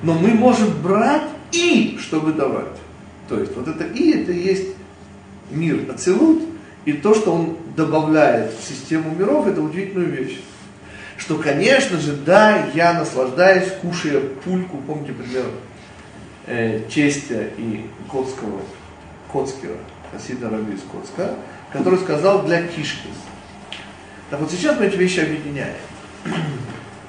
Но 0.04 0.14
мы 0.14 0.30
можем 0.30 0.70
брать 0.82 1.30
и, 1.52 1.98
чтобы 2.02 2.34
давать. 2.34 2.68
То 3.30 3.40
есть 3.40 3.56
вот 3.56 3.68
это 3.68 3.86
и, 3.86 4.12
это 4.12 4.32
и 4.32 4.40
есть 4.40 4.70
мир 5.52 5.90
Ацелут, 5.90 6.42
и 6.86 6.94
то, 6.94 7.14
что 7.14 7.32
он 7.32 7.58
добавляет 7.76 8.52
в 8.54 8.68
систему 8.68 9.14
миров, 9.14 9.48
это 9.48 9.62
удивительную 9.62 10.12
вещь. 10.12 10.40
Что, 11.16 11.36
конечно 11.36 12.00
же, 12.00 12.14
да, 12.14 12.66
я 12.74 12.94
наслаждаюсь, 12.94 13.72
кушая 13.82 14.22
пульку, 14.44 14.78
помните 14.78 15.14
пример 15.14 15.46
э, 16.48 16.82
Честя 16.90 17.50
и 17.58 17.86
Котского, 18.10 18.62
Котского, 19.32 19.76
Хасида 20.12 20.50
Раби 20.50 20.74
из 20.74 20.82
Котска, 20.92 21.36
который 21.72 22.00
сказал 22.00 22.44
для 22.44 22.66
кишки. 22.66 23.10
Так 24.32 24.40
вот 24.40 24.50
сейчас 24.50 24.80
мы 24.80 24.86
эти 24.86 24.96
вещи 24.96 25.20
объединяем. 25.20 25.76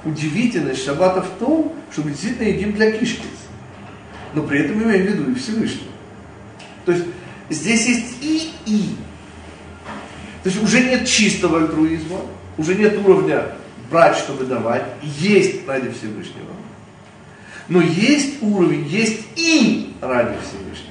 Удивительность 0.05 0.85
шаббата 0.85 1.23
в 1.23 1.31
том, 1.39 1.73
что 1.91 2.03
мы 2.03 2.11
действительно 2.11 2.49
едим 2.49 2.73
для 2.73 2.91
кишки. 2.91 3.27
Но 4.35 4.43
при 4.43 4.65
этом 4.65 4.83
имеем 4.83 5.07
в 5.07 5.09
виду 5.09 5.31
и 5.31 5.35
Всевышнего. 5.35 5.90
То 6.85 6.93
есть 6.93 7.05
здесь 7.51 7.87
есть 7.87 8.15
и 8.23 8.53
и. 8.67 8.97
То 10.43 10.49
есть 10.49 10.63
уже 10.63 10.81
нет 10.81 11.07
чистого 11.07 11.59
альтруизма, 11.59 12.21
уже 12.57 12.75
нет 12.75 12.99
уровня 12.99 13.47
брать, 13.91 14.17
чтобы 14.17 14.45
давать, 14.45 14.85
есть 15.03 15.67
ради 15.69 15.91
Всевышнего. 15.91 16.55
Но 17.69 17.81
есть 17.81 18.43
уровень, 18.43 18.87
есть 18.87 19.23
и 19.37 19.95
ради 20.01 20.37
Всевышнего. 20.43 20.91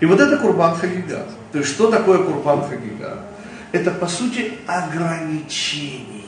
И 0.00 0.06
вот 0.06 0.18
это 0.18 0.38
Курбан 0.38 0.76
Хагига. 0.76 1.28
То 1.52 1.58
есть 1.58 1.70
что 1.70 1.90
такое 1.90 2.18
Курбан 2.18 2.68
Хагига? 2.68 3.26
Это 3.72 3.90
по 3.90 4.06
сути 4.06 4.54
ограничение 4.66 6.24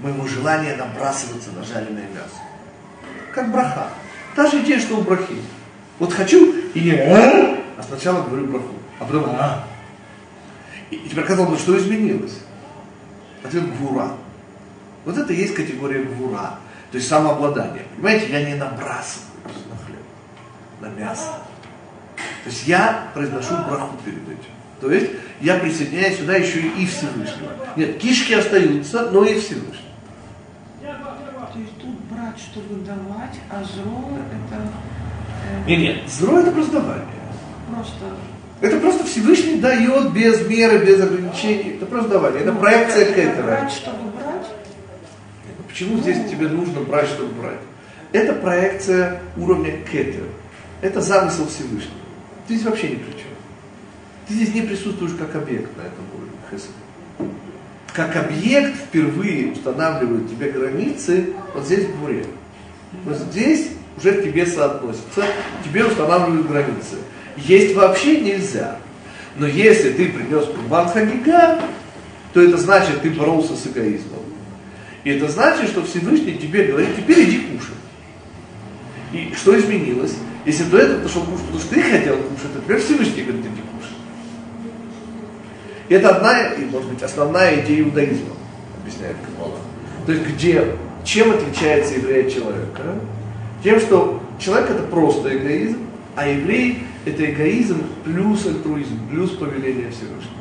моего 0.00 0.26
желания 0.26 0.76
набрасываться 0.76 1.50
на 1.52 1.62
жареное 1.62 2.08
мясо. 2.08 2.40
Как 3.32 3.50
браха. 3.52 3.88
Та 4.34 4.46
же 4.46 4.60
идея, 4.62 4.80
что 4.80 4.96
у 4.96 5.02
брахи. 5.02 5.36
Вот 6.00 6.14
хочу 6.14 6.54
и 6.72 6.80
не 6.80 6.92
а, 6.92 7.58
а 7.76 7.82
сначала 7.82 8.22
говорю 8.22 8.46
браху, 8.46 8.74
а 8.98 9.04
потом 9.04 9.26
а. 9.38 9.64
И, 10.90 10.96
и 10.96 11.08
теперь 11.10 11.24
казалось 11.24 11.50
бы, 11.50 11.58
что 11.58 11.78
изменилось? 11.78 12.38
Ответ 13.44 13.70
гвура. 13.76 14.12
Вот 15.04 15.18
это 15.18 15.32
и 15.32 15.36
есть 15.36 15.54
категория 15.54 16.02
гвура. 16.02 16.58
То 16.90 16.96
есть 16.96 17.06
самообладание. 17.06 17.84
Понимаете, 17.94 18.32
я 18.32 18.48
не 18.48 18.54
набрасываюсь 18.54 19.66
на 19.68 19.76
хлеб, 19.76 20.02
на 20.80 20.86
мясо. 20.86 21.34
То 22.16 22.50
есть 22.50 22.66
я 22.66 23.10
произношу 23.12 23.54
браху 23.68 23.96
перед 24.02 24.22
этим. 24.22 24.50
То 24.80 24.90
есть 24.90 25.10
я 25.42 25.58
присоединяюсь 25.58 26.18
сюда 26.18 26.36
еще 26.36 26.60
и 26.60 26.86
Всевышнего. 26.86 27.52
Нет, 27.76 27.98
кишки 27.98 28.32
остаются, 28.32 29.10
но 29.10 29.24
и 29.24 29.38
Всевышний. 29.38 29.84
То 30.80 31.58
есть 31.58 31.76
тут 31.78 32.00
брать, 32.10 32.38
чтобы 32.38 32.82
давать, 32.86 33.38
а 33.50 33.62
зро 33.62 34.16
это 34.16 34.62
Нет, 35.66 35.78
нет, 35.78 35.96
зро 36.08 36.38
это 36.38 36.50
просто 36.50 36.72
давание. 36.72 37.04
просто 37.72 37.94
Это 38.60 38.78
просто 38.78 39.04
Всевышний 39.04 39.58
дает 39.58 40.12
без 40.12 40.46
меры, 40.46 40.84
без 40.84 41.00
ограничений. 41.00 41.76
Это 41.76 41.86
просто 41.86 42.10
давание. 42.10 42.42
Это 42.42 42.52
проекция 42.52 43.04
это 43.04 43.14
Кетера. 43.14 43.42
брать, 43.42 43.72
чтобы 43.72 44.10
брать. 44.10 44.46
Почему 45.68 45.98
здесь 45.98 46.30
тебе 46.30 46.48
нужно 46.48 46.80
брать, 46.80 47.06
чтобы 47.06 47.32
брать? 47.40 47.60
Это 48.12 48.34
проекция 48.34 49.20
уровня 49.36 49.78
Кетер. 49.90 50.24
Это 50.82 51.00
замысел 51.00 51.46
Всевышнего. 51.46 51.94
Ты 52.46 52.54
здесь 52.54 52.66
вообще 52.66 52.88
ни 52.90 52.96
при 52.96 53.12
чем. 53.12 53.30
Ты 54.28 54.34
здесь 54.34 54.54
не 54.54 54.62
присутствуешь 54.62 55.12
как 55.18 55.34
объект 55.36 55.76
на 55.76 55.82
этом 55.82 56.04
уровне 56.14 56.32
Хесед. 56.50 57.30
Как 57.92 58.16
объект 58.16 58.76
впервые 58.76 59.52
устанавливают 59.52 60.30
тебе 60.30 60.50
границы 60.50 61.32
вот 61.54 61.64
здесь 61.64 61.86
в 61.86 61.96
буре. 61.96 62.24
Вот 63.04 63.16
здесь 63.16 63.70
уже 64.00 64.12
к 64.12 64.24
тебе 64.24 64.46
соотносится, 64.46 65.24
тебе 65.64 65.84
устанавливают 65.84 66.48
границы. 66.48 66.96
Есть 67.36 67.74
вообще 67.74 68.20
нельзя. 68.20 68.78
Но 69.36 69.46
если 69.46 69.92
ты 69.92 70.08
принес 70.08 70.46
Курбан 70.46 70.88
Хагига, 70.88 71.60
то 72.32 72.42
это 72.42 72.56
значит, 72.56 73.02
ты 73.02 73.10
боролся 73.10 73.54
с 73.54 73.66
эгоизмом. 73.66 74.20
И 75.04 75.10
это 75.10 75.28
значит, 75.28 75.70
что 75.70 75.84
Всевышний 75.84 76.36
тебе 76.36 76.64
говорит, 76.64 76.96
теперь 76.96 77.24
иди 77.24 77.38
кушай. 77.38 77.74
И 79.12 79.34
что 79.34 79.58
изменилось? 79.58 80.14
Если 80.44 80.64
до 80.64 80.78
этого 80.78 81.02
ты 81.02 81.08
шел 81.08 81.22
кушать, 81.22 81.46
потому 81.46 81.60
что 81.60 81.74
ты 81.74 81.82
хотел 81.82 82.16
кушать, 82.16 82.52
то 82.54 82.60
теперь 82.60 82.78
Всевышний 82.80 83.22
говорит, 83.22 83.46
иди 83.46 83.62
кушай. 83.62 83.96
И 85.88 85.94
это 85.94 86.16
одна, 86.16 86.52
и, 86.54 86.64
может 86.66 86.90
быть, 86.90 87.02
основная 87.02 87.60
идея 87.60 87.82
иудаизма, 87.82 88.34
объясняет 88.80 89.16
Каббала. 89.24 89.58
То 90.06 90.12
есть, 90.12 90.26
где 90.26 90.76
чем 91.04 91.30
отличается 91.32 91.94
еврей 91.94 92.26
от 92.26 92.32
человека? 92.32 93.00
Тем, 93.62 93.78
что 93.78 94.22
человек 94.38 94.70
это 94.70 94.82
просто 94.84 95.36
эгоизм, 95.36 95.86
а 96.16 96.26
еврей 96.26 96.84
это 97.04 97.30
эгоизм 97.30 97.82
плюс 98.04 98.46
альтруизм, 98.46 99.08
плюс 99.08 99.30
повеление 99.30 99.90
Всевышнего. 99.90 100.40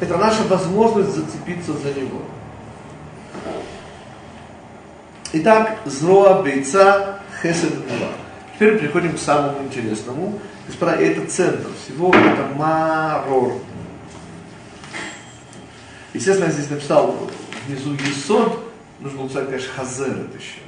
Это 0.00 0.16
наша 0.18 0.42
возможность 0.44 1.14
зацепиться 1.14 1.72
за 1.72 1.94
него. 1.94 2.22
Итак, 5.32 5.78
зроа, 5.84 6.42
бейца, 6.42 7.20
хесед, 7.42 7.74
гула. 7.74 8.12
Теперь 8.54 8.78
приходим 8.78 9.14
к 9.14 9.18
самому 9.18 9.64
интересному. 9.64 10.38
Господа, 10.66 10.92
это 10.92 11.26
центр 11.26 11.68
всего, 11.82 12.10
это 12.10 12.48
марор. 12.56 13.54
Естественно, 16.14 16.46
я 16.46 16.52
здесь 16.52 16.70
написал 16.70 17.16
внизу 17.66 17.92
есод, 17.94 18.65
нужно 19.00 19.18
было 19.18 19.24
написать, 19.24 19.46
конечно, 19.46 19.72
хазер 19.74 20.08
это 20.08 20.38
еще. 20.38 20.60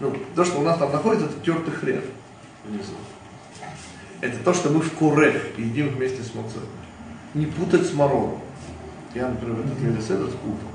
Ну, 0.00 0.16
то, 0.34 0.44
что 0.44 0.60
у 0.60 0.62
нас 0.62 0.78
там 0.78 0.92
находится, 0.92 1.26
это 1.26 1.40
тертый 1.44 1.72
хрен 1.72 2.02
внизу. 2.64 2.92
Это 4.20 4.36
то, 4.38 4.54
что 4.54 4.70
мы 4.70 4.80
в 4.80 4.92
курех 4.92 5.58
едим 5.58 5.88
вместе 5.90 6.22
с 6.22 6.34
мацой. 6.34 6.62
Не 7.34 7.46
путать 7.46 7.86
с 7.86 7.92
марором. 7.92 8.40
Я, 9.14 9.28
например, 9.28 9.60
этот 9.60 9.78
велосипед 9.80 10.30
спутал. 10.30 10.68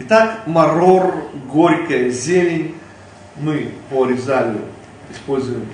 Итак, 0.00 0.46
марор, 0.46 1.14
горькая 1.52 2.10
зелень, 2.10 2.74
мы 3.36 3.72
порезали, 3.90 4.58
используем 5.10 5.66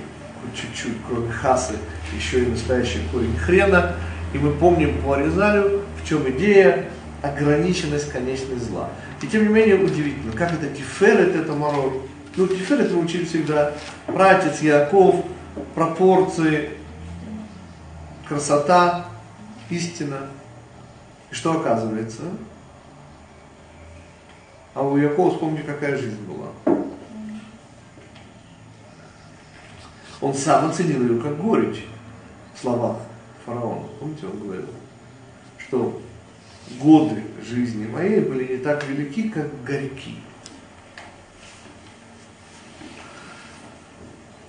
чуть-чуть, 0.55 0.97
кроме 1.09 1.31
хасы, 1.31 1.75
еще 2.15 2.45
и 2.45 2.47
настоящий 2.47 3.01
корень 3.13 3.37
хрена, 3.37 3.97
и 4.33 4.39
мы 4.39 4.53
помним 4.53 5.01
по 5.03 5.15
Аризалю, 5.15 5.83
в 6.03 6.09
чем 6.09 6.29
идея 6.31 6.91
ограниченность 7.23 8.11
конечной 8.11 8.59
зла. 8.59 8.91
И 9.23 9.27
тем 9.27 9.43
не 9.43 9.49
менее 9.49 9.77
удивительно, 9.77 10.33
как 10.33 10.53
это 10.53 10.69
тиферет, 10.69 11.35
это 11.37 11.53
марор. 11.53 12.03
Ну, 12.37 12.47
тиферет 12.47 12.93
мы 12.93 13.01
учили 13.03 13.25
всегда, 13.25 13.75
братец 14.07 14.61
Яков, 14.61 15.25
пропорции, 15.75 16.71
красота, 18.27 19.07
истина. 19.69 20.29
И 21.31 21.35
что 21.35 21.61
оказывается? 21.61 22.23
А 24.75 24.83
у 24.83 24.97
Якова, 24.97 25.33
вспомни, 25.33 25.63
какая 25.63 25.97
жизнь 25.97 26.21
была. 26.25 26.77
Он 30.21 30.35
сам 30.35 30.71
оценил 30.71 31.03
ее 31.03 31.21
как 31.21 31.41
горечь 31.41 31.87
в 32.55 32.61
словах 32.61 32.99
фараона. 33.45 33.87
Помните, 33.99 34.27
он 34.27 34.39
говорил, 34.39 34.67
что 35.59 36.01
годы 36.79 37.23
жизни 37.43 37.87
моей 37.87 38.21
были 38.21 38.53
не 38.53 38.59
так 38.59 38.85
велики, 38.87 39.29
как 39.29 39.49
горьки. 39.65 40.17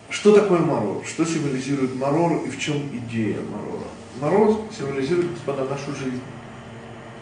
Что 0.09 0.34
такое 0.34 0.59
марор? 0.59 1.03
Что 1.05 1.26
символизирует 1.26 1.95
марор 1.95 2.43
и 2.45 2.49
в 2.49 2.59
чем 2.59 2.78
идея 2.93 3.38
марора? 3.41 3.88
Марор 4.19 4.61
символизирует, 4.78 5.32
господа, 5.32 5.65
нашу 5.65 5.95
жизнь. 5.95 6.22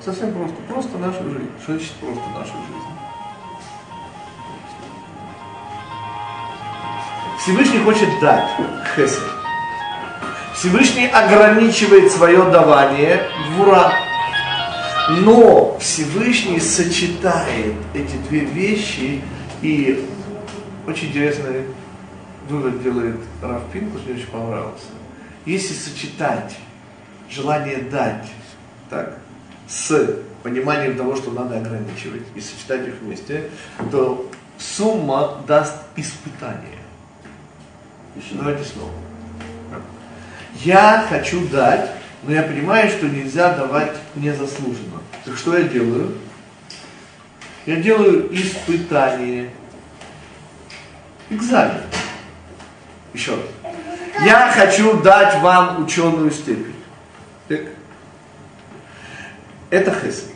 Совсем 0.04 0.34
просто. 0.34 0.56
Просто 0.68 0.98
нашу 0.98 1.24
жизнь. 1.24 1.50
Что 1.62 1.74
значит 1.74 1.92
просто 2.02 2.30
нашу 2.30 2.54
жизнь? 2.54 2.90
Всевышний 7.42 7.80
хочет 7.80 8.10
дать 8.20 8.50
хесед. 8.96 9.24
Всевышний 10.56 11.08
ограничивает 11.08 12.12
свое 12.12 12.44
давание 12.52 13.22
гвура. 13.56 13.94
Но 15.10 15.78
Всевышний 15.80 16.60
сочетает 16.60 17.76
эти 17.94 18.16
две 18.30 18.42
вещи 18.42 19.22
и 19.62 20.08
очень 20.88 21.10
интересный 21.10 21.66
вывод 22.48 22.82
делает 22.84 23.18
Раф 23.42 23.64
Пинкус, 23.72 24.02
мне 24.06 24.16
очень 24.16 24.28
понравился. 24.28 24.86
Если 25.46 25.74
сочетать 25.74 26.56
желание 27.30 27.78
дать 27.78 28.26
так, 28.90 29.18
с 29.68 30.18
пониманием 30.44 30.98
того, 30.98 31.16
что 31.16 31.32
надо 31.32 31.58
ограничивать, 31.58 32.24
и 32.36 32.42
сочетать 32.42 32.88
их 32.88 32.96
вместе, 33.02 33.50
то 33.92 34.30
сумма 34.58 35.44
даст 35.48 35.76
испытание. 35.96 36.80
Еще 38.16 38.34
давайте 38.34 38.64
снова. 38.64 38.92
Я 40.64 41.06
хочу 41.08 41.48
дать, 41.48 41.92
но 42.24 42.34
я 42.34 42.44
понимаю, 42.44 42.90
что 42.90 43.08
нельзя 43.08 43.56
давать 43.56 43.96
незаслуженно. 44.16 44.99
Так 45.30 45.38
что 45.38 45.56
я 45.56 45.66
делаю? 45.66 46.12
Я 47.68 47.76
делаю 47.76 48.36
испытание. 48.36 49.52
Экзамен. 51.30 51.84
Еще 53.14 53.36
раз. 53.36 53.76
Я 54.26 54.52
хочу 54.52 55.00
дать 55.04 55.40
вам 55.40 55.84
ученую 55.84 56.32
степень. 56.32 56.74
Так? 57.48 57.60
Это 59.70 59.94
хесед. 59.94 60.32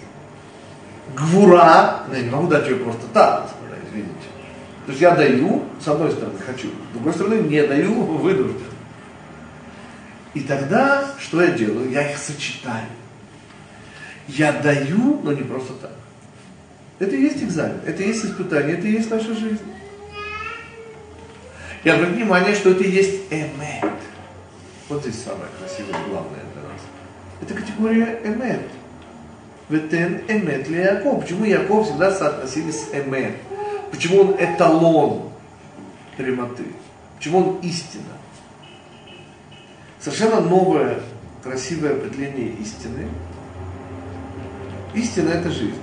Гвура, 1.16 2.04
я 2.12 2.20
не 2.20 2.30
могу 2.30 2.48
дать 2.48 2.68
ее 2.68 2.76
просто 2.76 3.08
так, 3.14 3.50
извините. 3.88 4.14
То 4.86 4.92
есть 4.92 5.02
я 5.02 5.16
даю, 5.16 5.64
с 5.84 5.88
одной 5.88 6.12
стороны, 6.12 6.38
хочу, 6.46 6.68
с 6.68 6.94
другой 6.94 7.14
стороны, 7.14 7.36
не 7.42 7.66
даю, 7.66 7.94
вынужден. 8.04 8.62
И 10.36 10.42
тогда, 10.42 11.04
что 11.18 11.42
я 11.42 11.50
делаю? 11.50 11.90
Я 11.90 12.12
их 12.12 12.18
сочетаю. 12.20 12.86
Я 14.28 14.54
даю, 14.54 15.20
но 15.24 15.34
не 15.34 15.44
просто 15.44 15.74
так. 15.74 15.92
Это 17.00 17.16
и 17.16 17.22
есть 17.22 17.44
экзамен, 17.44 17.80
это 17.86 18.04
и 18.04 18.08
есть 18.08 18.24
испытание, 18.24 18.78
это 18.78 18.88
и 18.88 18.92
есть 18.92 19.10
наша 19.10 19.34
жизнь. 19.34 19.64
И 21.84 21.90
обратите 21.90 22.24
внимание, 22.24 22.56
что 22.56 22.72
это 22.72 22.84
и 22.84 22.90
есть 22.90 23.24
эмет. 23.30 23.92
Вот 24.88 25.02
здесь 25.02 25.22
самое 25.22 25.50
красивое, 25.60 26.00
главное 26.08 26.40
для 26.54 26.64
нас. 26.64 26.82
Это 27.42 27.54
категория 27.54 28.22
эмет. 28.24 28.62
Ветен 29.70 30.22
эмет 30.28 30.70
ли 30.70 30.80
Яков. 30.80 31.24
Почему 31.24 31.46
Яков 31.46 31.88
всегда 31.88 32.12
соотносили 32.12 32.72
с 32.72 32.90
эмет? 32.94 33.36
Почему 33.92 34.22
он 34.22 34.36
эталон 34.40 35.30
прямоты? 36.16 36.66
Почему 37.18 37.40
он 37.40 37.60
истина? 37.60 38.04
Совершенно 40.00 40.42
новое, 40.42 41.00
красивое 41.44 41.94
определение 41.94 42.50
истины. 42.62 43.08
Истина– 44.94 45.30
это 45.32 45.50
жизнь. 45.50 45.82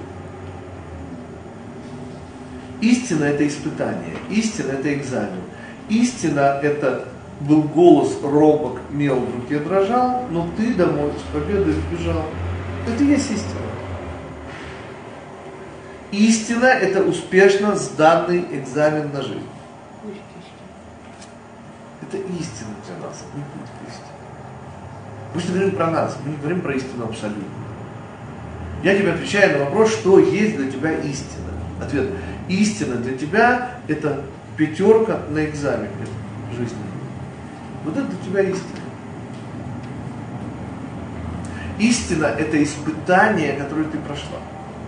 Истина– 2.81 3.25
это 3.27 3.47
испытание. 3.47 4.17
Истина– 4.31 4.73
это 4.73 4.95
экзамен. 4.95 5.43
Истина– 5.89 6.61
это 6.63 7.09
был 7.41 7.63
голос 7.63 8.19
робок, 8.23 8.81
мел 8.91 9.19
в 9.21 9.35
руке 9.35 9.59
дрожал, 9.59 10.27
но 10.31 10.49
ты 10.57 10.75
домой 10.75 11.13
с 11.19 11.33
победой 11.33 11.73
сбежал. 11.73 12.25
Это 12.87 13.03
и 13.03 13.09
есть 13.09 13.31
истина. 13.31 13.61
Истина– 16.13 16.65
это 16.67 17.03
успешно 17.03 17.77
сданный 17.77 18.45
экзамен 18.53 19.13
на 19.13 19.23
жизнь. 19.23 19.47
Это 22.03 22.17
истина 22.17 22.75
для 22.87 23.07
нас, 23.07 23.25
не 23.35 23.43
путь 23.43 23.71
к 23.71 23.89
истине. 23.89 24.07
Мы 25.35 25.41
же 25.41 25.49
говорим 25.53 25.77
про 25.77 25.91
нас, 25.91 26.17
мы 26.25 26.33
не 26.33 26.37
говорим 26.37 26.61
про 26.61 26.75
истину 26.75 27.05
абсолютно. 27.05 27.60
Я 28.83 28.97
тебе 28.97 29.13
отвечаю 29.13 29.59
на 29.59 29.65
вопрос, 29.67 29.93
что 29.93 30.19
есть 30.19 30.57
для 30.57 30.71
тебя 30.71 30.93
истина. 30.99 31.51
Ответ. 31.81 32.09
Истина 32.49 32.97
для 32.97 33.17
тебя– 33.17 33.79
это 33.89 34.25
пятерка 34.57 35.21
на 35.31 35.45
экзамене 35.45 35.91
жизни. 36.57 36.77
Вот 37.85 37.97
это 37.97 38.07
для 38.07 38.19
тебя 38.19 38.43
истина. 38.43 38.81
Истина– 41.79 42.25
это 42.39 42.63
испытание, 42.63 43.55
которое 43.55 43.85
ты 43.85 43.99
прошла. 43.99 44.39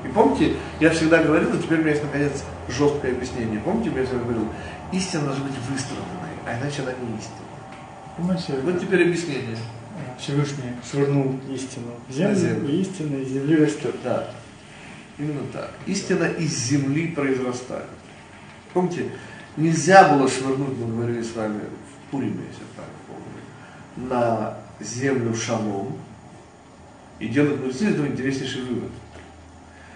И 0.05 0.09
помните, 0.09 0.57
я 0.81 0.91
всегда 0.91 1.23
говорил, 1.23 1.55
и 1.55 1.63
теперь 1.63 1.79
у 1.79 1.83
меня 1.83 1.93
есть 1.93 2.03
наконец 2.03 2.45
жесткое 2.69 3.13
объяснение. 3.13 3.61
Помните, 3.61 3.91
я 3.97 4.05
всегда 4.05 4.25
говорил, 4.25 4.49
истина 4.91 5.25
должна 5.25 5.45
быть 5.45 5.55
выстраданной, 5.71 6.35
а 6.47 6.59
иначе 6.59 6.83
она 6.83 6.93
не 6.93 7.19
истина. 7.19 7.37
Понимаете, 8.17 8.55
Вот 8.63 8.81
теперь 8.81 9.03
объяснение. 9.03 9.57
Всевышний 10.19 10.73
швырнул 10.89 11.41
истину 11.53 11.93
в 12.09 12.13
землю, 12.13 12.37
землю. 12.37 12.69
и 12.69 12.81
истина 12.81 13.17
из 13.17 13.29
земли 13.29 13.57
растет. 13.57 13.95
Да, 14.05 14.31
именно 15.19 15.43
так. 15.53 15.71
Истина 15.87 16.25
из 16.25 16.57
земли 16.57 17.09
произрастает. 17.09 17.89
Помните, 18.73 19.11
нельзя 19.57 20.13
было 20.13 20.29
швырнуть, 20.29 20.77
мы 20.79 20.87
говорили 20.87 21.23
с 21.23 21.35
вами 21.35 21.61
в 21.61 22.11
Пуриме, 22.11 22.45
если 22.51 22.65
правильно 22.75 22.99
помню, 23.07 24.11
на 24.11 24.59
землю 24.81 25.35
шалом. 25.35 25.99
И 27.19 27.29
делают 27.29 27.61
мудрецы 27.61 27.85
из 27.85 27.93
этого 27.93 28.07
интереснейший 28.07 28.63
вывод, 28.63 28.91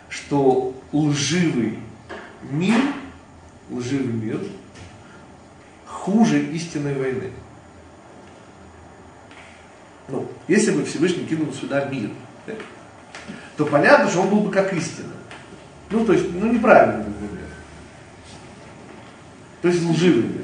что 0.08 0.74
лживый 0.92 1.78
мир, 2.50 2.80
лживый 3.70 4.12
мир 4.12 4.40
хуже 5.86 6.40
истинной 6.52 6.94
войны. 6.94 7.32
Ну, 10.08 10.26
если 10.48 10.70
бы 10.70 10.84
Всевышний 10.84 11.24
кинул 11.24 11.52
сюда 11.52 11.86
мир, 11.86 12.10
да, 12.46 12.54
то 13.56 13.64
понятно, 13.64 14.08
что 14.08 14.22
он 14.22 14.30
был 14.30 14.40
бы 14.40 14.50
как 14.50 14.72
истина. 14.72 15.08
Ну, 15.90 16.04
то 16.04 16.12
есть, 16.12 16.26
ну, 16.32 16.52
неправильный 16.52 17.04
например. 17.04 17.46
То 19.62 19.68
есть 19.68 19.84
лживый 19.84 20.22
мир. 20.22 20.42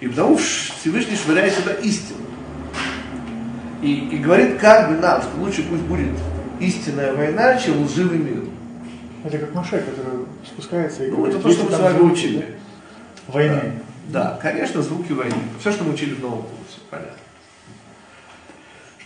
И 0.00 0.08
потому 0.08 0.36
Всевышний 0.36 1.16
швыряет 1.16 1.54
сюда 1.54 1.72
истину. 1.74 2.20
И, 3.82 4.08
и 4.08 4.18
говорит 4.18 4.58
как 4.58 4.88
бы 4.88 4.96
нам, 4.96 5.22
что 5.22 5.30
лучше 5.38 5.62
пусть 5.68 5.82
будет 5.82 6.12
истинная 6.60 7.14
война, 7.14 7.56
чем 7.58 7.84
лживый 7.84 8.18
мир. 8.18 8.44
Это 9.24 9.38
как 9.38 9.54
Маше, 9.54 9.78
который 9.78 10.26
спускается 10.46 11.04
и 11.04 11.10
Ну, 11.10 11.16
говорит, 11.16 11.36
это 11.36 11.42
то, 11.42 11.50
что 11.52 11.62
«Если 11.62 11.72
мы 11.72 11.78
с 11.78 11.82
вами 11.82 11.98
звуки, 11.98 12.12
учили. 12.12 12.38
да, 12.38 13.32
Войны. 13.32 13.72
Да, 14.08 14.38
конечно, 14.40 14.82
звуки 14.82 15.12
войны. 15.12 15.34
Все, 15.58 15.72
что 15.72 15.84
мы 15.84 15.94
учили 15.94 16.14
в 16.14 16.20
новом 16.20 16.42
курсе, 16.42 16.80
понятно. 16.90 17.16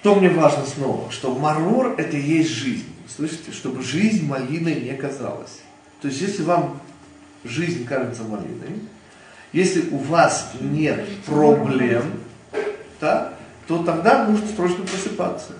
Что 0.00 0.14
мне 0.14 0.30
важно 0.30 0.64
снова? 0.64 1.10
Что 1.10 1.34
марур 1.34 1.94
это 1.98 2.16
и 2.16 2.20
есть 2.20 2.50
жизнь. 2.50 2.86
Слышите? 3.14 3.52
Чтобы 3.52 3.82
жизнь 3.82 4.26
малиной 4.26 4.76
не 4.76 4.94
казалась. 4.94 5.60
То 6.00 6.08
есть, 6.08 6.20
если 6.22 6.42
вам 6.42 6.80
жизнь 7.44 7.84
кажется 7.84 8.22
малиной, 8.22 8.80
если 9.52 9.90
у 9.90 9.98
вас 9.98 10.52
нет 10.60 11.06
проблем, 11.26 12.04
да, 13.00 13.34
то 13.66 13.82
тогда 13.82 14.26
нужно 14.26 14.46
срочно 14.48 14.84
просыпаться. 14.84 15.52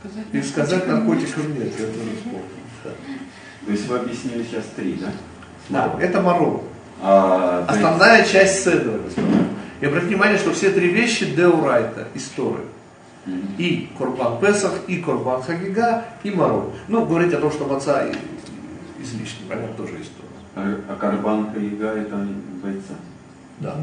Сказать 0.00 0.26
И 0.32 0.42
сказать 0.42 0.86
наркотиков 0.86 1.48
нет, 1.48 1.72
я 1.78 1.86
тоже 1.86 2.16
вспомнил. 2.16 2.42
Да. 2.84 2.90
То 3.64 3.72
есть 3.72 3.86
вы 3.86 3.96
объяснили 3.98 4.44
сейчас 4.44 4.64
три, 4.76 4.94
да? 4.94 5.12
Да, 5.68 5.96
это 6.00 6.20
марур. 6.20 6.62
А, 7.00 7.64
то 7.64 7.72
есть- 7.74 7.84
Основная 7.84 8.24
часть 8.24 8.64
седра, 8.64 8.98
господа. 8.98 9.28
И 9.80 9.86
обратите 9.86 10.14
внимание, 10.14 10.38
что 10.38 10.52
все 10.52 10.70
три 10.70 10.88
вещи 10.88 11.34
деурайта, 11.34 12.08
истории. 12.14 12.66
И 13.58 13.90
Корбан 13.98 14.40
Песах, 14.40 14.72
и 14.86 14.98
Корбан 15.02 15.42
Хагига, 15.42 16.04
и 16.22 16.30
Марой. 16.30 16.70
Ну, 16.88 17.04
говорить 17.06 17.34
о 17.34 17.40
том, 17.40 17.50
что 17.50 17.66
маца 17.66 18.08
излишне, 19.00 19.46
понятно, 19.48 19.74
тоже 19.76 20.00
история. 20.00 20.26
А, 20.54 20.80
а 20.88 20.96
карбан 20.96 21.52
Хаига 21.52 21.88
это 21.88 22.16
бойца? 22.62 22.94
Да. 23.58 23.76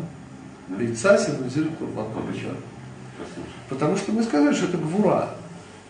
Да? 0.69 0.81
Яйца 0.81 1.17
символизирует 1.17 1.77
почему? 1.77 2.13
Хагига. 2.13 2.55
Потому 3.69 3.97
что 3.97 4.11
мы 4.11 4.23
сказали, 4.23 4.53
что 4.53 4.65
это 4.65 4.77
гвура. 4.77 5.29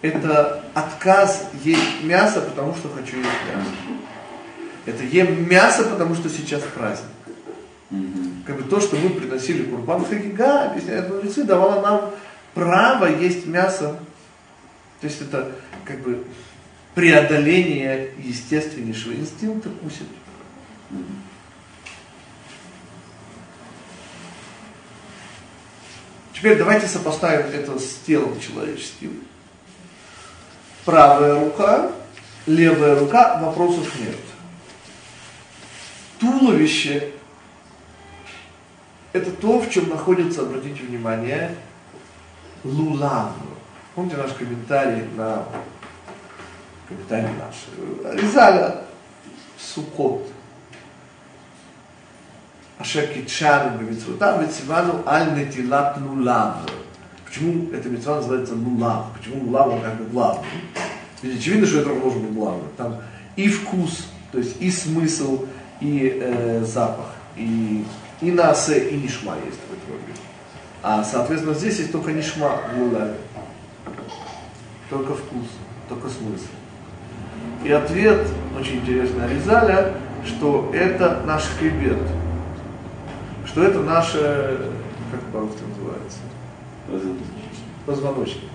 Это 0.01 0.63
отказ 0.73 1.49
есть 1.63 2.03
мясо, 2.03 2.41
потому 2.41 2.75
что 2.75 2.89
хочу 2.89 3.17
есть 3.17 3.27
мясо. 3.53 3.69
Это 4.85 5.03
ем 5.03 5.47
мясо, 5.49 5.83
потому 5.85 6.15
что 6.15 6.27
сейчас 6.27 6.61
праздник. 6.75 7.07
Как 8.45 8.57
бы 8.57 8.63
то, 8.63 8.81
что 8.81 8.97
мы 8.97 9.11
приносили 9.11 9.63
Курбан 9.63 10.03
Хагига, 10.03 10.71
объясняют 10.71 11.09
мудрецы, 11.09 11.43
давало 11.43 11.81
нам 11.81 12.11
право 12.53 13.05
есть 13.05 13.45
мясо. 13.45 13.99
То 15.01 15.07
есть 15.07 15.21
это 15.21 15.51
как 15.85 15.99
бы 16.01 16.25
преодоление 16.95 18.11
естественнейшего 18.17 19.13
инстинкта 19.13 19.69
кусит. 19.69 20.07
Теперь 26.33 26.57
давайте 26.57 26.87
сопоставим 26.87 27.47
это 27.47 27.79
с 27.79 27.99
телом 28.05 28.39
человеческим. 28.39 29.23
Правая 30.83 31.39
рука, 31.39 31.91
левая 32.45 32.99
рука, 32.99 33.39
вопросов 33.39 33.89
нет. 33.99 34.17
Туловище– 36.19 37.11
это 39.13 39.31
то, 39.31 39.59
в 39.59 39.69
чем 39.69 39.89
находится, 39.89 40.41
обратите 40.41 40.83
внимание, 40.83 41.55
лулав. 42.63 43.31
Помните 43.95 44.17
наш 44.17 44.31
комментарий 44.33 45.03
на 45.15 45.43
комментарий 46.87 47.29
наш? 47.37 48.15
Резаля 48.15 48.81
Сукот. 49.57 50.27
Ашер 52.79 53.07
китшану 53.07 53.77
бемитцвотам 53.77 54.43
вецивану 54.43 55.03
аль 55.05 55.33
нетилат 55.37 55.97
лулав. 56.01 56.57
Почему 57.25 57.71
эта 57.71 57.89
митцва 57.89 58.17
называется 58.17 58.55
лулав? 58.55 59.05
Почему 59.17 59.45
лулав 59.45 59.81
как 59.81 59.95
бы 59.97 60.05
главный? 60.05 60.45
Ведь 61.21 61.39
очевидно, 61.39 61.65
что 61.65 61.79
это 61.79 61.95
должен 61.95 62.21
быть 62.23 62.33
главный. 62.33 62.67
Там 62.77 62.97
и 63.35 63.47
вкус, 63.47 64.07
то 64.31 64.39
есть 64.39 64.61
и 64.61 64.69
смысл, 64.69 65.45
и 65.79 66.19
э, 66.21 66.63
запах, 66.65 67.13
и, 67.35 67.85
и 68.21 68.31
насе, 68.31 68.89
и 68.89 68.97
нишма 68.97 69.35
есть. 69.45 69.59
А, 70.83 71.01
соответственно, 71.01 71.55
здесь 71.55 71.79
есть 71.79 71.93
только 71.93 72.11
нишма 72.11 72.57
в 72.75 72.77
лулаве. 72.77 73.15
Только 74.89 75.13
вкус, 75.15 75.47
только 75.87 76.09
смысл. 76.09 76.47
И 77.63 77.71
ответ, 77.71 78.27
очень 78.59 78.81
интересный 78.81 79.23
Аризаля, 79.23 79.93
что 80.25 80.69
это 80.73 81.23
наш 81.25 81.43
хребет. 81.57 81.99
Что 83.45 83.63
это 83.63 83.79
наше, 83.79 84.71
как 85.09 85.21
по-русски 85.31 85.61
называется, 85.69 86.19
позвоночник. 87.85 88.49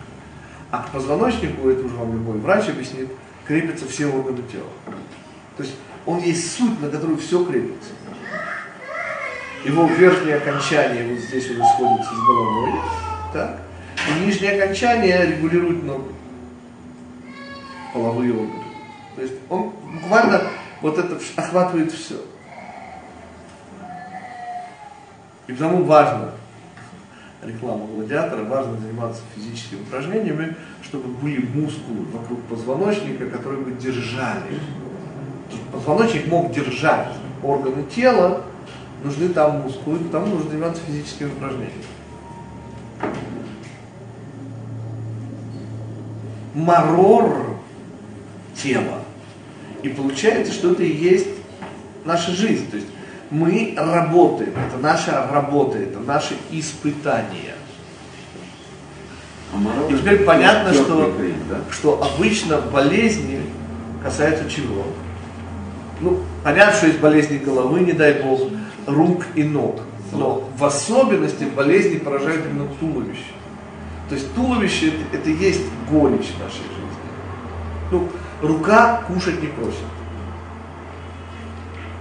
А 0.71 0.83
к 0.83 0.91
позвоночнику, 0.91 1.71
это 1.71 1.87
уже 1.87 1.95
вам 1.97 2.13
любой 2.13 2.39
врач 2.39 2.69
объяснит, 2.69 3.09
крепятся 3.47 3.89
все 3.89 4.07
органы 4.07 4.43
тела. 4.53 4.69
То 5.57 5.63
есть 5.63 5.75
он 6.05 6.19
есть 6.19 6.57
суть, 6.57 6.79
на 6.83 6.91
которую 6.91 7.17
все 7.17 7.43
крепится. 7.43 7.91
Его 9.65 9.87
верхнее 9.87 10.37
окончание 10.37 11.07
вот 11.13 11.19
здесь 11.19 11.51
он 11.51 11.67
сходится 11.67 12.15
с 12.15 12.27
головой, 12.27 12.73
так? 13.33 13.61
И 14.09 14.25
нижнее 14.25 14.63
окончание 14.63 15.27
регулирует 15.27 15.83
ногу, 15.83 16.13
половые 17.93 18.33
органы. 18.33 18.65
То 19.17 19.23
есть 19.23 19.35
он 19.51 19.73
буквально 20.01 20.43
вот 20.81 20.99
это 20.99 21.19
охватывает 21.37 21.93
все. 21.93 22.15
И 25.49 25.53
потому 25.53 25.83
важно, 25.85 26.33
реклама 27.43 27.87
гладиатора, 27.87 28.45
важно 28.45 28.79
заниматься 28.79 29.23
физическими 29.35 29.81
упражнениями, 29.81 30.55
чтобы 30.85 31.09
были 31.09 31.45
мускулы 31.45 32.05
вокруг 32.13 32.43
позвоночника, 32.45 33.29
которые 33.29 33.63
бы 33.63 33.73
держали. 33.73 34.61
Позвоночник 35.73 36.29
мог 36.29 36.53
держать 36.53 37.09
органы 37.43 37.85
тела, 37.85 38.45
нужны 39.05 39.29
там 39.29 39.63
мускулы, 39.63 39.99
потому 39.99 40.27
нужно 40.27 40.51
заниматься 40.51 40.83
физическими 40.87 41.29
упражнениями. 41.29 41.85
Марор 46.55 47.57
тела. 48.55 49.03
И 49.83 49.89
получается, 49.89 50.53
что 50.53 50.73
это 50.73 50.83
и 50.83 50.93
есть 50.93 51.29
наша 52.05 52.33
жизнь. 52.33 52.69
То 52.71 52.77
есть 52.77 52.89
мы 53.31 53.75
работаем, 53.77 54.51
это 54.51 54.79
наша 54.81 55.29
работа, 55.31 55.79
это 55.79 56.01
наше 56.01 56.35
испытание. 56.51 57.55
А 59.53 59.91
И 59.91 59.97
теперь 59.97 60.25
понятно, 60.25 60.73
что, 60.73 61.13
крем, 61.17 61.37
да? 61.49 61.61
что 61.71 62.03
обычно 62.03 62.59
болезни 62.59 63.41
касаются 64.03 64.49
чего? 64.51 64.85
Ну, 66.01 66.21
понятно, 66.45 66.75
что 66.75 66.87
есть 66.87 67.01
болезни 67.01 67.39
головы, 67.39 67.81
не 67.81 67.93
дай 67.93 68.23
бог, 68.23 68.41
рук 68.89 69.25
и 69.35 69.45
ног. 69.45 69.81
Но 70.13 70.49
в 70.57 70.65
особенности 70.65 71.45
болезни 71.45 71.99
поражают 71.99 72.47
именно 72.47 72.69
туловище. 72.81 73.33
То 74.09 74.15
есть 74.15 74.35
туловище 74.35 74.89
это, 74.89 75.19
это 75.19 75.31
есть 75.31 75.65
горечь 75.91 76.33
нашей 76.41 76.63
жизни. 76.63 76.89
Ну, 77.91 78.09
рука 78.43 79.03
кушать 79.07 79.41
не 79.43 79.49
просит. 79.49 79.85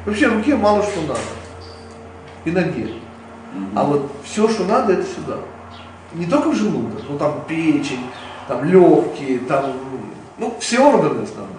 Вообще 0.05 0.27
руке 0.27 0.55
мало 0.55 0.83
что 0.83 1.01
надо. 1.01 1.19
И 2.45 2.51
ноге. 2.51 2.93
А 3.75 3.83
вот 3.83 4.11
все, 4.23 4.47
что 4.47 4.63
надо, 4.63 4.93
это 4.93 5.03
сюда. 5.03 5.37
Не 6.13 6.25
только 6.25 6.49
в 6.49 6.55
желудок, 6.55 7.01
ну 7.09 7.17
там 7.17 7.43
печень, 7.47 7.99
там 8.47 8.63
легкие, 8.63 9.39
там, 9.39 9.73
ну, 10.37 10.55
все 10.59 10.79
органы 10.79 11.23
основные. 11.23 11.56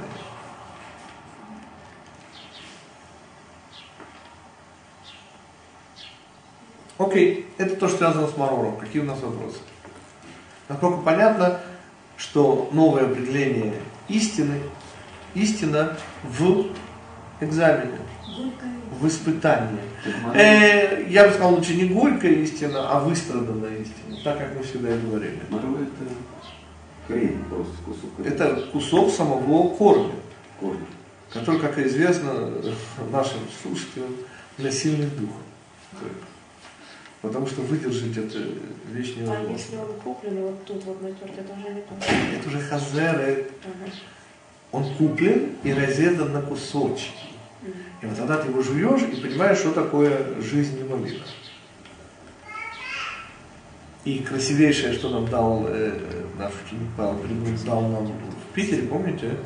Окей, 6.99 7.46
это 7.59 7.76
то, 7.76 7.88
что 7.88 7.99
связано 7.99 8.26
с 8.26 8.36
марором. 8.36 8.76
Какие 8.76 9.03
у 9.03 9.05
нас 9.05 9.20
вопросы? 9.20 9.59
Насколько 10.68 10.99
понятно, 10.99 11.61
что 12.16 12.68
новое 12.72 13.05
определение 13.05 13.74
истины, 14.09 14.61
истина 15.34 15.96
в 16.24 16.66
экзамене, 17.40 17.99
в 19.01 19.07
испытании. 19.07 19.78
Э, 20.34 21.05
я 21.09 21.26
бы 21.26 21.30
сказал, 21.30 21.55
лучше 21.55 21.74
не 21.74 21.88
горькая 21.88 22.32
истина, 22.32 22.90
а 22.90 23.01
выстраданная 23.01 23.76
истина, 23.76 24.16
так 24.24 24.38
как 24.38 24.57
мы 24.57 24.62
всегда 24.64 24.94
и 24.94 24.99
говорили. 24.99 25.40
Мороз 25.51 25.76
это 25.82 26.11
крем, 27.07 27.44
просто 27.49 27.74
кусок. 27.84 28.26
Это 28.26 28.66
кусок 28.72 29.12
самого 29.12 29.68
корня, 29.76 30.14
корень. 30.59 30.86
который, 31.32 31.61
как 31.61 31.78
известно 31.78 32.32
нашим 33.12 33.38
слушателям, 33.62 34.16
для 34.57 34.72
сильных 34.72 35.16
духов. 35.16 35.42
Потому 37.20 37.46
что 37.46 37.62
выдержать 37.62 38.16
эту 38.16 38.38
вещь 38.92 39.14
А 39.16 39.20
невозможно. 39.20 39.52
если 39.52 39.76
он 39.76 39.92
куплен, 40.04 40.42
вот 40.42 40.64
тут 40.64 40.84
вот 40.84 41.02
натерт, 41.02 41.32
это 41.36 41.52
уже 41.52 41.74
не 41.74 41.80
то. 41.80 41.94
Это 42.38 42.48
уже 42.48 42.60
хазеры. 42.60 43.46
Ага. 43.64 43.92
Он 44.70 44.94
куплен 44.94 45.56
и 45.64 45.72
разрезан 45.72 46.32
на 46.32 46.42
кусочки. 46.42 47.10
И 48.02 48.06
вот 48.06 48.16
тогда 48.16 48.36
ты 48.38 48.48
его 48.48 48.62
жуешь 48.62 49.02
и 49.02 49.20
понимаешь, 49.20 49.58
что 49.58 49.72
такое 49.72 50.40
жизнь 50.40 50.86
малина. 50.88 51.24
И 54.04 54.20
красивейшее, 54.20 54.94
что 54.94 55.10
нам 55.10 55.26
дал 55.28 55.66
э, 55.66 55.92
наш 56.38 56.52
Придун, 56.62 57.56
дал 57.66 57.82
нам 57.82 58.06
в 58.06 58.54
Питере, 58.54 58.82
помните? 58.82 59.36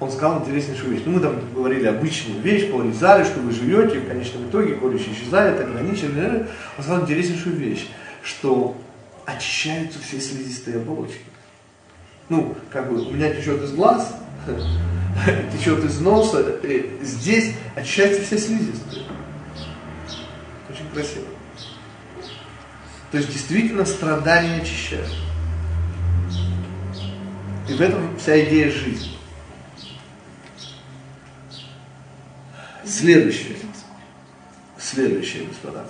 Он 0.00 0.10
сказал 0.10 0.40
интереснейшую 0.40 0.92
вещь. 0.92 1.02
Ну, 1.06 1.12
мы 1.12 1.20
там 1.20 1.38
говорили 1.54 1.86
обычную 1.86 2.40
вещь, 2.40 2.70
порезали, 2.70 3.24
что 3.24 3.40
вы 3.40 3.52
живете, 3.52 4.00
в 4.00 4.08
конечном 4.08 4.48
итоге 4.48 4.74
колющий 4.74 5.12
исчезает, 5.12 5.60
ограничен. 5.60 6.46
Он 6.76 6.82
сказал 6.82 7.02
интереснейшую 7.02 7.56
вещь, 7.56 7.88
что 8.22 8.76
очищаются 9.24 9.98
все 10.00 10.20
слизистые 10.20 10.78
оболочки. 10.78 11.20
Ну, 12.28 12.54
как 12.70 12.90
бы 12.90 13.00
у 13.02 13.10
меня 13.10 13.32
течет 13.32 13.62
из 13.62 13.72
глаз, 13.72 14.16
течет 15.56 15.84
из 15.84 16.00
носа, 16.00 16.44
здесь 17.02 17.54
очищаются 17.76 18.22
все 18.22 18.38
слизистые. 18.38 19.04
Очень 20.68 20.90
красиво. 20.92 21.26
То 23.10 23.18
есть 23.18 23.32
действительно 23.32 23.84
страдания 23.84 24.56
очищают. 24.56 25.08
И 27.68 27.72
в 27.72 27.80
этом 27.80 28.18
вся 28.18 28.42
идея 28.44 28.70
жизни. 28.70 29.13
Следующее. 32.86 33.56
Следующее, 34.78 35.46
господа. 35.46 35.86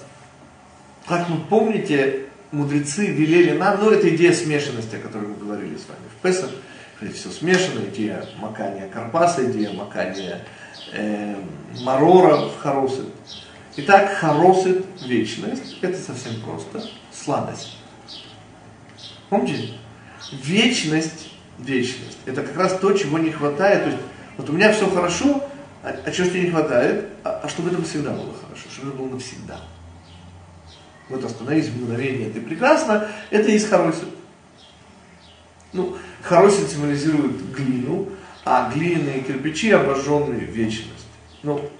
Как 1.06 1.28
вы 1.28 1.38
помните, 1.48 2.26
мудрецы 2.52 3.06
велели 3.06 3.56
нам, 3.56 3.80
ну 3.80 3.90
это 3.90 4.14
идея 4.14 4.32
смешанности, 4.32 4.96
о 4.96 5.00
которой 5.00 5.28
мы 5.28 5.36
говорили 5.36 5.76
с 5.76 5.86
вами 5.88 6.08
в 6.18 6.22
Песах, 6.22 6.50
все 7.12 7.30
смешано, 7.30 7.84
идея 7.86 8.24
макания 8.38 8.88
карпаса, 8.88 9.50
идея 9.50 9.72
макания 9.72 10.42
э, 10.92 11.36
марора 11.80 12.48
в 12.48 12.58
хоросет. 12.58 13.06
Итак, 13.76 14.12
хоросет, 14.12 14.86
вечность, 15.04 15.76
это 15.82 15.98
совсем 15.98 16.40
просто, 16.40 16.82
сладость. 17.12 17.76
Помните? 19.28 19.74
Вечность, 20.32 21.32
вечность, 21.58 22.18
это 22.24 22.42
как 22.42 22.56
раз 22.56 22.78
то, 22.78 22.92
чего 22.92 23.18
не 23.18 23.30
хватает. 23.30 23.84
То 23.84 23.90
есть, 23.90 24.02
вот 24.36 24.48
у 24.48 24.52
меня 24.52 24.72
все 24.72 24.88
хорошо, 24.88 25.44
а, 25.84 25.94
а 26.06 26.10
чего 26.10 26.28
тебе 26.28 26.44
не 26.44 26.50
хватает? 26.50 27.10
А, 27.24 27.40
а 27.42 27.48
чтобы 27.48 27.70
это 27.70 27.82
всегда 27.82 28.10
было 28.12 28.32
хорошо, 28.32 28.70
чтобы 28.70 28.88
это 28.88 28.96
было 28.96 29.08
навсегда. 29.10 29.60
Вот 31.10 31.22
остановись 31.22 31.68
в 31.68 31.82
мгновение, 31.82 32.30
ты 32.30 32.40
прекрасно, 32.40 33.06
это 33.30 33.50
есть 33.50 33.68
хоросит. 33.68 34.08
Ну, 35.74 35.98
хоросит 36.22 36.70
символизирует 36.70 37.52
глину, 37.52 38.08
а 38.46 38.72
глиняные 38.72 39.20
кирпичи 39.20 39.72
обожженные 39.72 40.40
вечность. 40.40 41.06
Ну, 41.42 41.70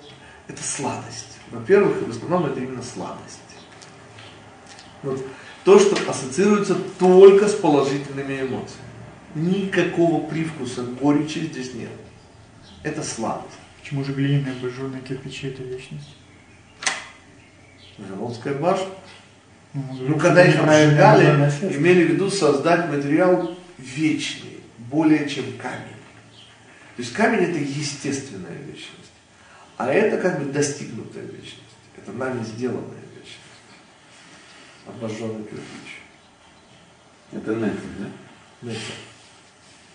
это 0.49 0.63
сладость. 0.63 1.39
Во-первых, 1.51 2.07
в 2.07 2.11
основном 2.11 2.45
это 2.45 2.61
именно 2.61 2.83
сладость. 2.83 3.41
Вот. 5.03 5.25
То, 5.65 5.79
что 5.79 5.97
ассоциируется 6.11 6.77
только 6.99 7.49
с 7.49 7.55
положительными 7.55 8.43
эмоциями. 8.43 8.85
Никакого 9.35 10.27
привкуса 10.29 10.83
горечи 10.83 11.39
здесь 11.39 11.73
нет. 11.73 11.91
Это 12.83 13.03
сладость. 13.03 13.64
Почему 13.85 14.03
же 14.03 14.15
глиняные 14.15 14.55
обожженные 14.55 15.03
кирпичи 15.03 15.49
это 15.49 15.63
вечность? 15.63 16.17
Вавилонская 17.99 18.55
башня. 18.55 18.89
Ну, 19.75 19.83
Ну, 19.93 20.19
когда 20.19 20.43
их 20.43 20.59
обжигали, 20.59 21.27
имели 21.77 22.05
в 22.07 22.13
виду 22.13 22.31
создать 22.31 22.89
материал 22.89 23.55
вечный, 23.77 24.61
более 24.79 25.29
чем 25.29 25.45
камень. 25.59 26.01
То 26.97 27.03
есть 27.03 27.13
камень 27.13 27.51
это 27.51 27.59
естественная 27.59 28.57
вечность, 28.57 29.13
а 29.77 29.93
это 29.93 30.17
как 30.17 30.43
бы 30.43 30.51
достигнутая 30.51 31.25
вечность. 31.25 31.61
Это 31.99 32.11
нами 32.13 32.43
сделанная 32.43 33.03
вечность. 33.15 33.39
Обожженный 34.87 35.45
кирпич. 35.45 36.01
Это 37.33 37.55
нефть, 37.55 37.99
да? 37.99 38.07
Нефть. 38.63 38.95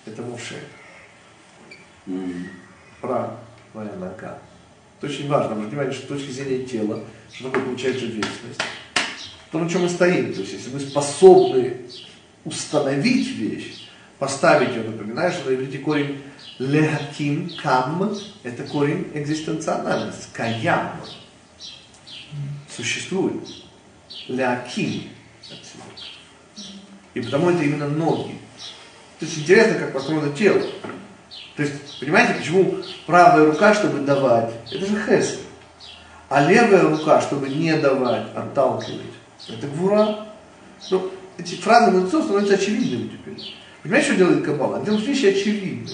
Это 0.05 0.21
муше. 0.21 0.63
М. 2.05 2.49
Пра, 3.01 3.39
моя 3.73 3.91
нога. 3.93 4.39
Это 4.97 5.11
очень 5.11 5.27
важно, 5.27 5.51
обратите 5.51 5.69
внимание, 5.69 5.93
что 5.93 6.05
с 6.05 6.07
точки 6.07 6.31
зрения 6.31 6.65
тела, 6.65 7.03
что 7.31 7.45
такое 7.45 7.63
получается 7.63 8.05
вечность. 8.05 8.61
То, 9.51 9.59
на 9.59 9.69
чем 9.69 9.83
мы 9.83 9.89
стоим. 9.89 10.33
То 10.33 10.41
есть, 10.41 10.53
если 10.53 10.71
мы 10.71 10.79
способны 10.79 11.77
установить 12.45 13.29
вещь, 13.29 13.87
поставить 14.19 14.75
ее, 14.75 14.83
напоминаю, 14.83 15.31
что 15.31 15.49
на 15.49 15.55
иврите 15.55 15.79
корень 15.79 16.21
лехаким, 16.59 17.49
кам, 17.61 18.13
это 18.43 18.63
корень 18.63 19.09
экзистенциональности, 19.13 20.27
каям. 20.33 20.91
Существует. 22.75 23.47
Отсюда. 25.41 25.83
И 27.13 27.21
потому 27.21 27.49
это 27.49 27.63
именно 27.63 27.87
ноги. 27.87 28.35
То 29.19 29.25
есть 29.25 29.39
интересно, 29.39 29.79
как 29.79 29.93
построено 29.93 30.31
тело. 30.33 30.63
То 31.59 31.63
есть, 31.65 31.99
понимаете, 31.99 32.35
почему 32.35 32.77
правая 33.05 33.45
рука, 33.45 33.73
чтобы 33.73 33.99
давать, 33.99 34.49
это 34.71 34.85
же 34.85 34.95
хесед. 34.95 35.39
А 36.29 36.49
левая 36.49 36.83
рука, 36.83 37.19
чтобы 37.19 37.49
не 37.49 37.75
давать, 37.75 38.33
отталкивать, 38.33 39.11
это 39.45 39.67
гвура. 39.67 40.25
Ну, 40.89 41.11
эти 41.37 41.55
фразы 41.55 41.91
мудрецов 41.91 42.23
становятся 42.23 42.53
очевидными 42.53 43.09
теперь. 43.09 43.55
Понимаете, 43.83 44.07
что 44.07 44.15
делает 44.15 44.45
Каббала? 44.45 44.77
Она 44.77 44.85
делает 44.85 45.05
вещи 45.05 45.25
очевидными. 45.25 45.89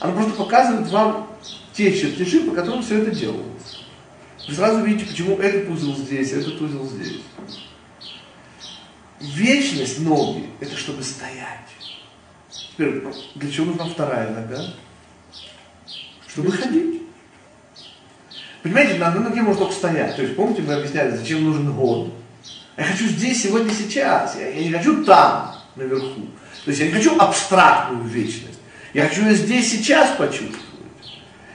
Она 0.00 0.14
просто 0.14 0.32
показывает 0.32 0.88
вам 0.88 1.28
те 1.74 1.92
чертежи, 1.94 2.40
по 2.40 2.54
которым 2.54 2.82
все 2.82 3.02
это 3.02 3.10
делалось. 3.10 3.84
Вы 4.48 4.54
сразу 4.54 4.82
видите, 4.82 5.04
почему 5.04 5.36
этот 5.36 5.68
узел 5.68 5.94
здесь, 5.96 6.32
этот 6.32 6.58
узел 6.62 6.86
здесь. 6.86 7.20
Вечность 9.20 10.00
ноги– 10.00 10.48
это 10.60 10.78
чтобы 10.78 11.02
стоять. 11.02 11.75
Теперь, 12.76 13.02
для 13.36 13.50
чего 13.50 13.66
нужна 13.66 13.86
вторая 13.86 14.30
нога? 14.30 14.62
Чтобы 16.26 16.52
ходить. 16.52 17.02
Понимаете, 18.62 18.98
на 18.98 19.08
одной 19.08 19.24
ноге 19.24 19.40
можно 19.40 19.60
только 19.60 19.74
стоять. 19.74 20.16
То 20.16 20.22
есть, 20.22 20.36
помните, 20.36 20.60
мы 20.60 20.74
объясняли, 20.74 21.16
зачем 21.16 21.44
нужен 21.44 21.72
год? 21.72 22.12
Я 22.76 22.84
хочу 22.84 23.06
здесь, 23.06 23.42
сегодня, 23.42 23.72
сейчас. 23.72 24.36
Я, 24.36 24.48
я 24.48 24.62
не 24.62 24.72
хочу 24.72 25.04
там, 25.04 25.54
наверху. 25.76 26.20
То 26.64 26.70
есть 26.70 26.80
я 26.80 26.88
не 26.88 26.92
хочу 26.92 27.18
абстрактную 27.18 28.04
вечность. 28.04 28.58
Я 28.92 29.08
хочу 29.08 29.22
ее 29.22 29.34
здесь, 29.34 29.70
сейчас 29.70 30.10
почувствовать. 30.16 30.60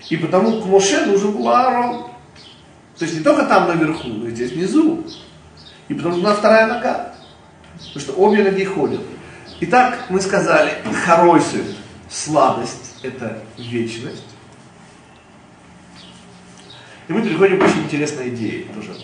И 0.10 0.18
потому 0.18 0.62
к 0.62 0.66
Моше 0.66 1.06
нужен 1.06 1.34
был 1.34 1.50
Аарон. 1.50 2.10
То 2.98 3.06
есть 3.06 3.18
не 3.18 3.24
только 3.24 3.46
там 3.46 3.68
наверху, 3.68 4.08
но 4.08 4.28
и 4.28 4.32
здесь 4.32 4.54
внизу. 4.54 5.06
И 5.88 5.94
потому 5.94 6.18
нас 6.18 6.40
вторая 6.40 6.66
нога. 6.66 7.14
Потому 7.78 8.00
что 8.00 8.14
обе 8.14 8.44
ноги 8.44 8.66
ходят. 8.66 9.02
Итак, 9.64 10.08
мы 10.10 10.20
сказали, 10.20 10.72
хоройсит, 11.06 11.76
сладость, 12.10 12.98
это 13.04 13.44
вечность. 13.60 14.26
И 17.08 17.14
мы 17.14 17.22
переходим 17.22 17.60
к 17.60 17.64
очень 17.66 17.84
интересной 17.84 18.30
идее, 18.30 18.66
тоже 18.74 18.96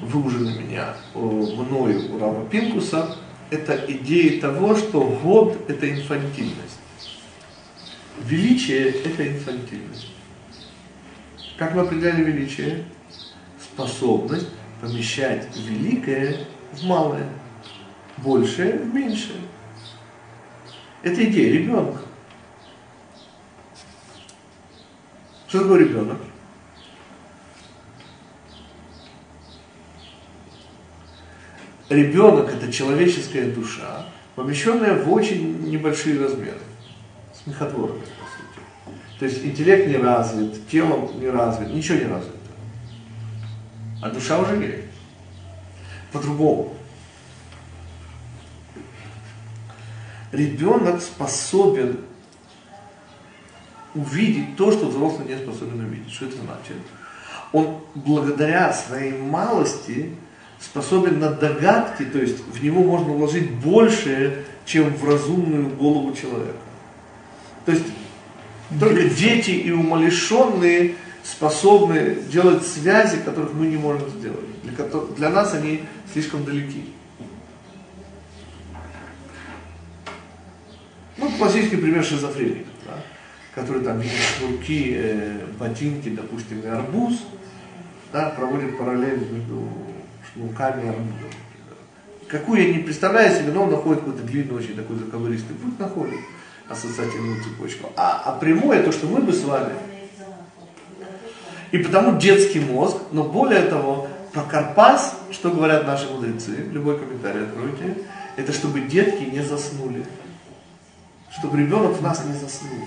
выужена 0.00 0.50
меня 0.54 0.96
мною 1.14 2.12
у 2.12 2.18
Рава 2.18 2.44
Пинкуса. 2.48 3.16
Это 3.50 3.76
идея 3.86 4.40
того, 4.40 4.74
что 4.74 5.02
год– 5.02 5.56
это 5.68 5.88
инфантильность. 5.88 6.80
Величие– 8.24 8.88
это 9.04 9.28
инфантильность. 9.28 10.08
Как 11.56 11.76
мы 11.76 11.82
определяли 11.82 12.24
величие? 12.24 12.86
Способность 13.62 14.48
помещать 14.80 15.46
великое 15.56 16.38
в 16.72 16.82
малое, 16.82 17.28
большее 18.16 18.72
в 18.72 18.92
меньшее. 18.92 19.38
Это 21.02 21.24
идея 21.24 21.52
ребенка. 21.52 22.00
Что 25.48 25.60
такое 25.60 25.80
ребенок? 25.80 26.18
Ребенок 31.88 32.52
это 32.52 32.72
человеческая 32.72 33.50
душа, 33.50 34.06
помещенная 34.36 35.02
в 35.02 35.12
очень 35.12 35.68
небольшие 35.68 36.20
размеры, 36.20 36.60
смехотворные, 37.32 38.02
по 38.02 38.06
сути. 38.06 38.96
То 39.18 39.24
есть 39.24 39.44
интеллект 39.44 39.88
не 39.88 39.96
развит, 39.96 40.68
тело 40.68 41.10
не 41.14 41.28
развит, 41.28 41.70
ничего 41.70 41.98
не 41.98 42.04
развито. 42.04 42.36
А 44.00 44.10
душа 44.10 44.38
уже 44.38 44.54
есть. 44.56 44.84
По-другому. 46.12 46.76
Ребенок 50.32 51.00
способен 51.02 51.98
увидеть 53.94 54.56
то, 54.56 54.70
что 54.70 54.86
взрослый 54.86 55.26
не 55.26 55.36
способен 55.36 55.80
увидеть. 55.80 56.12
Что 56.12 56.26
это 56.26 56.36
значит? 56.36 56.76
Он 57.52 57.80
благодаря 57.94 58.72
своей 58.72 59.12
малости 59.12 60.14
способен 60.60 61.18
на 61.18 61.30
догадки, 61.30 62.04
то 62.04 62.18
есть 62.18 62.44
в 62.46 62.62
него 62.62 62.84
можно 62.84 63.12
вложить 63.12 63.50
больше, 63.50 64.44
чем 64.64 64.94
в 64.94 65.08
разумную 65.08 65.68
голову 65.70 66.14
человека. 66.14 66.58
То 67.64 67.72
есть 67.72 67.86
Только 68.78 69.08
дети 69.08 69.50
и 69.50 69.72
умалишенные 69.72 70.94
способны 71.24 72.18
делать 72.30 72.64
связи, 72.64 73.18
которых 73.18 73.52
мы 73.52 73.66
не 73.66 73.76
можем 73.76 74.08
сделать. 74.10 74.46
Для, 74.62 74.84
для 75.16 75.30
нас 75.30 75.54
они 75.54 75.82
слишком 76.12 76.44
далеки. 76.44 76.84
Классический 81.40 81.76
пример 81.76 82.04
шизофреника, 82.04 82.68
да, 82.84 82.92
который 83.54 83.82
там 83.82 83.98
видит 83.98 84.18
шнурки, 84.38 84.94
э, 84.94 85.46
ботинки, 85.58 86.10
допустим, 86.10 86.60
и 86.60 86.66
арбуз, 86.66 87.14
да, 88.12 88.30
проводит 88.30 88.76
параллель 88.76 89.26
между 89.30 89.68
шнурками 90.32 90.84
и 90.84 90.88
арбузом. 90.88 91.30
Какую 92.28 92.62
я 92.62 92.72
не 92.74 92.80
представляю 92.80 93.34
себе, 93.34 93.52
но 93.52 93.64
он 93.64 93.70
находит 93.70 94.00
какой-то 94.00 94.22
длинный, 94.22 94.54
очень 94.54 94.76
такой 94.76 94.96
заковыристый 94.98 95.56
путь, 95.56 95.78
находит 95.78 96.20
ассоциативную 96.68 97.42
цепочку. 97.42 97.90
А, 97.96 98.22
а 98.26 98.38
прямое, 98.38 98.82
то, 98.84 98.92
что 98.92 99.06
мы 99.06 99.20
бы 99.20 99.32
с 99.32 99.42
вами, 99.42 99.72
и 101.72 101.78
потому 101.78 102.18
детский 102.18 102.60
мозг, 102.60 102.98
но 103.12 103.24
более 103.24 103.62
того, 103.62 104.08
про 104.32 104.42
Карпас, 104.42 105.16
что 105.32 105.50
говорят 105.50 105.86
наши 105.86 106.08
мудрецы, 106.08 106.68
любой 106.70 106.98
комментарий 106.98 107.44
откройте, 107.44 107.96
это 108.36 108.52
чтобы 108.52 108.80
детки 108.82 109.24
не 109.24 109.40
заснули. 109.40 110.04
Чтобы 111.38 111.58
ребенок 111.58 111.96
в 111.96 112.02
нас 112.02 112.24
не 112.24 112.32
заснул. 112.34 112.86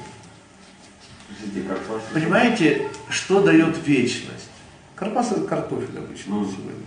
Понимаете, 2.14 2.88
что 3.10 3.42
дает 3.42 3.78
вечность? 3.88 4.50
Карпас 4.96 5.32
это 5.32 5.42
картофель 5.42 5.98
обычно 5.98 6.36
Мгм. 6.36 6.52
сегодня, 6.52 6.86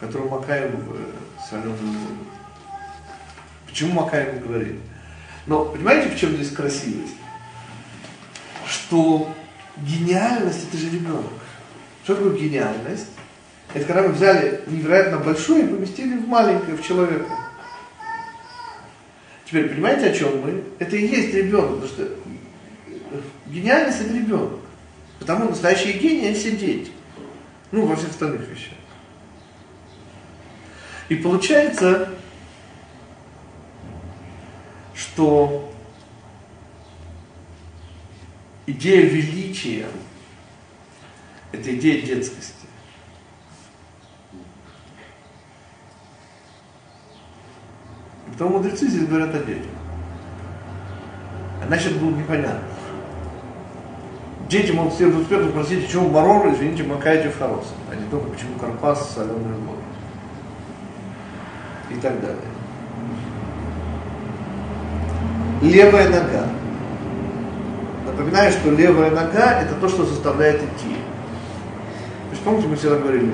который 0.00 0.28
макаем 0.28 0.76
в 0.76 0.94
э, 0.94 0.98
соленую 1.48 1.76
воду. 1.76 2.24
Почему 3.66 4.02
макаем 4.02 4.40
говорит? 4.40 4.76
Но 5.46 5.64
понимаете, 5.64 6.14
в 6.14 6.18
чем 6.18 6.34
здесь 6.34 6.50
красивость? 6.50 7.14
Что 8.66 9.32
гениальность 9.78 10.68
это 10.68 10.76
же 10.76 10.90
ребенок. 10.90 11.32
Что 12.04 12.16
такое 12.16 12.36
гениальность? 12.36 13.08
Это 13.74 13.84
когда 13.84 14.02
мы 14.02 14.08
взяли 14.10 14.62
невероятно 14.66 15.18
большое 15.18 15.64
и 15.64 15.68
поместили 15.68 16.16
в 16.16 16.28
маленькое, 16.28 16.76
в 16.76 16.82
человека. 16.86 17.30
Теперь 19.46 19.68
понимаете, 19.68 20.10
о 20.10 20.12
чем 20.12 20.40
мы? 20.40 20.64
Это 20.80 20.96
и 20.96 21.06
есть 21.06 21.32
ребенок, 21.32 21.80
потому 21.80 21.86
что 21.86 22.08
гениальность 23.46 24.00
это 24.00 24.12
ребенок. 24.12 24.58
Потому 25.20 25.50
настоящие 25.50 25.94
гении 25.94 26.30
это 26.30 26.38
все 26.38 26.56
дети. 26.56 26.90
Ну, 27.70 27.86
во 27.86 27.94
всех 27.94 28.10
остальных 28.10 28.48
вещах. 28.48 28.74
И 31.08 31.14
получается, 31.14 32.12
что 34.94 35.72
идея 38.66 39.02
величия– 39.02 39.86
это 41.52 41.72
идея 41.72 42.04
детскости. 42.04 42.66
И 44.32 44.36
Потому 48.32 48.58
мудрецы 48.58 48.88
здесь 48.88 49.06
говорят 49.06 49.34
о 49.34 49.38
детях. 49.38 49.70
Было 52.00 52.10
бы 52.10 52.18
непонятно. 52.18 52.60
Дети 54.48 54.70
могут 54.70 54.94
себе 54.94 55.08
успехом 55.08 55.48
спросить, 55.48 55.86
почему 55.86 56.08
марор, 56.08 56.48
извините, 56.52 56.84
макаете 56.84 57.30
в 57.30 57.38
хорошем, 57.38 57.74
а 57.90 57.96
не 57.96 58.08
только 58.08 58.28
почему 58.28 58.56
карпас, 58.60 59.12
соленый 59.12 59.58
воду. 59.66 59.80
И 61.90 61.94
так 61.94 62.20
далее. 62.20 62.36
Левая 65.62 66.08
нога. 66.08 66.46
Напоминаю, 68.04 68.52
что 68.52 68.70
левая 68.70 69.10
нога 69.10 69.62
это 69.62 69.74
то, 69.74 69.88
что 69.88 70.04
заставляет 70.04 70.62
идти. 70.62 70.94
То 70.94 72.30
есть 72.30 72.42
помните, 72.44 72.68
мы 72.68 72.76
всегда 72.76 72.98
говорили, 72.98 73.32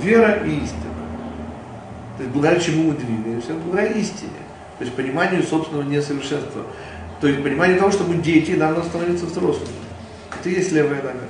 вера 0.00 0.44
и 0.44 0.60
истина. 0.60 0.87
То 2.18 2.24
есть 2.24 2.34
благодаря 2.34 2.60
чему 2.60 2.90
мы 2.90 2.94
двигаемся? 2.94 3.54
Благодаря 3.54 3.92
истине. 3.92 4.30
То 4.78 4.84
есть 4.84 4.96
пониманию 4.96 5.40
собственного 5.44 5.84
несовершенства. 5.84 6.64
То 7.20 7.28
есть 7.28 7.42
понимание 7.44 7.78
того, 7.78 7.92
что 7.92 8.02
мы 8.02 8.16
дети, 8.16 8.52
нам 8.52 8.74
надо 8.74 8.88
становиться 8.88 9.26
взрослыми. 9.26 9.70
Это 10.38 10.48
и 10.48 10.54
есть 10.54 10.72
левая 10.72 11.00
нога. 11.00 11.28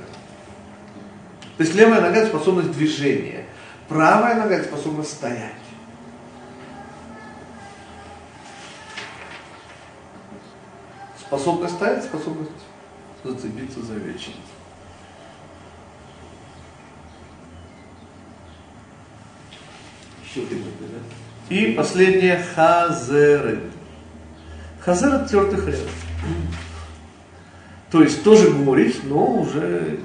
То 1.57 1.63
есть 1.63 1.75
левая 1.75 2.01
нога– 2.01 2.25
способность 2.27 2.71
движения. 2.71 3.45
Правая 3.87 4.35
нога– 4.35 4.55
это 4.55 4.67
способность 4.67 5.11
стоять. 5.11 5.53
Способность 11.19 11.75
стоять, 11.75 12.03
способность 12.03 12.51
зацепиться 13.23 13.81
за 13.83 13.93
вечность. 13.93 14.39
Еще 20.18 20.18
ты 20.18 20.18
да? 20.18 20.18
И 21.49 21.73
последнее 21.73 22.43
хазерет. 22.55 23.63
Хазерет, 24.79 25.27
тертый 25.27 25.59
хрен. 25.59 25.89
То 27.91 28.03
есть 28.03 28.23
тоже 28.23 28.51
горечь, 28.51 28.97
но 29.03 29.39
уже 29.41 29.99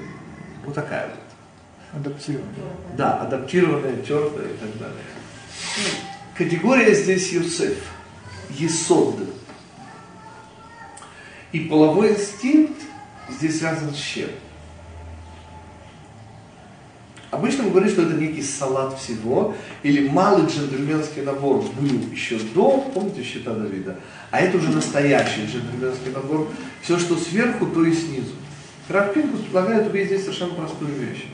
вот 0.64 0.74
такая 0.74 1.08
вот. 1.08 2.00
Адаптировано. 2.00 2.50
Да, 2.96 3.20
адаптированная, 3.20 3.96
тертая 3.98 4.46
и 4.46 4.56
так 4.56 4.78
далее. 4.78 5.04
Категория 6.34 6.94
здесь 6.94 7.30
Йесод. 7.32 7.76
Йесод. 8.50 9.16
И 11.52 11.60
половой 11.60 12.14
инстинкт 12.14 12.80
здесь 13.30 13.58
связан 13.58 13.94
с 13.94 13.98
чем? 13.98 14.30
Обычно 17.34 17.64
мы 17.64 17.70
говорим, 17.70 17.90
что 17.90 18.02
это 18.02 18.14
некий 18.14 18.42
салат 18.42 18.96
всего, 18.96 19.56
или 19.82 20.08
малый 20.08 20.46
джентльменский 20.46 21.22
набор 21.22 21.64
был 21.80 22.12
еще 22.12 22.38
до, 22.54 22.78
помните, 22.94 23.24
счета 23.24 23.52
Давида, 23.52 23.98
а 24.30 24.40
это 24.40 24.56
уже 24.56 24.68
настоящий 24.68 25.44
джентльменский 25.44 26.12
набор. 26.12 26.46
Все, 26.80 26.96
что 26.96 27.16
сверху, 27.16 27.66
то 27.66 27.84
и 27.84 27.92
снизу. 27.92 28.34
Рафпинкус 28.88 29.40
предлагает 29.40 29.88
увидеть 29.88 30.20
совершенно 30.20 30.54
простую 30.54 30.92
вещь. 30.92 31.24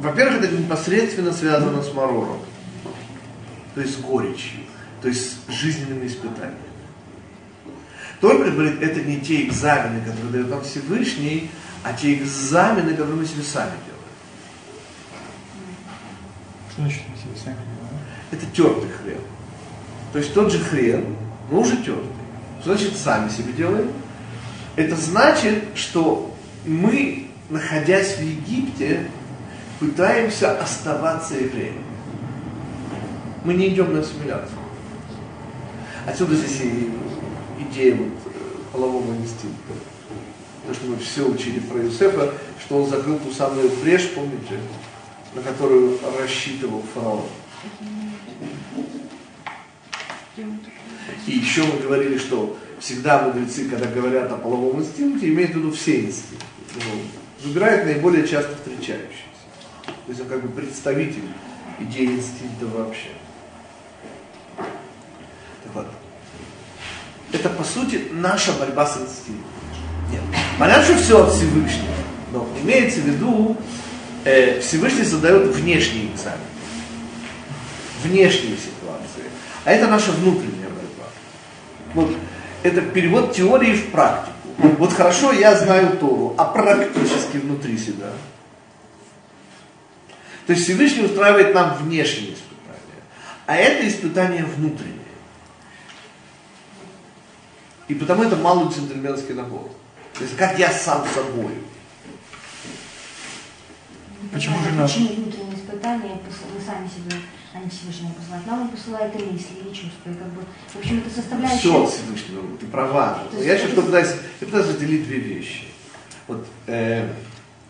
Во-первых, 0.00 0.42
это 0.42 0.56
непосредственно 0.56 1.32
связано 1.32 1.80
с 1.80 1.94
марором, 1.94 2.40
то 3.76 3.82
есть 3.82 3.94
с 3.94 4.00
горечью, 4.00 4.60
то 5.00 5.06
есть 5.06 5.36
с 5.48 5.52
жизненными 5.52 6.08
испытаниями. 6.08 6.56
Только, 8.20 8.50
говорит, 8.50 8.82
это 8.82 9.00
не 9.02 9.20
те 9.20 9.44
экзамены, 9.44 10.04
которые 10.04 10.32
дает 10.32 10.50
нам 10.50 10.62
Всевышний, 10.62 11.50
а 11.82 11.92
те 11.92 12.14
экзамены, 12.14 12.90
которые 12.90 13.16
мы 13.16 13.26
себе 13.26 13.42
сами 13.42 13.72
делаем. 13.86 14.00
Что 16.70 16.82
значит 16.82 17.02
мы 17.08 17.16
себе 17.16 17.42
сами 17.42 17.56
делаем? 17.56 18.04
Это 18.30 18.46
тертый 18.46 18.90
хлеб. 18.90 19.20
То 20.12 20.18
есть 20.18 20.34
тот 20.34 20.52
же 20.52 20.58
хрен, 20.58 21.16
но 21.50 21.60
уже 21.60 21.76
тертый. 21.78 22.12
Что 22.60 22.76
значит 22.76 22.96
сами 22.96 23.28
себе 23.28 23.52
делаем? 23.52 23.90
Это 24.76 24.94
значит, 24.96 25.64
что 25.74 26.34
мы, 26.66 27.28
находясь 27.48 28.16
в 28.16 28.22
Египте, 28.22 29.10
пытаемся 29.78 30.60
оставаться 30.60 31.34
евреями. 31.34 31.82
Мы 33.44 33.54
не 33.54 33.68
идем 33.68 33.94
на 33.94 34.00
ассимиляцию. 34.00 34.58
Отсюда 36.06 36.34
здесь 36.34 36.60
и 36.60 36.90
идея 37.62 37.94
вот, 37.96 38.08
э, 38.26 38.30
полового 38.72 39.14
инстинкта. 39.14 39.72
То, 40.66 40.74
что 40.74 40.86
мы 40.86 40.96
все 40.98 41.26
учили 41.26 41.58
про 41.60 41.78
Юсефа, 41.78 42.34
что 42.62 42.82
он 42.82 42.88
закрыл 42.88 43.18
ту 43.18 43.32
самую 43.32 43.70
брешь, 43.82 44.10
помните, 44.10 44.60
на 45.34 45.42
которую 45.42 45.98
рассчитывал 46.18 46.82
фараон. 46.94 47.24
И 51.26 51.32
еще 51.32 51.64
мы 51.64 51.78
говорили, 51.80 52.18
что 52.18 52.56
всегда 52.78 53.22
мудрецы, 53.22 53.68
когда 53.68 53.86
говорят 53.86 54.30
о 54.32 54.36
половом 54.36 54.80
инстинкте, 54.80 55.28
имеют 55.28 55.52
в 55.52 55.56
виду 55.56 55.72
все 55.72 56.00
инстинкты. 56.00 56.46
Ну, 56.76 57.48
выбирают 57.48 57.86
наиболее 57.86 58.26
часто 58.26 58.54
встречающиеся. 58.56 59.24
То 59.84 59.92
есть 60.08 60.20
он 60.20 60.28
как 60.28 60.42
бы 60.42 60.48
представитель 60.48 61.28
идеи 61.78 62.06
инстинкта 62.06 62.66
вообще. 62.66 63.08
Так 64.56 65.74
вот. 65.74 65.86
Это 67.32 67.48
по 67.48 67.62
сути 67.62 68.08
наша 68.12 68.52
борьба 68.52 68.86
с 68.86 68.96
инстинктом. 68.96 69.44
Нет. 70.10 70.22
Понятно, 70.60 70.84
что 70.84 70.98
все 70.98 71.24
от 71.24 71.32
Всевышнего. 71.32 71.94
Но 72.32 72.46
имеется 72.62 73.00
в 73.00 73.04
виду, 73.04 73.56
э, 74.26 74.60
Всевышний 74.60 75.04
создает 75.04 75.46
внешние 75.56 76.12
экзамены. 76.12 76.42
Внешние 78.02 78.58
ситуации. 78.58 79.30
А 79.64 79.72
это 79.72 79.86
наша 79.86 80.12
внутренняя 80.12 80.68
борьба. 80.68 81.08
Вот 81.94 82.14
это 82.62 82.82
перевод 82.82 83.34
теории 83.34 83.72
в 83.72 83.90
практику. 83.90 84.34
Вот 84.76 84.92
хорошо, 84.92 85.32
я 85.32 85.56
знаю 85.56 85.96
Тору, 85.96 86.34
а 86.36 86.44
практически 86.44 87.38
внутри 87.38 87.78
себя. 87.78 88.12
То 90.46 90.52
есть 90.52 90.64
Всевышний 90.64 91.06
устраивает 91.06 91.54
нам 91.54 91.78
внешние 91.78 92.34
испытания, 92.34 93.00
а 93.46 93.56
это 93.56 93.88
испытание 93.88 94.44
внутреннее. 94.44 94.98
И 97.88 97.94
потому 97.94 98.24
это 98.24 98.36
малый 98.36 98.68
джентльменский 98.68 99.32
набор. 99.32 99.70
То 100.20 100.24
есть 100.24 100.36
как 100.36 100.58
я 100.58 100.70
сам 100.70 101.02
собой. 101.14 101.54
Почему 104.30 104.58
Да, 104.58 104.70
жена? 104.70 104.82
Почему 104.82 105.08
внутренние 105.08 105.54
испытания 105.54 106.18
вы 106.20 106.60
сами 106.60 106.86
себе, 106.88 107.16
не 107.54 107.70
Всевышний 107.70 108.10
посылает? 108.12 108.46
Нам 108.46 108.60
он 108.60 108.68
посылает 108.68 109.14
и 109.14 109.24
мысли, 109.24 109.54
и 109.64 109.68
чувства, 109.68 110.10
и 110.10 110.14
как 110.14 110.28
бы, 110.34 110.42
в 110.68 110.76
общем, 110.76 110.98
это 110.98 111.08
составляющая... 111.08 111.58
Все 111.60 111.86
Всевышнего, 111.86 112.42
ты 112.58 112.66
права. 112.66 113.22
То 113.30 113.42
я 113.42 113.56
сейчас 113.56 113.70
пытаюсь, 113.70 114.10
я 114.42 114.46
пытаюсь 114.46 114.66
разделить 114.66 115.06
две 115.06 115.20
вещи. 115.20 115.68
Вот 116.28 116.46
э, 116.66 117.08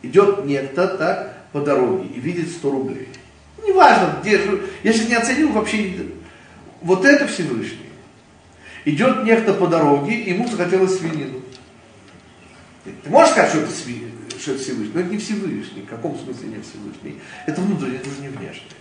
идет 0.03 0.45
некто 0.45 0.89
так 0.89 1.45
по 1.53 1.61
дороге 1.61 2.09
и 2.09 2.19
видит 2.19 2.51
100 2.51 2.69
рублей. 2.69 3.11
Неважно, 3.65 4.17
где 4.21 4.39
же, 4.39 4.69
я 4.83 4.93
сейчас 4.93 5.09
не 5.09 5.15
оценил 5.15 5.53
вообще, 5.53 6.09
вот 6.83 7.05
это 7.05 7.29
Всевышний. 7.29 7.91
Идет 8.85 9.23
некто 9.23 9.55
по 9.55 9.69
дороге, 9.69 10.17
и 10.17 10.31
ему 10.31 10.49
захотелось 10.49 10.99
свинину. 10.99 11.43
Ты 12.85 12.93
ты 12.93 13.11
можешь 13.11 13.33
сказать, 13.33 13.51
что 13.51 13.61
это, 13.61 13.71
что 14.39 14.53
это 14.53 14.63
Всевышний? 14.63 14.93
Но 14.95 15.01
это 15.01 15.11
не 15.11 15.19
Всевышний. 15.19 15.83
В 15.83 15.87
каком 15.87 16.19
смысле 16.19 16.49
не 16.49 16.63
Всевышний? 16.63 17.21
Это 17.47 17.61
внутреннее, 17.61 18.01
это 18.01 18.09
уже 18.09 18.21
не 18.21 18.29
внешнее. 18.29 18.81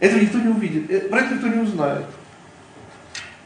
Этого 0.00 0.20
никто 0.20 0.38
не 0.38 0.48
увидит, 0.48 0.90
э, 0.90 1.00
про 1.08 1.20
это 1.20 1.34
никто 1.34 1.48
не 1.48 1.60
узнает. 1.60 2.06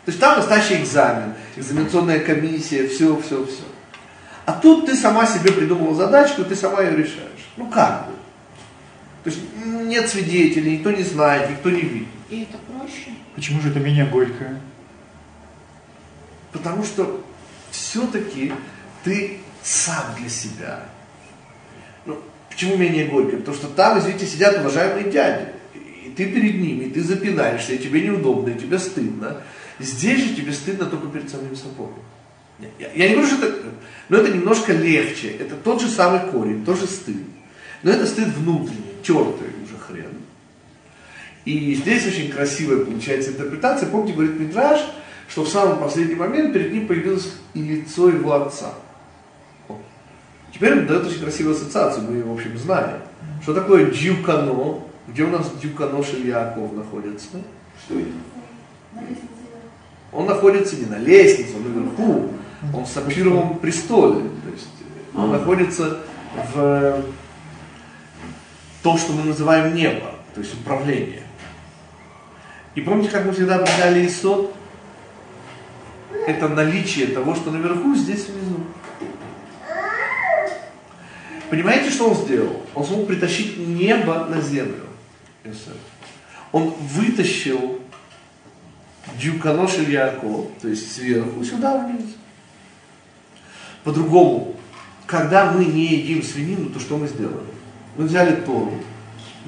То 0.04 0.12
есть 0.12 0.20
там 0.20 0.38
настоящий 0.38 0.82
экзамен, 0.82 1.34
экзаменационная 1.56 2.20
комиссия, 2.20 2.88
все, 2.88 3.20
все, 3.20 3.44
все. 3.46 3.62
А 4.46 4.52
тут 4.54 4.86
ты 4.86 4.96
сама 4.96 5.26
себе 5.26 5.52
придумала 5.52 5.94
задачку, 5.94 6.44
ты 6.44 6.56
сама 6.56 6.82
ее 6.82 6.96
решаешь. 6.96 7.48
Ну 7.56 7.68
как 7.68 8.06
бы? 8.06 8.12
То 9.22 9.30
есть 9.30 9.40
нет 9.64 10.08
свидетелей, 10.08 10.78
никто 10.78 10.90
не 10.90 11.02
знает, 11.02 11.50
никто 11.50 11.70
не 11.70 11.82
видит. 11.82 12.08
И 12.30 12.42
это 12.42 12.58
проще. 12.58 13.10
Почему 13.34 13.60
же 13.60 13.70
это 13.70 13.78
менее 13.78 14.06
горькое? 14.06 14.58
Потому 16.52 16.82
что 16.82 17.22
все-таки 17.80 18.52
ты 19.04 19.38
сам 19.62 20.14
для 20.18 20.28
себя. 20.28 20.80
Ну, 22.04 22.18
почему 22.50 22.76
менее 22.76 23.06
горько? 23.06 23.38
Потому 23.38 23.56
что 23.56 23.68
там, 23.68 23.98
извините, 23.98 24.26
сидят 24.26 24.58
уважаемые 24.58 25.10
дяди. 25.10 25.48
И 26.04 26.10
ты 26.10 26.26
перед 26.26 26.60
ними, 26.60 26.84
и 26.84 26.90
ты 26.90 27.02
запинаешься, 27.02 27.72
и 27.72 27.78
тебе 27.78 28.02
неудобно, 28.02 28.50
и 28.50 28.58
тебе 28.58 28.78
стыдно. 28.78 29.42
Здесь 29.78 30.20
же 30.20 30.34
тебе 30.34 30.52
стыдно 30.52 30.86
только 30.86 31.08
перед 31.08 31.30
самим 31.30 31.56
собой. 31.56 31.88
Я, 32.78 32.90
я 32.94 33.08
не 33.08 33.14
говорю, 33.14 33.30
что 33.30 33.46
это... 33.46 33.68
Но 34.08 34.18
это 34.18 34.32
немножко 34.32 34.72
легче. 34.72 35.30
Это 35.30 35.54
тот 35.54 35.80
же 35.80 35.88
самый 35.88 36.30
корень, 36.30 36.64
тоже 36.64 36.86
стыд. 36.86 37.22
Но 37.82 37.90
это 37.90 38.06
стыд 38.06 38.28
внутренний, 38.28 38.94
тертый 39.02 39.48
уже 39.64 39.78
хрен. 39.78 40.12
И 41.46 41.74
здесь 41.74 42.06
очень 42.06 42.30
красивая 42.30 42.84
получается 42.84 43.30
интерпретация. 43.30 43.88
Помните, 43.88 44.14
говорит 44.14 44.38
Мидраш, 44.38 44.80
что 45.30 45.44
в 45.44 45.48
самый 45.48 45.76
последний 45.76 46.16
момент 46.16 46.52
перед 46.52 46.72
ним 46.72 46.88
появилось 46.88 47.32
и 47.54 47.62
лицо 47.62 48.10
его 48.10 48.32
отца. 48.34 48.74
Теперь 50.52 50.80
он 50.80 50.86
дает 50.86 51.06
очень 51.06 51.20
красивую 51.20 51.54
ассоциацию, 51.54 52.04
мы 52.10 52.16
ее, 52.16 52.24
в 52.24 52.32
общем, 52.32 52.58
знаем. 52.58 53.00
Что 53.40 53.54
такое 53.54 53.86
дюкано? 53.92 54.80
Где 55.06 55.22
у 55.22 55.28
нас 55.28 55.50
дюкано 55.62 56.02
Шильяков 56.02 56.72
находится? 56.72 57.28
Что 57.84 58.00
это? 58.00 58.10
Он 60.12 60.26
находится 60.26 60.76
не 60.76 60.86
на 60.86 60.98
лестнице, 60.98 61.56
он 61.56 61.62
наверху. 61.62 62.28
Он 62.74 62.84
в 62.84 62.88
сапфировом 62.88 63.58
престоле. 63.60 64.28
То 64.44 64.50
есть 64.50 64.68
он 65.14 65.32
А. 65.32 65.38
находится 65.38 65.98
в 66.52 67.02
то, 68.82 68.98
что 68.98 69.12
мы 69.12 69.24
называем 69.24 69.74
небо, 69.74 70.16
то 70.34 70.40
есть 70.40 70.54
управление. 70.54 71.22
И 72.74 72.80
помните, 72.80 73.10
как 73.10 73.24
мы 73.24 73.32
всегда 73.32 73.56
определяли 73.56 74.06
исот? 74.06 74.54
Это 76.26 76.48
наличие 76.48 77.08
того, 77.08 77.34
что 77.34 77.50
наверху, 77.50 77.94
здесь 77.94 78.26
внизу. 78.28 78.60
Понимаете, 81.48 81.90
что 81.90 82.10
он 82.10 82.16
сделал? 82.16 82.62
Он 82.74 82.84
смог 82.84 83.06
притащить 83.06 83.58
небо 83.58 84.26
на 84.26 84.40
землю. 84.40 84.86
Он 86.52 86.70
вытащил 86.70 87.80
Дюканош 89.20 89.78
Ильяко, 89.78 90.46
то 90.60 90.68
есть 90.68 90.94
сверху 90.94 91.44
сюда 91.44 91.86
вниз. 91.86 92.06
По-другому, 93.82 94.56
когда 95.06 95.50
мы 95.52 95.64
не 95.64 95.86
едим 95.86 96.22
свинину, 96.22 96.70
то 96.70 96.78
что 96.78 96.96
мы 96.96 97.08
сделали? 97.08 97.48
Мы 97.96 98.04
взяли 98.04 98.36
Тору, 98.36 98.72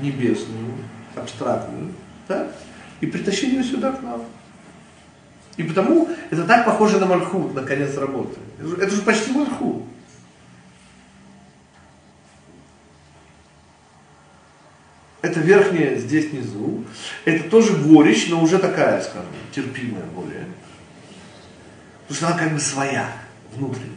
небесную, 0.00 0.72
абстрактную, 1.14 1.92
так, 2.26 2.52
и 3.00 3.06
притащили 3.06 3.56
ее 3.56 3.64
сюда 3.64 3.92
к 3.92 4.02
нам. 4.02 4.22
И 5.56 5.62
потому 5.62 6.08
это 6.30 6.44
так 6.44 6.64
похоже 6.64 6.98
на 6.98 7.06
Мальхут, 7.06 7.54
на 7.54 7.62
конец 7.62 7.96
работы. 7.96 8.38
Это 8.58 8.90
же, 8.90 9.02
почти 9.02 9.32
Мальхут. 9.32 9.84
Это 15.20 15.40
верхняя 15.40 15.96
здесь 15.96 16.30
внизу. 16.30 16.84
Это 17.24 17.48
тоже 17.48 17.76
горечь, 17.76 18.28
но 18.28 18.42
уже 18.42 18.58
такая, 18.58 19.00
скажем, 19.02 19.30
терпимая 19.54 20.04
более. 20.06 20.48
Потому 22.08 22.16
что 22.16 22.26
она 22.28 22.38
как 22.38 22.52
бы 22.54 22.58
своя, 22.58 23.12
внутренняя. 23.54 23.90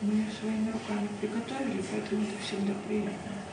Мы 0.00 0.14
ее 0.14 0.26
своими 0.40 0.70
руками 0.70 1.08
приготовили, 1.20 1.82
поэтому 1.90 2.22
это 2.22 2.42
всегда 2.42 2.72
приятно. 2.86 3.43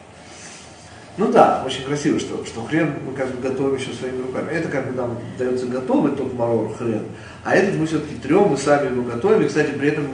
Ну 1.18 1.30
да, 1.30 1.62
очень 1.66 1.84
красиво, 1.84 2.20
что, 2.20 2.45
что 2.45 2.64
хрен 2.64 2.93
мы 3.05 3.14
как 3.14 3.30
бы 3.32 3.41
готовим 3.41 3.76
еще 3.76 3.91
своими 3.91 4.22
руками. 4.22 4.49
Это 4.51 4.70
как 4.70 4.88
бы 4.88 4.95
нам 4.95 5.18
дается 5.38 5.66
готовый 5.66 6.14
тот 6.14 6.34
марор 6.34 6.74
хрен, 6.74 7.03
а 7.43 7.53
этот 7.53 7.76
мы 7.76 7.86
все-таки 7.86 8.16
трем, 8.16 8.49
мы 8.49 8.57
сами 8.57 8.91
его 8.91 9.03
готовим. 9.03 9.41
И, 9.41 9.47
кстати, 9.47 9.72
при 9.72 9.89
этом 9.89 10.07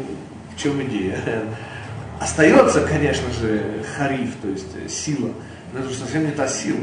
в 0.55 0.59
чем 0.59 0.81
идея? 0.81 1.19
Остается, 2.19 2.81
конечно 2.81 3.31
же, 3.31 3.83
хариф, 3.95 4.37
то 4.41 4.47
есть 4.47 4.75
э, 4.75 4.89
сила, 4.89 5.31
но 5.71 5.79
это 5.79 5.89
же 5.89 5.95
совсем 5.95 6.25
не 6.25 6.31
та 6.31 6.47
сила. 6.47 6.79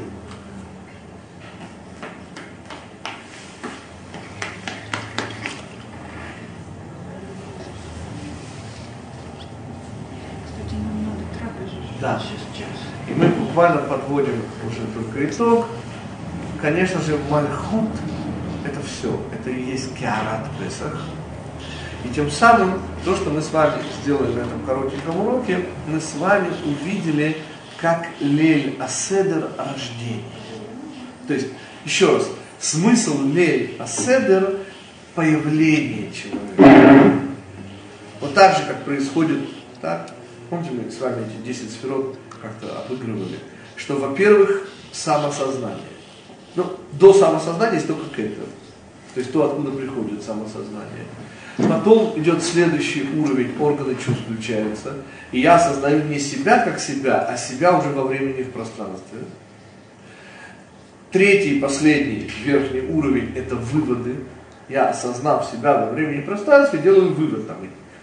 Кстати, 10.47 10.75
нам 10.75 11.05
надо 11.05 11.25
трапезу 11.37 11.77
Да. 12.01 12.23
Буквально 13.55 13.83
подводим 13.83 14.43
уже 14.67 14.81
только 14.95 15.25
итог. 15.25 15.67
Конечно 16.61 17.01
же, 17.01 17.17
Мальхут– 17.31 17.91
это 18.65 18.81
все. 18.83 19.17
Это 19.33 19.51
и 19.51 19.71
есть 19.71 19.95
Киарат 19.97 20.49
Песах. 20.59 21.01
И 22.05 22.09
тем 22.09 22.33
самым, 22.33 22.81
то, 23.05 23.15
что 23.15 23.31
мы 23.31 23.41
с 23.41 23.53
вами 23.53 23.75
сделали 24.03 24.33
на 24.33 24.41
этом 24.41 24.61
коротеньком 24.67 25.21
уроке, 25.21 25.67
мы 25.87 26.01
с 26.01 26.17
вами 26.17 26.49
увидели, 26.67 27.37
как 27.81 28.09
Лель 28.19 28.77
Аседер 28.81 29.49
рождение. 29.57 30.25
То 31.29 31.35
есть, 31.35 31.47
еще 31.85 32.17
раз, 32.17 32.29
смысл 32.59 33.23
Лель 33.23 33.77
Аседер– 33.79 34.59
появление 35.15 36.11
человека. 36.11 37.21
Вот 38.21 38.35
так 38.35 38.57
же, 38.57 38.65
как 38.67 38.83
происходит, 38.83 39.39
так, 39.81 40.11
помните, 40.51 40.73
мы 40.73 40.91
с 40.91 41.01
вами 41.01 41.25
эти 41.25 41.47
10 41.47 41.71
сферот 41.71 42.19
как-то 42.45 42.79
обыгрывали, 42.81 43.39
что, 43.77 43.97
во-первых, 43.97 44.69
самосознание. 44.93 45.81
Ну, 46.55 46.65
до 46.93 47.13
самосознания 47.13 47.77
есть 47.77 47.89
только 47.89 48.23
это. 48.23 48.43
То 49.15 49.21
есть 49.21 49.33
то, 49.33 49.45
откуда 49.45 49.71
приходит 49.71 50.23
самосознание. 50.23 51.07
Потом 51.57 52.19
идет 52.19 52.43
следующий 52.43 53.09
уровень, 53.17 53.55
органы 53.61 53.95
чувств 53.95 54.23
включаются. 54.25 54.95
И 55.31 55.41
я 55.41 55.55
осознаю 55.55 56.05
не 56.05 56.19
себя 56.19 56.65
как 56.65 56.81
себя, 56.81 57.21
а 57.21 57.37
себя 57.37 57.79
уже 57.79 57.91
во 57.91 58.05
времени 58.05 58.41
и 58.41 58.43
в 58.43 58.51
пространстве. 58.51 59.21
Третий, 61.13 61.61
последний, 61.61 62.29
верхний 62.45 62.81
уровень– 62.81 63.33
это 63.37 63.55
выводы. 63.55 64.17
Я, 64.69 64.89
осознав 64.89 65.49
себя 65.49 65.77
во 65.79 65.93
времени 65.93 66.19
и 66.19 66.23
пространстве, 66.23 66.81
делаю 66.81 67.15
вывод, 67.15 67.47
там, 67.47 67.59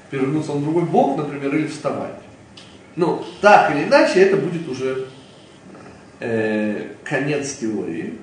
перевернуться 0.10 0.54
на 0.54 0.62
другой 0.62 0.84
бок, 0.84 1.18
например, 1.18 1.54
или 1.56 1.68
вставать. 1.68 2.16
Но 2.96 3.26
так 3.42 3.72
или 3.72 3.84
иначе, 3.84 4.22
это 4.22 4.38
будет 4.38 4.68
уже 4.70 5.08
э, 6.22 6.88
конец 7.04 7.56
теории. 7.56 8.18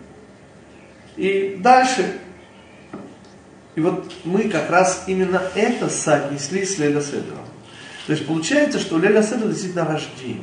И 1.16 1.58
дальше. 1.60 2.18
И 3.74 3.80
вот 3.80 4.12
мы 4.24 4.48
как 4.48 4.70
раз 4.70 5.04
именно 5.06 5.42
это 5.54 5.88
соотнесли 5.88 6.64
с 6.64 6.78
Леля 6.78 7.00
Седером. 7.00 7.44
То 8.06 8.12
есть 8.12 8.26
получается, 8.26 8.78
что 8.78 8.98
Леля 8.98 9.22
Седер 9.22 9.48
действительно 9.48 9.84
рождение. 9.84 10.42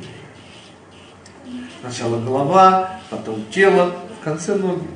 Сначала 1.80 2.20
голова, 2.20 3.00
потом 3.10 3.44
тело, 3.50 3.96
в 4.20 4.24
конце 4.24 4.54
ноги. 4.54 4.86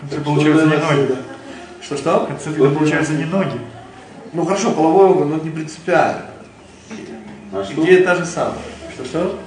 Конце 0.00 0.20
получается 0.20 0.66
не 0.66 0.76
ноги. 0.76 1.16
Что-что? 1.82 2.26
конце 2.26 2.52
тогда 2.52 2.70
получается 2.70 3.12
не 3.14 3.24
ноги. 3.24 3.60
Ну 4.32 4.44
хорошо, 4.44 4.72
половой 4.72 5.10
орган, 5.10 5.30
но 5.30 5.36
это 5.36 5.44
не 5.44 5.50
принципиально. 5.50 6.26
А 7.52 7.64
Идея 7.70 8.04
та 8.04 8.14
же 8.14 8.24
самая. 8.24 8.58
Что-что? 9.04 9.38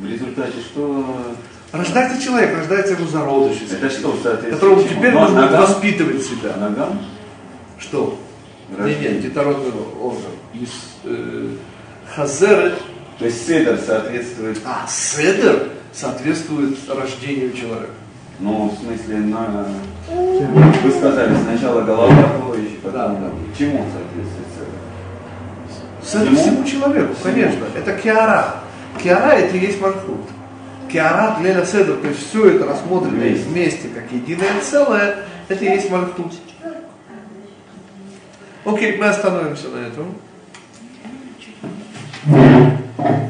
в 0.00 0.06
результате 0.06 0.52
что 0.60 1.34
Рождается 1.72 2.22
человек, 2.22 2.56
рождается 2.56 2.94
его 2.94 3.06
зародыш, 3.06 3.58
Это 3.70 3.90
что, 3.90 4.16
которого 4.50 4.82
теперь 4.82 5.12
Но 5.12 5.20
нужно 5.22 5.42
ногам? 5.42 5.60
воспитывать 5.62 6.22
себя. 6.22 6.56
Ногам? 6.56 6.98
Что? 7.78 8.18
Нет, 8.70 8.78
Рождение. 8.78 9.10
нет, 9.12 9.22
детородный 9.22 9.72
орган. 10.00 10.30
Из, 10.54 10.70
э, 11.04 11.48
хазер, 12.14 12.72
То 13.18 13.24
есть 13.26 13.46
седер 13.46 13.78
соответствует, 13.78 14.58
а 14.64 14.86
седер 14.88 15.68
соответствует 15.92 16.78
рождению 16.88 17.52
человека. 17.52 17.90
ну, 18.40 18.70
в 18.70 18.82
смысле, 18.82 19.16
на... 19.18 19.66
Вы 20.08 20.90
сказали, 20.90 21.34
сначала 21.42 21.82
голова 21.82 22.14
еще, 22.56 22.76
потом... 22.82 22.92
Да, 22.92 23.08
да. 23.08 23.30
Чему 23.58 23.84
соответствует 23.92 24.48
седер? 24.54 26.02
Седер 26.02 26.34
Всему? 26.34 26.62
всему 26.62 26.64
человеку, 26.64 27.14
Всему. 27.14 27.24
конечно. 27.34 27.64
Это 27.76 27.92
киара. 27.98 28.54
Киара 29.02 29.32
это 29.32 29.56
и 29.56 29.60
есть 29.60 29.80
мархут. 29.80 30.20
Киара 30.90 31.36
для 31.40 31.64
седер, 31.64 31.96
то 31.96 32.08
есть 32.08 32.28
все 32.28 32.50
это 32.50 32.66
рассмотренное 32.66 33.28
Вместе. 33.28 33.48
вместе 33.48 33.88
как 33.88 34.10
единое 34.10 34.60
целое, 34.62 35.16
это 35.48 35.64
и 35.64 35.68
есть 35.68 35.90
мархут. 35.90 36.32
Окей, 38.64 38.96
мы 38.96 39.06
остановимся 39.06 39.68
на 39.68 39.86
этом. 39.86 40.14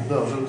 Да, 0.09 0.21
уже 0.21 0.47